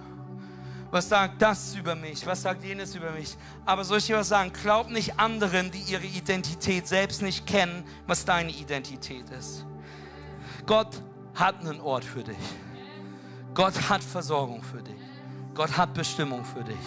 Was 0.94 1.08
sagt 1.08 1.42
das 1.42 1.74
über 1.74 1.96
mich? 1.96 2.24
Was 2.24 2.42
sagt 2.42 2.62
jenes 2.62 2.94
über 2.94 3.10
mich? 3.10 3.36
Aber 3.66 3.82
soll 3.82 3.98
ich 3.98 4.06
dir 4.06 4.16
was 4.16 4.28
sagen? 4.28 4.52
Glaub 4.52 4.90
nicht 4.90 5.18
anderen, 5.18 5.68
die 5.72 5.80
ihre 5.80 6.06
Identität 6.06 6.86
selbst 6.86 7.20
nicht 7.20 7.48
kennen, 7.48 7.82
was 8.06 8.24
deine 8.24 8.52
Identität 8.52 9.28
ist. 9.30 9.66
Gott 10.64 11.02
hat 11.34 11.58
einen 11.58 11.80
Ort 11.80 12.04
für 12.04 12.22
dich. 12.22 12.38
Gott 13.54 13.74
hat 13.88 14.04
Versorgung 14.04 14.62
für 14.62 14.84
dich. 14.84 14.94
Gott 15.52 15.76
hat 15.76 15.94
Bestimmung 15.94 16.44
für 16.44 16.62
dich. 16.62 16.86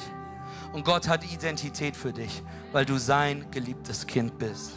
Und 0.71 0.85
Gott 0.85 1.05
hat 1.09 1.29
Identität 1.29 1.97
für 1.97 2.13
dich, 2.13 2.41
weil 2.71 2.85
du 2.85 2.97
sein 2.97 3.51
geliebtes 3.51 4.07
Kind 4.07 4.37
bist. 4.37 4.71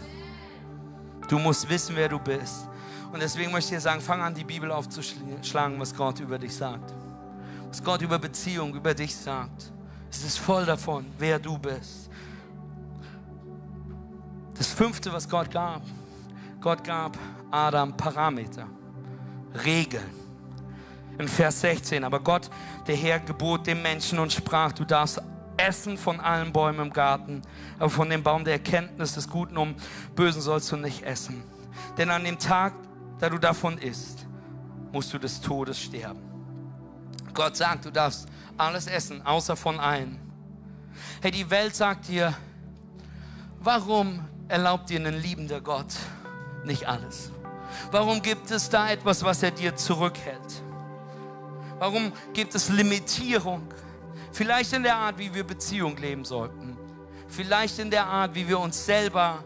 Du 1.28 1.38
musst 1.38 1.68
wissen, 1.68 1.94
wer 1.94 2.08
du 2.08 2.18
bist. 2.18 2.66
Und 3.12 3.22
deswegen 3.22 3.52
möchte 3.52 3.68
ich 3.68 3.76
dir 3.76 3.80
sagen, 3.80 4.00
fang 4.00 4.22
an, 4.22 4.34
die 4.34 4.42
Bibel 4.42 4.72
aufzuschlagen, 4.72 5.78
was 5.78 5.94
Gott 5.94 6.18
über 6.18 6.36
dich 6.36 6.56
sagt 6.56 6.92
was 7.70 7.82
Gott 7.82 8.02
über 8.02 8.18
Beziehung, 8.18 8.74
über 8.74 8.92
dich 8.92 9.14
sagt. 9.14 9.72
Es 10.10 10.24
ist 10.24 10.38
voll 10.38 10.66
davon, 10.66 11.06
wer 11.18 11.38
du 11.38 11.56
bist. 11.56 12.10
Das 14.58 14.66
fünfte, 14.66 15.12
was 15.12 15.28
Gott 15.28 15.50
gab, 15.50 15.82
Gott 16.60 16.82
gab 16.84 17.16
Adam 17.50 17.96
Parameter, 17.96 18.66
Regeln. 19.64 20.20
In 21.18 21.28
Vers 21.28 21.60
16, 21.60 22.02
aber 22.02 22.20
Gott, 22.20 22.50
der 22.86 22.96
Herr, 22.96 23.20
gebot 23.20 23.66
dem 23.66 23.82
Menschen 23.82 24.18
und 24.18 24.32
sprach, 24.32 24.72
du 24.72 24.84
darfst 24.84 25.20
essen 25.56 25.98
von 25.98 26.18
allen 26.18 26.52
Bäumen 26.52 26.86
im 26.86 26.92
Garten, 26.92 27.42
aber 27.78 27.90
von 27.90 28.08
dem 28.08 28.22
Baum 28.22 28.44
der 28.44 28.54
Erkenntnis 28.54 29.14
des 29.14 29.28
Guten 29.28 29.58
um 29.58 29.74
Bösen 30.16 30.40
sollst 30.40 30.72
du 30.72 30.76
nicht 30.76 31.02
essen. 31.02 31.42
Denn 31.98 32.10
an 32.10 32.24
dem 32.24 32.38
Tag, 32.38 32.72
da 33.18 33.28
du 33.28 33.38
davon 33.38 33.76
isst, 33.78 34.26
musst 34.92 35.12
du 35.12 35.18
des 35.18 35.40
Todes 35.40 35.78
sterben. 35.78 36.29
Gott 37.34 37.56
sagt, 37.56 37.84
du 37.84 37.90
darfst 37.90 38.26
alles 38.56 38.86
essen, 38.86 39.24
außer 39.24 39.56
von 39.56 39.78
allen. 39.80 40.18
Hey, 41.22 41.30
die 41.30 41.48
Welt 41.50 41.74
sagt 41.74 42.08
dir, 42.08 42.34
warum 43.60 44.24
erlaubt 44.48 44.90
dir 44.90 45.00
ein 45.00 45.20
liebender 45.20 45.60
Gott 45.60 45.94
nicht 46.64 46.86
alles? 46.86 47.30
Warum 47.90 48.20
gibt 48.22 48.50
es 48.50 48.68
da 48.68 48.90
etwas, 48.90 49.22
was 49.22 49.42
er 49.42 49.50
dir 49.50 49.76
zurückhält? 49.76 50.62
Warum 51.78 52.12
gibt 52.32 52.54
es 52.54 52.68
Limitierung? 52.68 53.62
Vielleicht 54.32 54.72
in 54.72 54.82
der 54.82 54.96
Art, 54.96 55.18
wie 55.18 55.32
wir 55.32 55.44
Beziehung 55.44 55.96
leben 55.96 56.24
sollten. 56.24 56.76
Vielleicht 57.28 57.78
in 57.78 57.90
der 57.90 58.06
Art, 58.06 58.34
wie 58.34 58.46
wir 58.46 58.58
uns 58.58 58.84
selber 58.84 59.42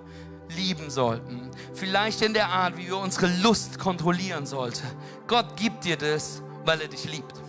lieben 0.56 0.90
sollten. 0.90 1.50
Vielleicht 1.74 2.22
in 2.22 2.34
der 2.34 2.48
Art, 2.48 2.76
wie 2.76 2.86
wir 2.86 2.98
unsere 2.98 3.26
Lust 3.26 3.78
kontrollieren 3.78 4.46
sollten. 4.46 4.86
Gott 5.26 5.56
gibt 5.56 5.84
dir 5.84 5.96
das, 5.96 6.42
weil 6.64 6.80
er 6.80 6.88
dich 6.88 7.04
liebt. 7.04 7.43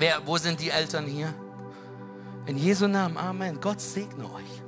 Wer, 0.00 0.26
wo 0.26 0.38
sind 0.38 0.58
die 0.60 0.70
Eltern 0.70 1.04
hier? 1.04 1.34
In 2.46 2.56
Jesu 2.56 2.88
Namen, 2.88 3.18
Amen. 3.18 3.60
Gott 3.60 3.82
segne 3.82 4.24
euch. 4.32 4.62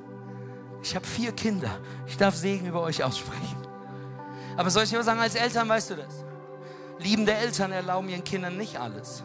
Ich 0.83 0.95
habe 0.95 1.07
vier 1.07 1.33
Kinder. 1.33 1.81
Ich 2.07 2.19
darf 2.19 2.37
Segen 2.37 2.67
über 2.67 2.83
euch 2.83 3.03
aussprechen. 3.03 3.57
Aber 4.59 4.69
soll 4.69 4.83
ich 4.83 4.91
dir 4.91 5.03
sagen, 5.03 5.21
als 5.21 5.35
Eltern 5.35 5.71
weißt 5.71 5.89
du 5.89 5.95
das? 5.95 6.27
Liebende 6.99 7.33
Eltern 7.33 7.73
erlauben 7.73 8.11
ihren 8.11 8.25
Kindern 8.25 8.59
nicht 8.59 8.79
alles. 8.79 9.25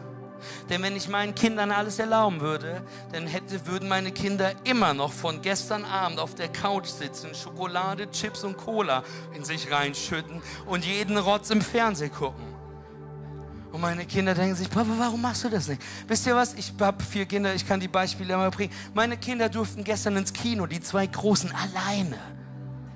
Denn 0.70 0.82
wenn 0.82 0.96
ich 0.96 1.10
meinen 1.10 1.34
Kindern 1.34 1.70
alles 1.70 1.98
erlauben 1.98 2.40
würde, 2.40 2.80
dann 3.12 3.26
hätte, 3.26 3.66
würden 3.66 3.86
meine 3.86 4.10
Kinder 4.10 4.52
immer 4.64 4.94
noch 4.94 5.12
von 5.12 5.42
gestern 5.42 5.84
Abend 5.84 6.20
auf 6.20 6.34
der 6.34 6.48
Couch 6.48 6.86
sitzen, 6.86 7.34
Schokolade, 7.34 8.10
Chips 8.12 8.44
und 8.44 8.56
Cola 8.56 9.02
in 9.34 9.44
sich 9.44 9.70
reinschütten 9.70 10.40
und 10.64 10.86
jeden 10.86 11.18
Rotz 11.18 11.50
im 11.50 11.60
Fernsehen 11.60 12.14
gucken. 12.14 12.57
Und 13.72 13.82
meine 13.82 14.06
Kinder 14.06 14.34
denken 14.34 14.56
sich, 14.56 14.70
Papa, 14.70 14.88
warum 14.96 15.20
machst 15.20 15.44
du 15.44 15.50
das 15.50 15.68
nicht? 15.68 15.82
Wisst 16.06 16.26
ihr 16.26 16.34
was? 16.34 16.54
Ich 16.54 16.72
habe 16.80 17.02
vier 17.04 17.26
Kinder, 17.26 17.54
ich 17.54 17.66
kann 17.66 17.80
die 17.80 17.88
Beispiele 17.88 18.32
immer 18.32 18.50
bringen. 18.50 18.72
Meine 18.94 19.16
Kinder 19.16 19.48
durften 19.48 19.84
gestern 19.84 20.16
ins 20.16 20.32
Kino, 20.32 20.66
die 20.66 20.80
zwei 20.80 21.06
Großen, 21.06 21.52
alleine. 21.52 22.18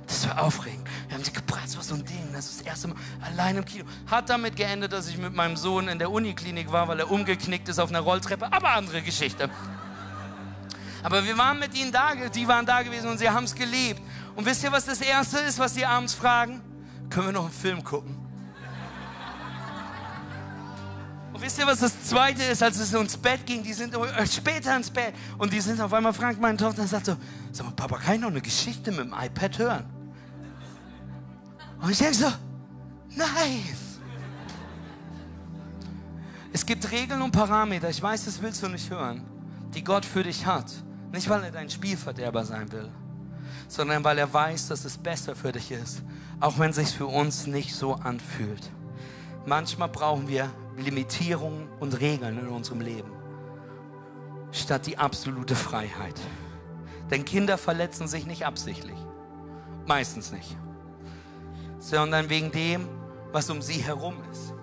Das 0.06 0.26
war 0.28 0.42
aufregend. 0.42 0.88
Wir 1.08 1.16
haben 1.16 1.24
sie 1.24 1.32
gebracht, 1.32 1.64
das 1.64 1.76
war 1.76 1.82
so 1.82 1.94
ein 1.94 2.04
Ding, 2.04 2.28
das 2.32 2.46
ist 2.46 2.60
das 2.60 2.66
erste 2.66 2.88
Mal 2.88 2.96
allein 3.20 3.56
im 3.56 3.64
Kino. 3.64 3.84
Hat 4.06 4.30
damit 4.30 4.56
geendet, 4.56 4.92
dass 4.92 5.08
ich 5.08 5.18
mit 5.18 5.34
meinem 5.34 5.56
Sohn 5.56 5.88
in 5.88 5.98
der 5.98 6.10
Uniklinik 6.10 6.72
war, 6.72 6.88
weil 6.88 7.00
er 7.00 7.10
umgeknickt 7.10 7.68
ist 7.68 7.78
auf 7.78 7.90
einer 7.90 8.00
Rolltreppe, 8.00 8.50
aber 8.50 8.70
andere 8.70 9.02
Geschichte. 9.02 9.50
Aber 11.02 11.24
wir 11.24 11.36
waren 11.36 11.58
mit 11.58 11.74
ihnen 11.74 11.92
da, 11.92 12.14
die 12.14 12.48
waren 12.48 12.64
da 12.64 12.82
gewesen 12.82 13.10
und 13.10 13.18
sie 13.18 13.28
haben 13.28 13.44
es 13.44 13.54
geliebt. 13.54 14.00
Und 14.36 14.46
wisst 14.46 14.62
ihr, 14.64 14.72
was 14.72 14.86
das 14.86 15.00
Erste 15.00 15.38
ist, 15.38 15.58
was 15.58 15.74
sie 15.74 15.84
abends 15.84 16.14
fragen? 16.14 16.62
Können 17.10 17.26
wir 17.26 17.32
noch 17.32 17.44
einen 17.44 17.52
Film 17.52 17.84
gucken? 17.84 18.21
Wisst 21.42 21.58
ihr, 21.58 21.66
was 21.66 21.80
das 21.80 22.04
Zweite 22.04 22.42
ist, 22.44 22.62
als 22.62 22.78
es 22.78 22.92
ins 22.92 23.16
Bett 23.16 23.44
ging? 23.44 23.62
Die 23.62 23.72
sind 23.72 23.94
später 24.30 24.76
ins 24.76 24.90
Bett. 24.90 25.12
Und 25.38 25.52
die 25.52 25.60
sind 25.60 25.80
auf 25.80 25.92
einmal, 25.92 26.12
fragt 26.12 26.40
meine 26.40 26.56
Tochter 26.56 26.86
sagt 26.86 27.06
so, 27.06 27.16
sag 27.50 27.66
mal, 27.66 27.72
Papa, 27.72 27.98
kann 27.98 28.14
ich 28.14 28.20
noch 28.20 28.28
eine 28.28 28.40
Geschichte 28.40 28.90
mit 28.90 29.00
dem 29.00 29.12
iPad 29.12 29.58
hören? 29.58 29.84
Und 31.80 31.90
ich 31.90 31.98
denke 31.98 32.14
so, 32.14 32.32
nein. 33.10 33.64
Es 36.52 36.64
gibt 36.64 36.90
Regeln 36.90 37.20
und 37.22 37.32
Parameter, 37.32 37.88
ich 37.90 38.00
weiß, 38.00 38.26
das 38.26 38.40
willst 38.40 38.62
du 38.62 38.68
nicht 38.68 38.90
hören, 38.90 39.24
die 39.74 39.82
Gott 39.82 40.04
für 40.04 40.22
dich 40.22 40.46
hat. 40.46 40.70
Nicht, 41.10 41.28
weil 41.28 41.42
er 41.44 41.50
dein 41.50 41.68
Spielverderber 41.68 42.44
sein 42.44 42.70
will, 42.72 42.90
sondern 43.68 44.04
weil 44.04 44.18
er 44.18 44.32
weiß, 44.32 44.68
dass 44.68 44.84
es 44.84 44.96
besser 44.96 45.34
für 45.34 45.52
dich 45.52 45.72
ist, 45.72 46.02
auch 46.40 46.58
wenn 46.58 46.70
es 46.70 46.76
sich 46.76 46.90
für 46.90 47.06
uns 47.06 47.46
nicht 47.46 47.74
so 47.74 47.94
anfühlt. 47.94 48.70
Manchmal 49.44 49.88
brauchen 49.88 50.28
wir 50.28 50.50
Limitierungen 50.76 51.68
und 51.80 52.00
Regeln 52.00 52.38
in 52.38 52.48
unserem 52.48 52.80
Leben, 52.80 53.12
statt 54.52 54.86
die 54.86 54.98
absolute 54.98 55.54
Freiheit. 55.54 56.18
Denn 57.10 57.24
Kinder 57.24 57.58
verletzen 57.58 58.08
sich 58.08 58.26
nicht 58.26 58.46
absichtlich, 58.46 58.98
meistens 59.86 60.32
nicht, 60.32 60.56
sondern 61.78 62.30
wegen 62.30 62.50
dem, 62.52 62.88
was 63.32 63.50
um 63.50 63.60
sie 63.60 63.82
herum 63.82 64.16
ist. 64.30 64.54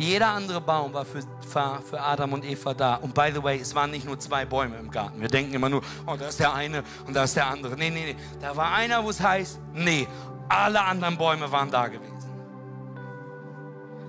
Jeder 0.00 0.28
andere 0.28 0.62
Baum 0.62 0.94
war 0.94 1.04
für, 1.04 1.20
für 1.42 2.00
Adam 2.00 2.32
und 2.32 2.42
Eva 2.42 2.72
da. 2.72 2.94
Und 2.94 3.12
by 3.12 3.30
the 3.34 3.42
way, 3.42 3.60
es 3.60 3.74
waren 3.74 3.90
nicht 3.90 4.06
nur 4.06 4.18
zwei 4.18 4.46
Bäume 4.46 4.78
im 4.78 4.90
Garten. 4.90 5.20
Wir 5.20 5.28
denken 5.28 5.52
immer 5.52 5.68
nur, 5.68 5.82
oh, 6.06 6.16
da 6.18 6.28
ist 6.28 6.40
der 6.40 6.54
eine 6.54 6.82
und 7.06 7.14
da 7.14 7.24
ist 7.24 7.36
der 7.36 7.46
andere. 7.46 7.76
Nee, 7.76 7.90
nee, 7.90 8.14
nee. 8.14 8.16
Da 8.40 8.56
war 8.56 8.72
einer, 8.72 9.04
wo 9.04 9.10
es 9.10 9.20
heißt, 9.20 9.60
nee, 9.74 10.08
alle 10.48 10.80
anderen 10.80 11.18
Bäume 11.18 11.52
waren 11.52 11.70
da 11.70 11.88
gewesen. 11.88 12.19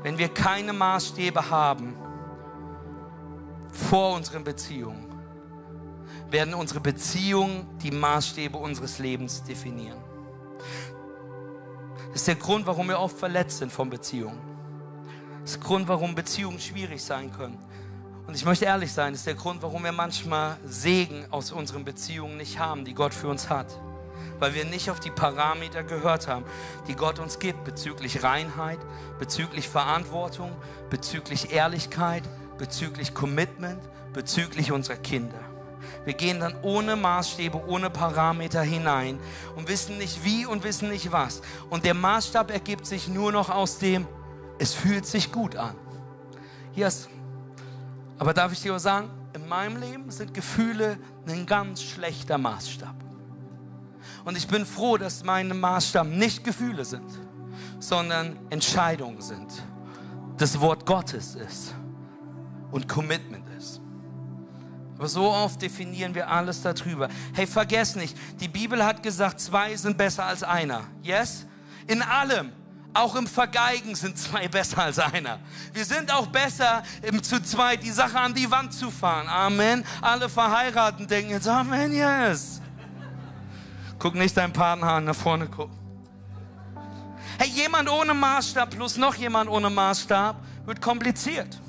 Wenn 0.03 0.17
wir 0.17 0.29
keine 0.29 0.73
Maßstäbe 0.73 1.49
haben 1.49 1.95
vor 3.71 4.15
unseren 4.15 4.43
Beziehungen, 4.43 5.07
werden 6.29 6.53
unsere 6.53 6.79
Beziehungen 6.79 7.67
die 7.79 7.91
Maßstäbe 7.91 8.57
unseres 8.57 8.99
Lebens 8.99 9.43
definieren. 9.43 9.99
Das 12.07 12.21
ist 12.21 12.27
der 12.27 12.35
Grund, 12.35 12.65
warum 12.65 12.87
wir 12.87 12.99
oft 12.99 13.17
verletzt 13.17 13.59
sind 13.59 13.71
von 13.71 13.89
Beziehungen. 13.89 14.39
Das 15.41 15.51
ist 15.51 15.61
der 15.61 15.67
Grund, 15.67 15.87
warum 15.87 16.15
Beziehungen 16.15 16.59
schwierig 16.59 17.03
sein 17.03 17.31
können. 17.31 17.57
Und 18.27 18.35
ich 18.35 18.45
möchte 18.45 18.65
ehrlich 18.65 18.91
sein, 18.91 19.13
das 19.13 19.21
ist 19.21 19.27
der 19.27 19.35
Grund, 19.35 19.61
warum 19.61 19.83
wir 19.83 19.91
manchmal 19.91 20.57
Segen 20.65 21.25
aus 21.31 21.51
unseren 21.51 21.83
Beziehungen 21.83 22.37
nicht 22.37 22.59
haben, 22.59 22.85
die 22.85 22.93
Gott 22.93 23.13
für 23.13 23.27
uns 23.27 23.49
hat. 23.49 23.67
Weil 24.39 24.53
wir 24.53 24.65
nicht 24.65 24.89
auf 24.89 24.99
die 24.99 25.11
Parameter 25.11 25.83
gehört 25.83 26.27
haben, 26.27 26.45
die 26.87 26.95
Gott 26.95 27.19
uns 27.19 27.39
gibt 27.39 27.63
bezüglich 27.63 28.23
Reinheit, 28.23 28.79
bezüglich 29.19 29.69
Verantwortung, 29.69 30.51
bezüglich 30.89 31.51
Ehrlichkeit, 31.53 32.23
bezüglich 32.57 33.13
Commitment, 33.13 33.81
bezüglich 34.13 34.71
unserer 34.71 34.97
Kinder. 34.97 35.39
Wir 36.05 36.13
gehen 36.13 36.39
dann 36.39 36.55
ohne 36.63 36.95
Maßstäbe, 36.95 37.63
ohne 37.67 37.89
Parameter 37.89 38.61
hinein 38.61 39.19
und 39.55 39.67
wissen 39.67 39.97
nicht 39.97 40.23
wie 40.23 40.45
und 40.45 40.63
wissen 40.63 40.89
nicht 40.89 41.11
was. 41.11 41.41
Und 41.69 41.85
der 41.85 41.93
Maßstab 41.93 42.51
ergibt 42.51 42.85
sich 42.85 43.07
nur 43.07 43.31
noch 43.31 43.49
aus 43.49 43.77
dem, 43.77 44.07
es 44.57 44.73
fühlt 44.73 45.05
sich 45.05 45.31
gut 45.31 45.55
an. 45.55 45.75
Yes. 46.75 47.07
Aber 48.17 48.33
darf 48.33 48.51
ich 48.51 48.61
dir 48.61 48.75
auch 48.75 48.79
sagen, 48.79 49.09
in 49.33 49.47
meinem 49.47 49.77
Leben 49.77 50.11
sind 50.11 50.33
Gefühle 50.33 50.97
ein 51.27 51.45
ganz 51.45 51.83
schlechter 51.83 52.37
Maßstab. 52.37 53.00
Und 54.25 54.37
ich 54.37 54.47
bin 54.47 54.65
froh, 54.65 54.97
dass 54.97 55.23
meine 55.23 55.53
Maßstab 55.53 56.07
nicht 56.07 56.43
Gefühle 56.43 56.85
sind, 56.85 57.09
sondern 57.79 58.37
Entscheidungen 58.49 59.21
sind. 59.21 59.51
Das 60.37 60.59
Wort 60.59 60.85
Gottes 60.85 61.35
ist 61.35 61.73
und 62.71 62.87
Commitment 62.87 63.47
ist. 63.57 63.81
Aber 64.97 65.07
so 65.07 65.31
oft 65.31 65.59
definieren 65.61 66.13
wir 66.13 66.29
alles 66.29 66.61
darüber. 66.61 67.09
Hey, 67.33 67.47
vergiss 67.47 67.95
nicht, 67.95 68.15
die 68.39 68.47
Bibel 68.47 68.85
hat 68.85 69.01
gesagt, 69.01 69.39
zwei 69.39 69.75
sind 69.75 69.97
besser 69.97 70.25
als 70.25 70.43
einer. 70.43 70.83
Yes? 71.01 71.47
In 71.87 72.03
allem. 72.03 72.51
Auch 72.93 73.15
im 73.15 73.25
Vergeigen 73.25 73.95
sind 73.95 74.17
zwei 74.17 74.47
besser 74.49 74.83
als 74.83 74.99
einer. 74.99 75.39
Wir 75.73 75.85
sind 75.85 76.13
auch 76.13 76.27
besser, 76.27 76.83
im 77.01 77.23
zu 77.23 77.41
zweit 77.41 77.83
die 77.83 77.91
Sache 77.91 78.19
an 78.19 78.33
die 78.33 78.49
Wand 78.51 78.73
zu 78.73 78.91
fahren. 78.91 79.27
Amen. 79.27 79.83
Alle 80.01 80.29
Verheirateten 80.29 81.07
denken 81.07 81.31
jetzt, 81.31 81.47
Amen, 81.47 81.93
yes. 81.93 82.60
Guck 84.01 84.15
nicht 84.15 84.35
deinen 84.35 84.51
Partner 84.51 84.93
an, 84.93 85.03
nach 85.05 85.13
vorne 85.13 85.45
gucken. 85.45 85.77
Hey, 87.37 87.49
jemand 87.49 87.87
ohne 87.87 88.15
Maßstab 88.15 88.71
plus 88.71 88.97
noch 88.97 89.13
jemand 89.13 89.47
ohne 89.47 89.69
Maßstab 89.69 90.37
wird 90.65 90.81
kompliziert. 90.81 91.61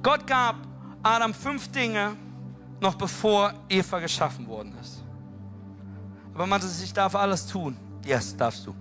Gott 0.00 0.24
gab 0.24 0.54
Adam 1.02 1.34
fünf 1.34 1.66
Dinge, 1.72 2.14
noch 2.80 2.94
bevor 2.94 3.52
Eva 3.68 3.98
geschaffen 3.98 4.46
worden 4.46 4.72
ist. 4.80 5.02
Aber 6.32 6.46
man 6.46 6.60
sagt, 6.60 6.80
ich 6.80 6.92
darf 6.92 7.16
alles 7.16 7.44
tun. 7.48 7.76
Yes, 8.04 8.36
darfst 8.36 8.64
du. 8.64 8.72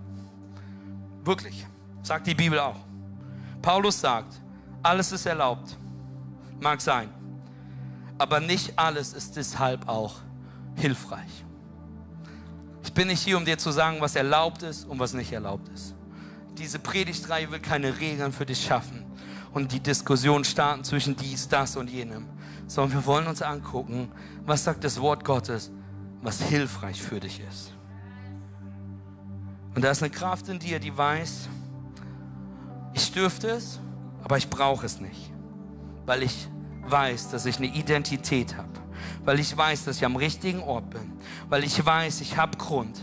Wirklich, 1.23 1.65
sagt 2.03 2.27
die 2.27 2.35
Bibel 2.35 2.59
auch. 2.59 2.77
Paulus 3.59 3.99
sagt, 3.99 4.39
alles 4.83 5.11
ist 5.11 5.25
erlaubt, 5.25 5.75
mag 6.59 6.79
sein, 6.79 7.09
aber 8.19 8.39
nicht 8.39 8.77
alles 8.77 9.13
ist 9.13 9.35
deshalb 9.35 9.89
auch 9.89 10.17
hilfreich. 10.75 11.46
Ich 12.87 12.93
bin 12.93 13.09
nicht 13.09 13.21
hier, 13.21 13.35
um 13.35 13.43
dir 13.43 13.57
zu 13.57 13.69
sagen, 13.71 13.97
was 13.99 14.15
erlaubt 14.15 14.63
ist 14.63 14.85
und 14.85 14.97
was 14.97 15.13
nicht 15.13 15.33
erlaubt 15.33 15.67
ist. 15.73 15.93
Diese 16.57 16.79
Predigtreihe 16.79 17.51
will 17.51 17.59
keine 17.59 17.99
Regeln 17.99 18.31
für 18.31 18.45
dich 18.45 18.63
schaffen 18.63 19.03
und 19.51 19.73
die 19.73 19.81
Diskussion 19.81 20.45
starten 20.45 20.85
zwischen 20.85 21.17
dies, 21.17 21.49
das 21.49 21.75
und 21.75 21.89
jenem, 21.89 22.27
sondern 22.65 22.99
wir 22.99 23.05
wollen 23.05 23.27
uns 23.27 23.41
angucken, 23.41 24.09
was 24.45 24.63
sagt 24.63 24.85
das 24.85 25.01
Wort 25.01 25.25
Gottes, 25.25 25.69
was 26.21 26.41
hilfreich 26.41 27.03
für 27.03 27.19
dich 27.19 27.41
ist. 27.41 27.73
Und 29.75 29.81
da 29.81 29.91
ist 29.91 30.01
eine 30.01 30.09
Kraft 30.09 30.47
in 30.47 30.57
dir, 30.57 30.79
die 30.79 30.97
weiß, 30.97 31.49
ich 32.93 33.11
dürfte 33.11 33.49
es, 33.49 33.81
aber 34.23 34.37
ich 34.37 34.49
brauche 34.49 34.85
es 34.85 35.01
nicht. 35.01 35.33
Weil 36.05 36.23
ich 36.23 36.47
weiß, 36.83 37.31
dass 37.31 37.45
ich 37.45 37.57
eine 37.57 37.67
Identität 37.67 38.55
habe. 38.55 38.76
Weil 39.25 39.39
ich 39.39 39.55
weiß, 39.55 39.85
dass 39.85 39.97
ich 39.97 40.05
am 40.05 40.15
richtigen 40.15 40.61
Ort 40.61 40.89
bin. 40.89 41.13
Weil 41.49 41.63
ich 41.63 41.85
weiß, 41.85 42.21
ich 42.21 42.37
habe 42.37 42.57
Grund. 42.57 42.99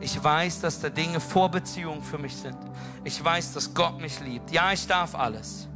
Ich 0.00 0.22
weiß, 0.22 0.60
dass 0.60 0.80
da 0.80 0.88
Dinge 0.88 1.20
vor 1.20 1.50
Beziehungen 1.50 2.02
für 2.02 2.18
mich 2.18 2.36
sind. 2.36 2.56
Ich 3.04 3.22
weiß, 3.22 3.52
dass 3.52 3.74
Gott 3.74 4.00
mich 4.00 4.20
liebt. 4.20 4.50
Ja, 4.50 4.72
ich 4.72 4.86
darf 4.86 5.14
alles. 5.14 5.68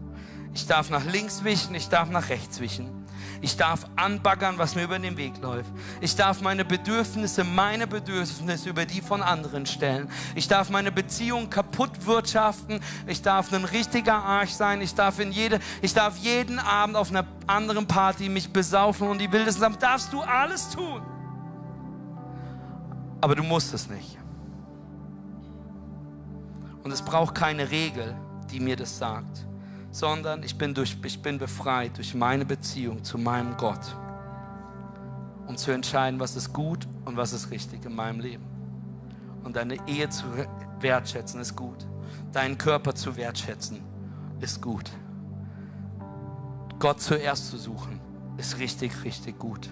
Ich 0.55 0.67
darf 0.67 0.89
nach 0.91 1.05
links 1.05 1.45
wischen, 1.45 1.75
ich 1.75 1.89
darf 1.89 2.09
nach 2.11 2.29
rechts 2.29 2.61
wischen. 2.61 3.04
Ich 3.45 3.59
darf 3.59 3.85
anbaggern, 3.97 4.57
was 4.57 4.75
mir 4.75 4.85
über 4.85 4.99
den 4.99 5.19
Weg 5.19 5.35
läuft. 5.43 5.71
Ich 6.01 6.17
darf 6.17 6.41
meine 6.41 6.65
Bedürfnisse, 6.65 7.45
meine 7.45 7.87
Bedürfnisse 7.87 8.71
über 8.71 8.87
die 8.87 9.03
von 9.03 9.21
anderen 9.21 9.67
stellen. 9.67 10.11
Ich 10.35 10.49
darf 10.49 10.71
meine 10.71 10.91
Beziehung 10.91 11.51
kaputt 11.51 12.07
wirtschaften. 12.07 12.81
Ich 13.07 13.21
darf 13.21 13.53
ein 13.53 13.67
richtiger 13.67 14.15
Arsch 14.15 14.53
sein. 14.53 14.81
Ich 14.81 14.95
darf 14.95 15.19
in 15.19 15.31
jede, 15.31 15.61
ich 15.83 15.93
darf 15.93 16.17
jeden 16.17 16.59
Abend 16.59 16.97
auf 16.97 17.11
einer 17.11 17.27
anderen 17.47 17.87
Party 17.87 18.31
mich 18.31 18.51
besaufen 18.51 19.09
und 19.09 19.21
die 19.21 19.31
wildesten 19.31 19.61
sagen, 19.61 19.77
darfst 19.79 20.11
du 20.15 20.23
alles 20.23 20.71
tun. 20.71 21.03
Aber 23.21 23.35
du 23.35 23.43
musst 23.43 23.75
es 23.75 23.91
nicht. 23.91 24.17
Und 26.83 26.91
es 26.91 27.03
braucht 27.03 27.35
keine 27.35 27.71
Regel, 27.71 28.17
die 28.51 28.59
mir 28.59 28.77
das 28.77 28.97
sagt 28.97 29.47
sondern 29.95 30.43
ich 30.43 30.59
bin, 30.59 30.75
durch, 30.75 30.97
ich 31.05 31.23
bin 31.23 31.39
befreit 31.39 31.97
durch 31.99 32.17
meine 32.17 32.45
Beziehung 32.45 33.05
zu 33.05 33.17
meinem 33.17 33.57
Gott, 33.57 33.97
um 35.47 35.57
zu 35.57 35.71
entscheiden, 35.71 36.19
was 36.19 36.35
ist 36.35 36.53
gut 36.53 36.89
und 37.05 37.17
was 37.17 37.33
ist 37.33 37.53
richtig 37.53 37.85
in 37.85 37.95
meinem 37.95 38.19
Leben. 38.19 38.45
Und 39.45 39.55
deine 39.55 39.77
Ehe 39.87 40.09
zu 40.09 40.25
wertschätzen 40.81 41.41
ist 41.41 41.55
gut. 41.55 41.87
Deinen 42.33 42.59
Körper 42.59 42.97
zu 42.97 43.17
wertschätzen 43.17 43.83
ist 44.41 44.61
gut. 44.61 44.91
Gott 46.81 47.01
zuerst 47.01 47.51
zu 47.51 47.57
suchen 47.57 48.01
ist 48.37 48.59
richtig, 48.59 49.05
richtig 49.05 49.39
gut. 49.39 49.71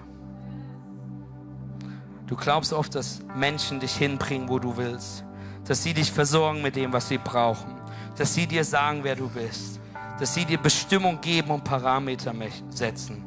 Du 2.28 2.36
glaubst 2.36 2.72
oft, 2.72 2.94
dass 2.94 3.22
Menschen 3.34 3.80
dich 3.80 3.96
hinbringen, 3.96 4.48
wo 4.48 4.60
du 4.60 4.76
willst. 4.76 5.24
Dass 5.64 5.82
sie 5.82 5.94
dich 5.94 6.12
versorgen 6.12 6.62
mit 6.62 6.76
dem, 6.76 6.92
was 6.92 7.08
sie 7.08 7.18
brauchen. 7.18 7.74
Dass 8.16 8.34
sie 8.34 8.46
dir 8.46 8.64
sagen, 8.64 9.00
wer 9.02 9.16
du 9.16 9.28
bist 9.28 9.81
dass 10.22 10.34
sie 10.34 10.44
dir 10.44 10.58
Bestimmung 10.58 11.20
geben 11.20 11.50
und 11.50 11.64
Parameter 11.64 12.32
setzen. 12.70 13.24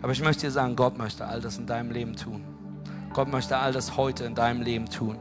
Aber 0.00 0.12
ich 0.12 0.22
möchte 0.22 0.46
dir 0.46 0.50
sagen, 0.50 0.74
Gott 0.74 0.96
möchte 0.96 1.26
all 1.26 1.42
das 1.42 1.58
in 1.58 1.66
deinem 1.66 1.90
Leben 1.90 2.16
tun. 2.16 2.42
Gott 3.12 3.28
möchte 3.28 3.58
all 3.58 3.70
das 3.70 3.98
heute 3.98 4.24
in 4.24 4.34
deinem 4.34 4.62
Leben 4.62 4.88
tun. 4.88 5.18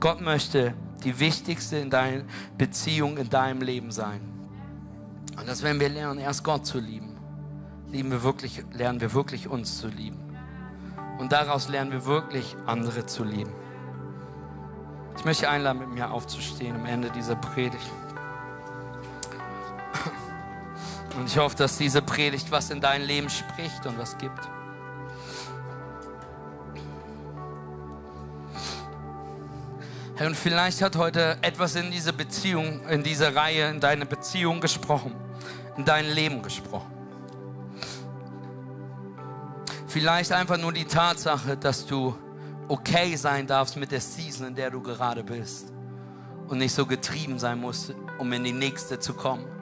Gott 0.00 0.20
möchte 0.20 0.74
die 1.02 1.18
wichtigste 1.18 1.78
in 1.78 1.88
deiner 1.88 2.24
Beziehung 2.58 3.16
in 3.16 3.30
deinem 3.30 3.62
Leben 3.62 3.90
sein. 3.90 4.20
Und 5.38 5.48
das, 5.48 5.62
wenn 5.62 5.80
wir 5.80 5.88
lernen, 5.88 6.20
erst 6.20 6.44
Gott 6.44 6.66
zu 6.66 6.78
lieben, 6.78 7.16
lieben 7.90 8.10
wir 8.10 8.22
wirklich, 8.22 8.62
lernen 8.74 9.00
wir 9.00 9.14
wirklich 9.14 9.48
uns 9.48 9.78
zu 9.78 9.88
lieben. 9.88 10.18
Und 11.18 11.32
daraus 11.32 11.70
lernen 11.70 11.90
wir 11.90 12.04
wirklich 12.04 12.54
andere 12.66 13.06
zu 13.06 13.24
lieben. 13.24 13.54
Ich 15.16 15.24
möchte 15.24 15.48
einladen, 15.48 15.78
mit 15.78 15.88
mir 15.88 16.10
aufzustehen 16.10 16.76
am 16.76 16.84
Ende 16.84 17.08
dieser 17.12 17.36
Predigt. 17.36 17.90
Und 21.18 21.26
ich 21.26 21.36
hoffe, 21.36 21.56
dass 21.56 21.76
diese 21.76 22.00
Predigt 22.00 22.52
was 22.52 22.70
in 22.70 22.80
dein 22.80 23.02
Leben 23.02 23.28
spricht 23.28 23.84
und 23.86 23.98
was 23.98 24.16
gibt. 24.18 24.38
Hey, 30.14 30.28
und 30.28 30.36
vielleicht 30.36 30.80
hat 30.80 30.94
heute 30.94 31.36
etwas 31.42 31.74
in 31.74 31.90
diese 31.90 32.12
Beziehung, 32.12 32.86
in 32.88 33.02
diese 33.02 33.34
Reihe, 33.34 33.68
in 33.68 33.80
deine 33.80 34.06
Beziehung 34.06 34.60
gesprochen, 34.60 35.12
in 35.76 35.84
dein 35.84 36.08
Leben 36.08 36.40
gesprochen. 36.40 36.92
Vielleicht 39.88 40.30
einfach 40.30 40.56
nur 40.56 40.72
die 40.72 40.84
Tatsache, 40.84 41.56
dass 41.56 41.84
du 41.84 42.16
okay 42.68 43.16
sein 43.16 43.48
darfst 43.48 43.76
mit 43.76 43.90
der 43.90 44.00
Season, 44.00 44.46
in 44.46 44.54
der 44.54 44.70
du 44.70 44.80
gerade 44.80 45.24
bist. 45.24 45.72
Und 46.46 46.58
nicht 46.58 46.74
so 46.74 46.86
getrieben 46.86 47.40
sein 47.40 47.60
musst, 47.60 47.92
um 48.18 48.32
in 48.32 48.44
die 48.44 48.52
nächste 48.52 49.00
zu 49.00 49.14
kommen. 49.14 49.57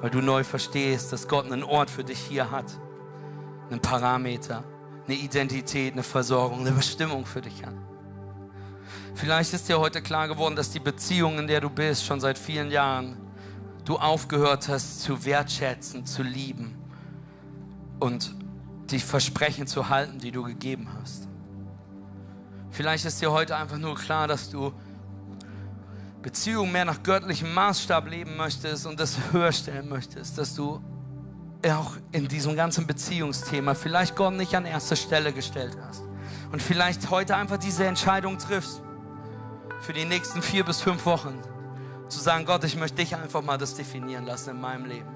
Weil 0.00 0.10
du 0.10 0.20
neu 0.20 0.44
verstehst, 0.44 1.12
dass 1.12 1.28
Gott 1.28 1.46
einen 1.46 1.64
Ort 1.64 1.90
für 1.90 2.04
dich 2.04 2.18
hier 2.18 2.50
hat. 2.50 2.78
Einen 3.70 3.80
Parameter, 3.80 4.64
eine 5.06 5.16
Identität, 5.16 5.92
eine 5.92 6.02
Versorgung, 6.02 6.60
eine 6.60 6.72
Bestimmung 6.72 7.26
für 7.26 7.40
dich 7.40 7.64
hat. 7.64 7.74
Vielleicht 9.14 9.52
ist 9.52 9.68
dir 9.68 9.80
heute 9.80 10.00
klar 10.00 10.28
geworden, 10.28 10.54
dass 10.54 10.70
die 10.70 10.80
Beziehung, 10.80 11.38
in 11.38 11.46
der 11.46 11.60
du 11.60 11.70
bist, 11.70 12.04
schon 12.04 12.20
seit 12.20 12.38
vielen 12.38 12.70
Jahren, 12.70 13.16
du 13.84 13.96
aufgehört 13.96 14.68
hast 14.68 15.00
zu 15.02 15.24
wertschätzen, 15.24 16.06
zu 16.06 16.22
lieben 16.22 16.76
und 17.98 18.34
die 18.90 19.00
Versprechen 19.00 19.66
zu 19.66 19.88
halten, 19.88 20.18
die 20.18 20.30
du 20.30 20.44
gegeben 20.44 20.88
hast. 21.00 21.28
Vielleicht 22.70 23.04
ist 23.04 23.20
dir 23.20 23.32
heute 23.32 23.56
einfach 23.56 23.78
nur 23.78 23.96
klar, 23.96 24.28
dass 24.28 24.50
du 24.50 24.72
Beziehungen 26.22 26.72
mehr 26.72 26.84
nach 26.84 27.02
göttlichem 27.02 27.52
Maßstab 27.54 28.08
leben 28.08 28.36
möchtest 28.36 28.86
und 28.86 28.98
das 28.98 29.16
höher 29.32 29.52
stellen 29.52 29.88
möchtest, 29.88 30.38
dass 30.38 30.54
du 30.54 30.80
auch 31.68 31.96
in 32.12 32.28
diesem 32.28 32.54
ganzen 32.54 32.86
Beziehungsthema 32.86 33.74
vielleicht 33.74 34.14
Gott 34.16 34.34
nicht 34.34 34.54
an 34.54 34.64
erste 34.64 34.96
Stelle 34.96 35.32
gestellt 35.32 35.76
hast 35.86 36.02
und 36.52 36.62
vielleicht 36.62 37.10
heute 37.10 37.36
einfach 37.36 37.58
diese 37.58 37.84
Entscheidung 37.84 38.38
triffst 38.38 38.82
für 39.80 39.92
die 39.92 40.04
nächsten 40.04 40.42
vier 40.42 40.64
bis 40.64 40.80
fünf 40.80 41.04
Wochen 41.06 41.38
zu 42.08 42.20
sagen, 42.20 42.44
Gott, 42.46 42.64
ich 42.64 42.76
möchte 42.76 42.96
dich 42.96 43.14
einfach 43.14 43.42
mal 43.42 43.58
das 43.58 43.74
definieren 43.74 44.24
lassen 44.24 44.50
in 44.50 44.60
meinem 44.60 44.86
Leben. 44.86 45.08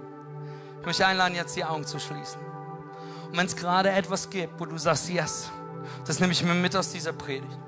Ich 0.81 0.87
möchte 0.87 1.07
einladen, 1.07 1.35
jetzt 1.35 1.57
die 1.57 1.65
Augen 1.65 1.87
zu 1.87 1.99
schließen. 1.99 2.41
Und 3.31 3.37
wenn 3.39 3.47
es 3.47 3.57
gerade 3.57 3.91
etwas 3.91 4.29
gibt, 4.29 4.61
wo 4.61 4.67
du 4.67 4.77
sagst, 4.77 5.09
yes, 5.09 5.51
das 6.07 6.21
nehme 6.21 6.33
ich 6.33 6.43
mir 6.45 6.55
mit 6.55 6.77
aus 6.77 6.93
dieser 6.93 7.13
Predigt. 7.13 7.59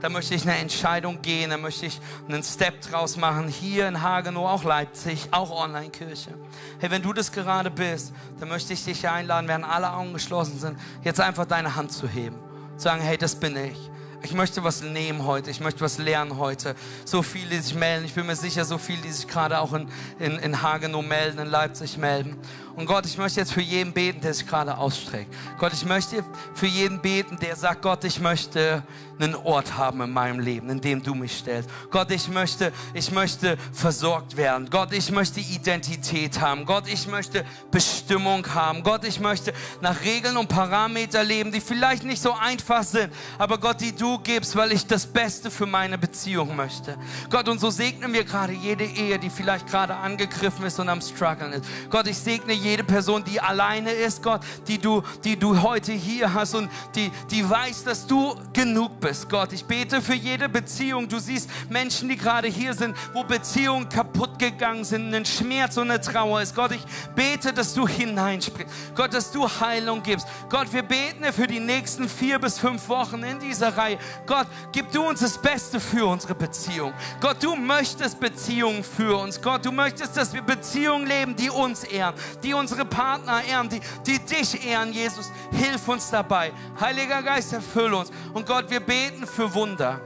Da 0.00 0.08
möchte 0.08 0.34
ich 0.34 0.42
eine 0.42 0.56
Entscheidung 0.56 1.22
gehen, 1.22 1.50
da 1.50 1.56
möchte 1.56 1.86
ich 1.86 2.00
einen 2.28 2.42
Step 2.42 2.80
draus 2.82 3.16
machen, 3.16 3.48
hier 3.48 3.88
in 3.88 4.02
Hagenow, 4.02 4.48
auch 4.48 4.64
Leipzig, 4.64 5.28
auch 5.30 5.50
Online-Kirche. 5.50 6.30
Hey, 6.78 6.90
wenn 6.90 7.02
du 7.02 7.12
das 7.12 7.32
gerade 7.32 7.70
bist, 7.70 8.12
dann 8.40 8.48
möchte 8.48 8.72
ich 8.72 8.84
dich 8.84 9.08
einladen, 9.08 9.48
während 9.48 9.64
alle 9.64 9.92
Augen 9.92 10.12
geschlossen 10.12 10.58
sind, 10.58 10.78
jetzt 11.02 11.20
einfach 11.20 11.46
deine 11.46 11.76
Hand 11.76 11.92
zu 11.92 12.08
heben. 12.08 12.36
Zu 12.76 12.84
sagen, 12.84 13.02
hey, 13.02 13.16
das 13.16 13.34
bin 13.36 13.56
ich. 13.56 13.90
Ich 14.24 14.32
möchte 14.32 14.64
was 14.64 14.80
nehmen 14.80 15.26
heute, 15.26 15.50
ich 15.50 15.60
möchte 15.60 15.82
was 15.82 15.98
lernen 15.98 16.38
heute. 16.38 16.74
So 17.04 17.22
viele, 17.22 17.50
die 17.50 17.58
sich 17.58 17.74
melden, 17.74 18.06
ich 18.06 18.14
bin 18.14 18.24
mir 18.24 18.36
sicher, 18.36 18.64
so 18.64 18.78
viele, 18.78 19.02
die 19.02 19.12
sich 19.12 19.28
gerade 19.28 19.60
auch 19.60 19.74
in, 19.74 19.86
in, 20.18 20.38
in 20.38 20.62
Hagenow 20.62 21.04
melden, 21.04 21.38
in 21.38 21.46
Leipzig 21.46 21.98
melden. 21.98 22.38
Und 22.76 22.86
Gott, 22.86 23.06
ich 23.06 23.16
möchte 23.16 23.40
jetzt 23.40 23.52
für 23.52 23.60
jeden 23.60 23.92
beten, 23.92 24.20
der 24.20 24.34
sich 24.34 24.46
gerade 24.46 24.76
ausstreckt. 24.76 25.32
Gott, 25.58 25.72
ich 25.72 25.84
möchte 25.84 26.24
für 26.54 26.66
jeden 26.66 27.00
beten, 27.00 27.38
der 27.40 27.54
sagt, 27.54 27.82
Gott, 27.82 28.04
ich 28.04 28.20
möchte 28.20 28.82
einen 29.18 29.36
Ort 29.36 29.76
haben 29.76 30.00
in 30.00 30.10
meinem 30.10 30.40
Leben, 30.40 30.68
in 30.70 30.80
dem 30.80 31.02
du 31.02 31.14
mich 31.14 31.36
stellst. 31.36 31.70
Gott, 31.90 32.10
ich 32.10 32.28
möchte, 32.28 32.72
ich 32.92 33.12
möchte 33.12 33.56
versorgt 33.72 34.36
werden. 34.36 34.68
Gott, 34.70 34.92
ich 34.92 35.10
möchte 35.10 35.40
Identität 35.40 36.40
haben. 36.40 36.64
Gott, 36.64 36.88
ich 36.88 37.06
möchte 37.06 37.44
Bestimmung 37.70 38.44
haben. 38.54 38.82
Gott, 38.82 39.04
ich 39.04 39.20
möchte 39.20 39.52
nach 39.80 40.02
Regeln 40.02 40.36
und 40.36 40.48
Parameter 40.48 41.22
leben, 41.22 41.52
die 41.52 41.60
vielleicht 41.60 42.04
nicht 42.04 42.20
so 42.20 42.32
einfach 42.32 42.82
sind, 42.82 43.12
aber 43.38 43.58
Gott, 43.58 43.80
die 43.80 43.94
du 43.94 44.18
gibst, 44.18 44.56
weil 44.56 44.72
ich 44.72 44.86
das 44.86 45.06
Beste 45.06 45.50
für 45.50 45.66
meine 45.66 45.98
Beziehung 45.98 46.56
möchte. 46.56 46.96
Gott, 47.30 47.48
und 47.48 47.60
so 47.60 47.70
segnen 47.70 48.12
wir 48.12 48.24
gerade 48.24 48.52
jede 48.52 48.84
Ehe, 48.84 49.18
die 49.18 49.30
vielleicht 49.30 49.68
gerade 49.68 49.94
angegriffen 49.94 50.64
ist 50.64 50.78
und 50.80 50.88
am 50.88 51.00
struggeln 51.00 51.52
ist. 51.52 51.64
Gott, 51.90 52.06
ich 52.06 52.18
segne 52.18 52.52
jede 52.64 52.84
Person, 52.84 53.22
die 53.22 53.40
alleine 53.40 53.92
ist, 53.92 54.22
Gott, 54.22 54.40
die 54.66 54.78
du, 54.78 55.02
die 55.22 55.38
du 55.38 55.62
heute 55.62 55.92
hier 55.92 56.32
hast 56.32 56.54
und 56.54 56.68
die, 56.94 57.10
die 57.30 57.48
weiß, 57.48 57.84
dass 57.84 58.06
du 58.06 58.34
genug 58.52 58.98
bist, 59.00 59.28
Gott. 59.28 59.52
Ich 59.52 59.64
bete 59.64 60.00
für 60.02 60.14
jede 60.14 60.48
Beziehung. 60.48 61.08
Du 61.08 61.18
siehst 61.18 61.48
Menschen, 61.68 62.08
die 62.08 62.16
gerade 62.16 62.48
hier 62.48 62.74
sind, 62.74 62.96
wo 63.12 63.22
Beziehungen 63.24 63.88
kaputt 63.88 64.38
gegangen 64.38 64.84
sind, 64.84 65.14
ein 65.14 65.24
Schmerz 65.24 65.76
und 65.76 65.90
eine 65.90 66.00
Trauer 66.00 66.42
ist. 66.42 66.54
Gott, 66.54 66.72
ich 66.72 66.84
bete, 67.14 67.52
dass 67.52 67.74
du 67.74 67.86
hineinsprichst. 67.86 68.72
Gott, 68.94 69.12
dass 69.12 69.30
du 69.30 69.48
Heilung 69.48 70.02
gibst. 70.02 70.26
Gott, 70.48 70.72
wir 70.72 70.82
beten 70.82 71.24
für 71.32 71.46
die 71.46 71.60
nächsten 71.60 72.08
vier 72.08 72.38
bis 72.38 72.58
fünf 72.58 72.88
Wochen 72.88 73.22
in 73.22 73.38
dieser 73.40 73.76
Reihe. 73.76 73.98
Gott, 74.26 74.46
gib 74.72 74.90
du 74.90 75.02
uns 75.02 75.20
das 75.20 75.36
Beste 75.36 75.78
für 75.80 76.06
unsere 76.06 76.34
Beziehung. 76.34 76.92
Gott, 77.20 77.42
du 77.42 77.54
möchtest 77.54 78.18
Beziehungen 78.18 78.82
für 78.82 79.16
uns. 79.16 79.40
Gott, 79.40 79.64
du 79.64 79.72
möchtest, 79.72 80.16
dass 80.16 80.32
wir 80.32 80.42
Beziehungen 80.42 81.06
leben, 81.06 81.36
die 81.36 81.50
uns 81.50 81.84
ehren, 81.84 82.14
die 82.42 82.53
die 82.54 82.60
unsere 82.60 82.84
Partner 82.84 83.42
ehren, 83.44 83.68
die, 83.68 83.80
die 84.06 84.18
dich 84.18 84.66
ehren, 84.66 84.92
Jesus. 84.92 85.30
Hilf 85.52 85.86
uns 85.88 86.10
dabei. 86.10 86.52
Heiliger 86.80 87.22
Geist, 87.22 87.52
erfülle 87.52 87.96
uns. 87.96 88.10
Und 88.32 88.46
Gott, 88.46 88.70
wir 88.70 88.80
beten 88.80 89.26
für 89.26 89.52
Wunder 89.54 90.00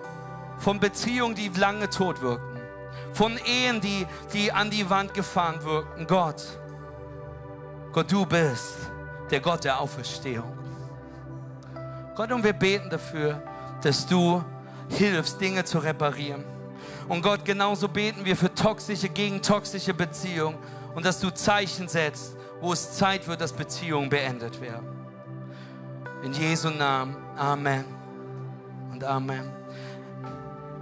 von 0.59 0.81
Beziehungen, 0.81 1.35
die 1.35 1.49
lange 1.49 1.89
tot 1.89 2.21
wirkten, 2.21 2.61
von 3.13 3.39
Ehen, 3.47 3.81
die, 3.81 4.07
die 4.33 4.51
an 4.51 4.71
die 4.71 4.89
Wand 4.89 5.15
gefahren 5.15 5.63
wirkten. 5.63 6.07
Gott, 6.07 6.43
Gott, 7.93 8.11
du 8.11 8.27
bist 8.27 8.77
der 9.31 9.41
Gott 9.41 9.65
der 9.65 9.79
Auferstehung. 9.79 10.59
Gott, 12.17 12.33
und 12.33 12.43
wir 12.43 12.55
beten 12.55 12.91
dafür, 12.91 13.43
dass 13.83 14.07
du 14.07 14.43
hilfst, 14.89 15.41
Dinge 15.41 15.65
zu 15.65 15.79
reparieren. 15.79 16.45
Und 17.09 17.23
Gott, 17.23 17.45
genauso 17.45 17.89
beten 17.89 18.25
wir 18.25 18.37
für 18.37 18.53
toxische, 18.53 19.09
gegen 19.09 19.41
toxische 19.41 19.95
Beziehungen 19.95 20.59
und 20.95 21.05
dass 21.05 21.21
du 21.21 21.31
Zeichen 21.31 21.87
setzt, 21.87 22.38
wo 22.61 22.73
es 22.73 22.97
Zeit 22.97 23.27
wird, 23.29 23.41
dass 23.41 23.53
Beziehungen 23.53 24.09
beendet 24.09 24.61
werden. 24.61 24.89
In 26.23 26.33
Jesu 26.33 26.71
Namen. 26.71 27.17
Amen. 27.37 27.85
Und 28.91 29.05
Amen. 29.05 29.53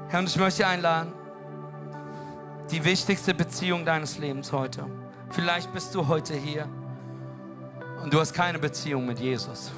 Herr, 0.09 0.21
und 0.21 0.29
ich 0.29 0.37
möchte 0.37 0.67
einladen, 0.67 1.13
die 2.71 2.83
wichtigste 2.85 3.35
Beziehung 3.35 3.85
deines 3.85 4.19
Lebens 4.19 4.53
heute. 4.53 4.87
Vielleicht 5.31 5.73
bist 5.73 5.95
du 5.95 6.07
heute 6.07 6.35
hier 6.35 6.69
und 8.03 8.13
du 8.13 8.21
hast 8.21 8.33
keine 8.33 8.59
Beziehung 8.59 9.07
mit 9.07 9.19
Jesus. 9.19 9.71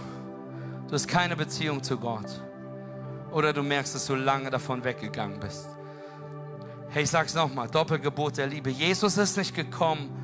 Du 0.86 0.94
hast 0.94 1.08
keine 1.08 1.36
Beziehung 1.36 1.82
zu 1.82 1.98
Gott. 1.98 2.42
Oder 3.32 3.52
du 3.52 3.62
merkst, 3.62 3.94
dass 3.94 4.06
du 4.06 4.14
lange 4.14 4.48
davon 4.50 4.84
weggegangen 4.84 5.38
bist. 5.40 5.66
Hey, 6.90 7.02
ich 7.02 7.10
sag's 7.10 7.34
nochmal: 7.34 7.68
Doppelgebot 7.68 8.38
der 8.38 8.46
Liebe. 8.46 8.70
Jesus 8.70 9.18
ist 9.18 9.36
nicht 9.36 9.54
gekommen 9.54 10.17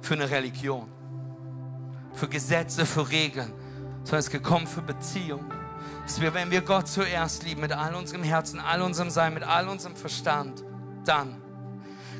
für 0.00 0.14
eine 0.14 0.30
Religion 0.30 0.88
für 2.12 2.28
Gesetze, 2.28 2.86
für 2.86 3.08
Regeln, 3.10 3.52
sondern 4.04 4.18
es 4.18 4.26
ist 4.26 4.30
gekommen 4.30 4.66
für 4.66 4.82
Beziehung. 4.82 5.44
Dass 6.04 6.20
wir, 6.20 6.34
wenn 6.34 6.50
wir 6.50 6.60
Gott 6.60 6.88
zuerst 6.88 7.44
lieben, 7.44 7.60
mit 7.60 7.72
all 7.72 7.94
unserem 7.94 8.22
Herzen, 8.22 8.58
all 8.58 8.82
unserem 8.82 9.10
Sein, 9.10 9.34
mit 9.34 9.42
all 9.42 9.68
unserem 9.68 9.96
Verstand, 9.96 10.64
dann 11.04 11.40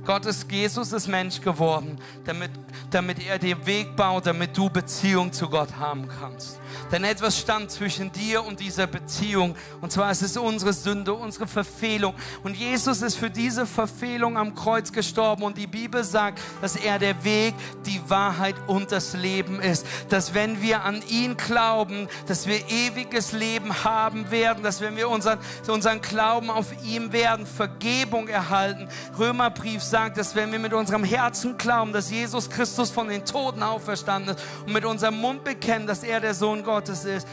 Gott 0.05 0.27
ist, 0.27 0.51
Jesus 0.51 0.93
ist 0.93 1.09
Mensch 1.09 1.41
geworden, 1.41 1.99
damit, 2.25 2.51
damit 2.91 3.27
er 3.27 3.39
den 3.39 3.65
Weg 3.67 3.97
baut, 3.97 4.27
damit 4.27 4.57
du 4.57 4.71
Beziehung 4.71 5.33
zu 5.33 5.49
Gott 5.49 5.77
haben 5.77 6.09
kannst. 6.09 6.61
Denn 6.91 7.05
etwas 7.05 7.39
stand 7.39 7.71
zwischen 7.71 8.11
dir 8.13 8.45
und 8.45 8.61
dieser 8.61 8.87
Beziehung. 8.87 9.55
Und 9.81 9.93
zwar 9.93 10.11
ist 10.11 10.23
es 10.23 10.37
unsere 10.37 10.73
Sünde, 10.73 11.15
unsere 11.15 11.47
Verfehlung. 11.47 12.15
Und 12.43 12.57
Jesus 12.57 13.03
ist 13.03 13.17
für 13.17 13.31
diese 13.31 13.67
Verfehlung 13.67 14.37
am 14.37 14.55
Kreuz 14.55 14.93
gestorben. 14.93 15.43
Und 15.43 15.57
die 15.57 15.67
Bibel 15.67 16.03
sagt, 16.05 16.41
dass 16.61 16.77
er 16.77 16.99
der 16.99 17.23
Weg, 17.25 17.55
die 17.87 18.01
Wahrheit 18.09 18.57
und 18.67 18.93
das 18.93 19.15
Leben 19.15 19.61
ist. 19.61 19.87
Dass 20.09 20.35
wenn 20.35 20.63
wir 20.63 20.85
an 20.85 21.03
ihn 21.09 21.37
glauben, 21.37 22.09
dass 22.27 22.47
wir 22.47 22.69
ewiges 22.69 23.33
Leben 23.33 23.85
haben 23.85 24.31
werden. 24.31 24.63
Dass 24.63 24.81
wenn 24.81 24.97
wir 24.97 25.09
unseren, 25.09 25.39
unseren 25.69 26.01
Glauben 26.01 26.51
auf 26.51 26.67
ihm 26.85 27.13
werden, 27.13 27.47
Vergebung 27.47 28.29
erhalten. 28.29 28.89
Römerbrief 29.19 29.83
sagt, 29.91 30.17
dass 30.17 30.35
wenn 30.35 30.53
wir 30.53 30.59
mit 30.59 30.73
unserem 30.73 31.05
Herzen 31.05 31.59
glauben, 31.59 31.93
dass 31.93 32.11
Jesus 32.11 32.49
Christus 32.49 32.91
von 32.91 33.09
den 33.09 33.25
Toten 33.25 33.63
auferstanden 33.63 34.37
ist 34.37 34.45
und 34.67 34.73
mit 34.73 34.85
unserem 34.85 35.21
Mund 35.21 35.45
bekennen, 35.45 35.87
dass 35.87 36.03
er 36.03 36.21
der 36.21 36.35
Sohn 36.35 36.63
Gottes 36.63 37.05
ist, 37.05 37.27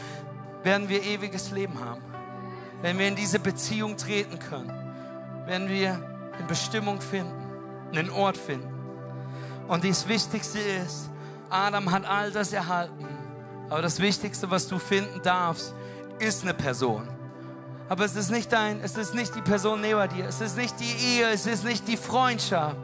werden 0.62 0.88
wir 0.88 1.02
ewiges 1.02 1.50
Leben 1.50 1.78
haben. 1.80 2.02
Wenn 2.82 2.98
wir 2.98 3.08
in 3.08 3.16
diese 3.16 3.38
Beziehung 3.38 3.96
treten 3.96 4.38
können, 4.38 4.72
werden 5.46 5.68
wir 5.68 5.92
eine 6.36 6.46
Bestimmung 6.46 7.00
finden, 7.00 7.32
einen 7.92 8.10
Ort 8.10 8.36
finden. 8.36 8.68
Und 9.66 9.84
das 9.84 10.06
Wichtigste 10.06 10.58
ist, 10.58 11.10
Adam 11.50 11.90
hat 11.90 12.04
all 12.04 12.30
das 12.30 12.52
erhalten. 12.52 13.06
Aber 13.70 13.82
das 13.82 14.00
Wichtigste, 14.00 14.50
was 14.50 14.68
du 14.68 14.78
finden 14.78 15.20
darfst, 15.22 15.74
ist 16.18 16.42
eine 16.42 16.54
Person. 16.54 17.08
Aber 17.88 18.04
es 18.04 18.16
ist 18.16 18.30
nicht 18.30 18.52
dein, 18.52 18.80
es 18.82 18.96
ist 18.96 19.14
nicht 19.14 19.34
die 19.34 19.40
Person 19.40 19.80
neben 19.80 20.08
dir, 20.10 20.26
es 20.26 20.40
ist 20.40 20.56
nicht 20.56 20.78
die 20.78 21.18
Ehe, 21.18 21.30
es 21.30 21.46
ist 21.46 21.64
nicht 21.64 21.88
die 21.88 21.96
Freundschaft, 21.96 22.76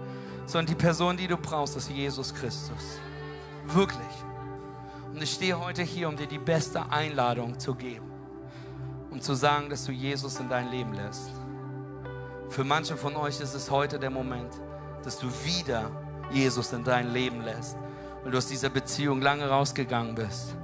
sondern 0.46 0.66
die 0.66 0.74
Person, 0.74 1.16
die 1.16 1.26
du 1.26 1.36
brauchst, 1.36 1.76
ist 1.76 1.90
Jesus 1.90 2.32
Christus. 2.32 2.98
Wirklich. 3.66 4.24
Und 5.12 5.22
ich 5.22 5.30
stehe 5.30 5.59
heute 5.61 5.82
hier, 5.82 6.09
um 6.09 6.16
dir 6.16 6.26
die 6.26 6.38
beste 6.38 6.90
Einladung 6.90 7.59
zu 7.59 7.74
geben. 7.74 8.11
Um 9.11 9.20
zu 9.20 9.34
sagen, 9.34 9.70
dass 9.70 9.84
du 9.84 9.92
Jesus 9.92 10.40
in 10.40 10.48
dein 10.48 10.70
Leben 10.70 10.94
lässt. 10.94 11.30
Für 12.48 12.64
manche 12.64 12.96
von 12.96 13.14
euch 13.16 13.40
ist 13.40 13.55
es 13.55 13.70
heute 13.70 13.98
der 13.98 14.11
Moment, 14.11 14.52
dass 15.05 15.18
du 15.18 15.28
wieder 15.44 15.90
Jesus 16.32 16.72
in 16.72 16.82
dein 16.82 17.12
Leben 17.12 17.42
lässt. 17.42 17.76
Weil 18.22 18.32
du 18.32 18.38
aus 18.38 18.46
dieser 18.46 18.70
Beziehung 18.70 19.20
lange 19.20 19.48
rausgegangen 19.48 20.14
bist. 20.14 20.57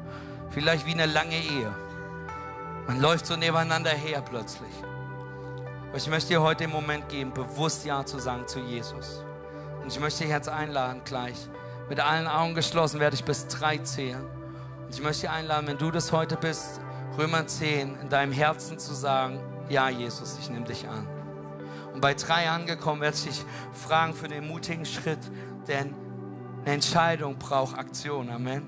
Vielleicht 0.51 0.87
wie 0.87 0.93
eine 0.93 1.07
lange 1.07 1.37
Ehe. 1.37 1.73
Man 2.91 3.01
läuft 3.01 3.27
so 3.27 3.37
nebeneinander 3.37 3.91
her 3.91 4.21
plötzlich. 4.21 4.73
Aber 5.89 5.97
ich 5.97 6.09
möchte 6.09 6.31
dir 6.31 6.43
heute 6.43 6.65
den 6.65 6.73
Moment 6.73 7.09
geben, 7.09 7.33
bewusst 7.33 7.85
Ja 7.85 8.05
zu 8.05 8.19
sagen 8.19 8.49
zu 8.49 8.59
Jesus. 8.59 9.25
Und 9.81 9.93
ich 9.93 10.01
möchte 10.01 10.25
dich 10.25 10.33
jetzt 10.33 10.49
einladen 10.49 11.03
gleich. 11.05 11.37
Mit 11.89 12.01
allen 12.01 12.27
Augen 12.27 12.57
geschlossen 12.57 12.99
werde 12.99 13.15
ich 13.15 13.23
bis 13.23 13.47
drei 13.47 13.79
zählen. 13.79 14.27
Und 14.85 14.93
ich 14.93 15.01
möchte 15.01 15.21
dich 15.21 15.31
einladen, 15.31 15.69
wenn 15.69 15.79
du 15.79 15.93
das 15.93 16.11
heute 16.11 16.35
bist, 16.37 16.81
Römer 17.17 17.47
10, 17.47 17.97
in 18.01 18.09
deinem 18.09 18.33
Herzen 18.33 18.77
zu 18.81 18.93
sagen, 18.93 19.39
ja 19.69 19.89
Jesus, 19.89 20.37
ich 20.41 20.51
nehme 20.51 20.67
dich 20.67 20.89
an. 20.89 21.07
Und 21.95 22.01
bei 22.01 22.15
drei 22.15 22.51
angekommen 22.51 23.03
werde 23.03 23.17
ich 23.17 23.23
dich 23.23 23.45
fragen 23.73 24.15
für 24.15 24.27
den 24.27 24.49
mutigen 24.49 24.85
Schritt, 24.85 25.21
denn 25.69 25.95
eine 26.65 26.75
Entscheidung 26.75 27.39
braucht 27.39 27.79
Aktion. 27.79 28.31
Amen. 28.31 28.67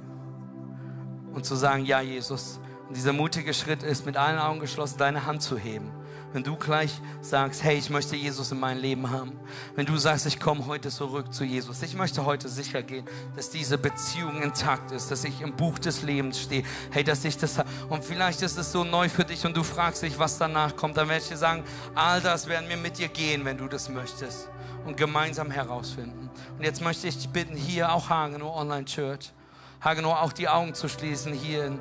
Und 1.35 1.45
zu 1.45 1.57
sagen, 1.57 1.85
ja 1.85 2.01
Jesus. 2.01 2.61
Und 2.93 2.99
dieser 2.99 3.15
mutige 3.15 3.55
Schritt 3.55 3.83
ist, 3.83 4.05
mit 4.05 4.19
allen 4.19 4.39
Augen 4.39 4.61
geschlossen, 4.61 4.99
deine 4.99 5.25
Hand 5.25 5.41
zu 5.41 5.57
heben. 5.57 5.91
Wenn 6.35 6.43
du 6.43 6.57
gleich 6.57 7.01
sagst, 7.23 7.63
hey, 7.63 7.79
ich 7.79 7.89
möchte 7.89 8.17
Jesus 8.17 8.53
in 8.53 8.61
meinem 8.61 8.83
Leben 8.83 9.09
haben. 9.09 9.33
Wenn 9.75 9.87
du 9.87 9.97
sagst, 9.97 10.27
ich 10.27 10.39
komme 10.39 10.67
heute 10.67 10.91
zurück 10.91 11.33
zu 11.33 11.43
Jesus. 11.43 11.83
Ich 11.83 11.95
möchte 11.95 12.27
heute 12.27 12.51
sicher 12.51 12.83
gehen, 12.83 13.07
dass 13.35 13.49
diese 13.49 13.79
Beziehung 13.79 14.43
intakt 14.43 14.93
ist, 14.93 15.11
dass 15.11 15.25
ich 15.25 15.41
im 15.41 15.57
Buch 15.57 15.79
des 15.79 16.03
Lebens 16.03 16.39
stehe. 16.39 16.65
Hey, 16.91 17.03
dass 17.03 17.25
ich 17.25 17.39
das 17.39 17.65
Und 17.89 18.05
vielleicht 18.05 18.43
ist 18.43 18.59
es 18.59 18.71
so 18.71 18.85
neu 18.85 19.09
für 19.09 19.25
dich 19.25 19.47
und 19.47 19.57
du 19.57 19.63
fragst 19.63 20.03
dich, 20.03 20.19
was 20.19 20.37
danach 20.37 20.77
kommt. 20.77 20.99
Dann 20.99 21.09
werde 21.09 21.23
ich 21.23 21.31
dir 21.31 21.39
sagen, 21.39 21.65
all 21.95 22.21
das 22.21 22.47
werden 22.47 22.69
wir 22.69 22.77
mit 22.77 22.99
dir 22.99 23.09
gehen, 23.09 23.47
wenn 23.47 23.57
du 23.57 23.69
das 23.69 23.89
möchtest. 23.89 24.51
Und 24.85 24.99
gemeinsam 24.99 25.51
herausfinden. 25.51 26.29
Und 26.59 26.63
jetzt 26.63 26.83
möchte 26.83 27.09
ich 27.09 27.17
dich 27.17 27.31
bitten, 27.31 27.57
hier 27.57 27.91
auch 27.91 28.11
Hagenow 28.11 28.55
Online 28.55 28.85
Church, 28.85 29.33
Hagenow 29.81 30.13
auch 30.13 30.35
die 30.35 30.51
Augen 30.51 30.75
zu 30.75 30.91
schließen, 30.91 31.33
hier 31.33 31.65
in 31.65 31.81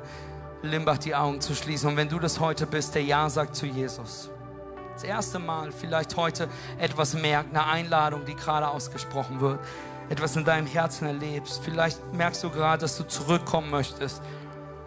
Limbach 0.62 0.98
die 0.98 1.14
Augen 1.14 1.40
zu 1.40 1.54
schließen. 1.54 1.90
Und 1.90 1.96
wenn 1.96 2.08
du 2.08 2.18
das 2.18 2.40
heute 2.40 2.66
bist, 2.66 2.94
der 2.94 3.02
Ja 3.02 3.28
sagt 3.28 3.56
zu 3.56 3.66
Jesus 3.66 4.30
das 4.94 5.04
erste 5.04 5.38
Mal 5.38 5.72
vielleicht 5.72 6.16
heute 6.16 6.48
etwas 6.78 7.14
merkt, 7.14 7.50
eine 7.50 7.66
Einladung, 7.66 8.24
die 8.24 8.34
gerade 8.34 8.68
ausgesprochen 8.68 9.40
wird, 9.40 9.58
etwas 10.08 10.36
in 10.36 10.44
deinem 10.44 10.66
Herzen 10.66 11.06
erlebst. 11.06 11.62
Vielleicht 11.64 12.12
merkst 12.12 12.44
du 12.44 12.50
gerade, 12.50 12.82
dass 12.82 12.96
du 12.96 13.04
zurückkommen 13.04 13.70
möchtest 13.70 14.22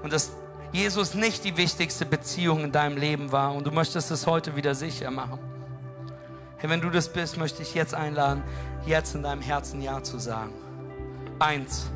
und 0.04 0.14
dass 0.14 0.32
Jesus 0.72 1.16
nicht 1.16 1.44
die 1.44 1.58
wichtigste 1.58 2.06
Beziehung 2.06 2.64
in 2.66 2.72
deinem 2.72 2.98
Leben 2.98 3.32
war 3.32 3.54
und 3.54 3.66
du 3.66 3.72
möchtest 3.72 4.12
es 4.12 4.28
heute 4.28 4.56
wieder 4.56 4.76
sicher 4.76 5.10
machen. 5.12 5.40
Hey, 6.58 6.70
wenn 6.70 6.82
du 6.82 6.90
das 6.90 7.12
bist, 7.12 7.38
möchte 7.38 7.62
ich 7.62 7.74
jetzt 7.74 7.94
einladen, 7.94 8.44
jetzt 8.86 9.16
in 9.16 9.24
deinem 9.24 9.42
Herzen 9.42 9.82
Ja 9.82 10.04
zu 10.04 10.20
sagen. 10.20 10.54
Eins 11.40 11.90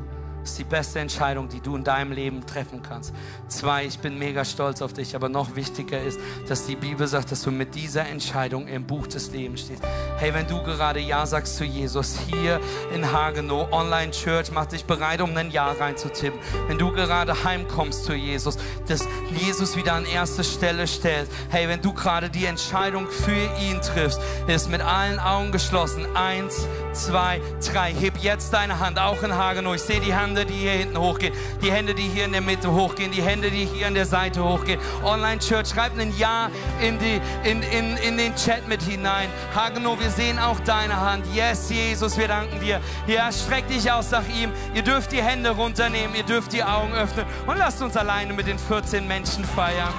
ist 0.50 0.58
die 0.58 0.64
beste 0.64 0.98
Entscheidung, 0.98 1.48
die 1.48 1.60
du 1.60 1.76
in 1.76 1.84
deinem 1.84 2.10
Leben 2.12 2.44
treffen 2.44 2.82
kannst. 2.82 3.14
Zwei, 3.48 3.84
ich 3.84 4.00
bin 4.00 4.18
mega 4.18 4.44
stolz 4.44 4.82
auf 4.82 4.92
dich, 4.92 5.14
aber 5.14 5.28
noch 5.28 5.54
wichtiger 5.54 6.02
ist, 6.02 6.18
dass 6.48 6.66
die 6.66 6.74
Bibel 6.74 7.06
sagt, 7.06 7.30
dass 7.30 7.42
du 7.42 7.52
mit 7.52 7.74
dieser 7.74 8.06
Entscheidung 8.06 8.66
im 8.66 8.84
Buch 8.84 9.06
des 9.06 9.30
Lebens 9.30 9.60
stehst. 9.60 9.82
Hey, 10.18 10.34
wenn 10.34 10.46
du 10.48 10.62
gerade 10.62 10.98
Ja 10.98 11.24
sagst 11.24 11.56
zu 11.56 11.64
Jesus 11.64 12.18
hier 12.28 12.60
in 12.92 13.10
Hagenow, 13.12 13.70
Online 13.70 14.10
Church, 14.10 14.50
mach 14.50 14.66
dich 14.66 14.84
bereit, 14.84 15.20
um 15.20 15.36
ein 15.36 15.50
Ja 15.50 15.70
reinzutippen. 15.70 16.40
Wenn 16.66 16.78
du 16.78 16.92
gerade 16.92 17.44
heimkommst 17.44 18.04
zu 18.04 18.14
Jesus, 18.14 18.58
dass 18.88 19.06
Jesus 19.30 19.76
wieder 19.76 19.94
an 19.94 20.04
erste 20.04 20.42
Stelle 20.42 20.88
stellt. 20.88 21.28
Hey, 21.50 21.68
wenn 21.68 21.80
du 21.80 21.92
gerade 21.92 22.28
die 22.28 22.46
Entscheidung 22.46 23.06
für 23.08 23.48
ihn 23.60 23.80
triffst, 23.80 24.20
ist 24.48 24.68
mit 24.68 24.80
allen 24.80 25.20
Augen 25.20 25.52
geschlossen. 25.52 26.06
Eins, 26.16 26.66
zwei, 26.92 27.40
drei. 27.72 27.92
Heb 27.92 28.18
jetzt 28.18 28.52
deine 28.52 28.78
Hand, 28.78 28.98
auch 28.98 29.22
in 29.22 29.34
Hagenow. 29.34 29.74
Ich 29.74 29.82
sehe 29.82 30.00
die 30.00 30.14
Hände, 30.14 30.44
die 30.44 30.54
hier 30.54 30.72
hinten 30.72 30.98
hochgehen, 30.98 31.32
die 31.62 31.70
Hände, 31.70 31.94
die 31.94 32.08
hier 32.08 32.24
in 32.24 32.32
der 32.32 32.40
Mitte 32.40 32.72
hochgehen, 32.72 33.12
die 33.12 33.22
Hände, 33.22 33.50
die 33.50 33.64
hier 33.64 33.86
an 33.86 33.94
der 33.94 34.06
Seite 34.06 34.42
hochgehen. 34.44 34.80
Online 35.04 35.38
Church, 35.38 35.68
schreib 35.68 35.98
ein 35.98 36.16
Ja 36.16 36.50
in, 36.80 36.98
die, 36.98 37.20
in, 37.48 37.62
in, 37.62 37.96
in 37.96 38.16
den 38.16 38.34
Chat 38.36 38.66
mit 38.68 38.82
hinein. 38.82 39.28
Hagenow, 39.54 39.98
wir 39.98 40.10
sehen 40.10 40.38
auch 40.38 40.60
deine 40.60 41.00
Hand. 41.00 41.24
Yes, 41.34 41.70
Jesus, 41.70 42.16
wir 42.16 42.28
danken 42.28 42.60
dir. 42.60 42.80
Ja, 43.06 43.30
streck 43.32 43.68
dich 43.68 43.90
aus 43.90 44.10
nach 44.10 44.28
ihm. 44.28 44.52
Ihr 44.74 44.82
dürft 44.82 45.12
die 45.12 45.22
Hände 45.22 45.50
runternehmen, 45.50 46.14
ihr 46.14 46.24
dürft 46.24 46.52
die 46.52 46.62
Augen 46.62 46.92
öffnen 46.92 47.26
und 47.46 47.58
lasst 47.58 47.82
uns 47.82 47.96
alleine 47.96 48.32
mit 48.32 48.46
den 48.46 48.58
14 48.58 49.06
Menschen 49.06 49.44
feiern, 49.44 49.92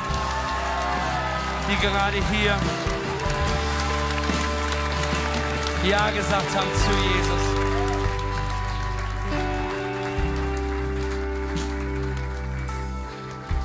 die 1.70 1.86
gerade 1.86 2.18
hier 2.32 2.56
ja 5.84 6.12
gesagt 6.12 6.56
haben 6.56 6.68
zu 6.76 6.92
Jesus. 6.92 7.62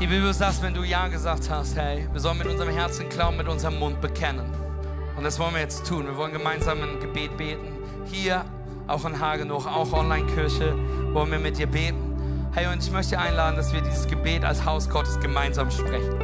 Die 0.00 0.06
Bibel 0.06 0.32
sagt, 0.32 0.62
wenn 0.62 0.74
du 0.74 0.82
Ja 0.82 1.08
gesagt 1.08 1.48
hast, 1.50 1.76
hey, 1.76 2.06
wir 2.12 2.20
sollen 2.20 2.38
mit 2.38 2.46
unserem 2.46 2.74
Herzen 2.74 3.08
glauben, 3.08 3.36
mit 3.36 3.48
unserem 3.48 3.78
Mund 3.78 4.00
bekennen. 4.00 4.46
Und 5.16 5.24
das 5.24 5.38
wollen 5.38 5.54
wir 5.54 5.60
jetzt 5.60 5.86
tun. 5.86 6.06
Wir 6.06 6.16
wollen 6.16 6.32
gemeinsam 6.32 6.82
ein 6.82 7.00
Gebet 7.00 7.36
beten. 7.36 7.78
Hier, 8.04 8.44
auch 8.86 9.04
in 9.04 9.18
Hagenoch, 9.18 9.66
auch 9.66 9.92
Online-Kirche, 9.92 10.74
wollen 11.12 11.30
wir 11.30 11.38
mit 11.38 11.58
dir 11.58 11.66
beten. 11.66 12.50
Hey, 12.52 12.66
und 12.66 12.82
ich 12.82 12.90
möchte 12.90 13.18
einladen, 13.18 13.56
dass 13.56 13.72
wir 13.72 13.80
dieses 13.80 14.06
Gebet 14.06 14.44
als 14.44 14.64
Haus 14.64 14.88
Gottes 14.88 15.18
gemeinsam 15.20 15.70
sprechen. 15.70 16.14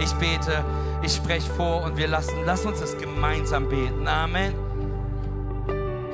Ich 0.00 0.12
bete, 0.14 0.64
ich 1.02 1.14
spreche 1.14 1.50
vor 1.52 1.82
und 1.82 1.96
wir 1.96 2.08
lassen, 2.08 2.34
lass 2.46 2.64
uns 2.64 2.80
es 2.80 2.96
gemeinsam 2.96 3.68
beten. 3.68 4.08
Amen. 4.08 4.69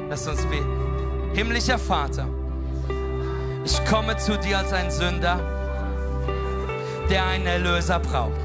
Lass 0.08 0.28
uns 0.28 0.44
beten. 0.46 1.32
Himmlischer 1.34 1.78
Vater, 1.78 2.26
ich 3.64 3.84
komme 3.86 4.16
zu 4.16 4.38
dir 4.38 4.58
als 4.58 4.72
ein 4.72 4.90
Sünder, 4.90 5.40
der 7.10 7.26
einen 7.26 7.46
Erlöser 7.46 7.98
braucht. 7.98 8.40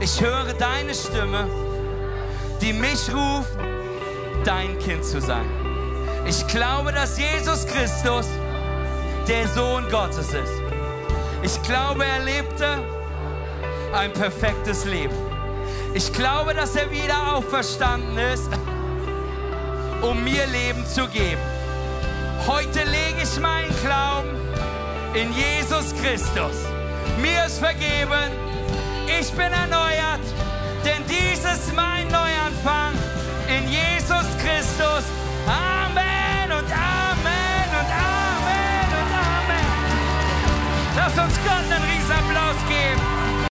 Ich 0.00 0.20
höre 0.20 0.52
deine 0.54 0.92
Stimme, 0.92 1.46
die 2.60 2.72
mich 2.72 3.08
ruft, 3.14 3.56
dein 4.44 4.76
Kind 4.80 5.04
zu 5.04 5.20
sein. 5.20 5.46
Ich 6.26 6.44
glaube, 6.48 6.90
dass 6.92 7.16
Jesus 7.16 7.64
Christus 7.66 8.26
der 9.28 9.46
Sohn 9.48 9.88
Gottes 9.88 10.34
ist. 10.34 10.62
Ich 11.42 11.62
glaube, 11.62 12.04
er 12.04 12.24
lebte 12.24 12.78
ein 13.94 14.12
perfektes 14.12 14.84
Leben. 14.84 15.14
Ich 15.94 16.12
glaube, 16.12 16.52
dass 16.54 16.74
er 16.74 16.90
wieder 16.90 17.36
auferstanden 17.36 18.18
ist 18.18 18.50
um 20.06 20.22
mir 20.22 20.46
Leben 20.46 20.86
zu 20.86 21.06
geben. 21.08 21.40
Heute 22.46 22.84
lege 22.84 23.22
ich 23.22 23.40
meinen 23.40 23.74
Glauben 23.82 24.30
in 25.14 25.32
Jesus 25.32 25.92
Christus. 26.00 26.56
Mir 27.20 27.46
ist 27.46 27.58
vergeben, 27.58 28.30
ich 29.06 29.30
bin 29.32 29.52
erneuert, 29.52 30.26
denn 30.84 31.02
dies 31.08 31.40
ist 31.40 31.74
mein 31.74 32.06
Neuanfang 32.08 32.92
in 33.48 33.68
Jesus 33.68 34.26
Christus. 34.38 35.04
Amen 35.46 36.52
und 36.52 36.70
Amen 36.70 37.68
und 37.80 37.90
Amen 37.90 38.88
und 39.00 39.10
Amen. 39.34 39.66
Lass 40.96 41.18
uns 41.18 41.36
Gott 41.44 41.64
einen 41.68 41.82
Riesenapplaus 41.82 42.56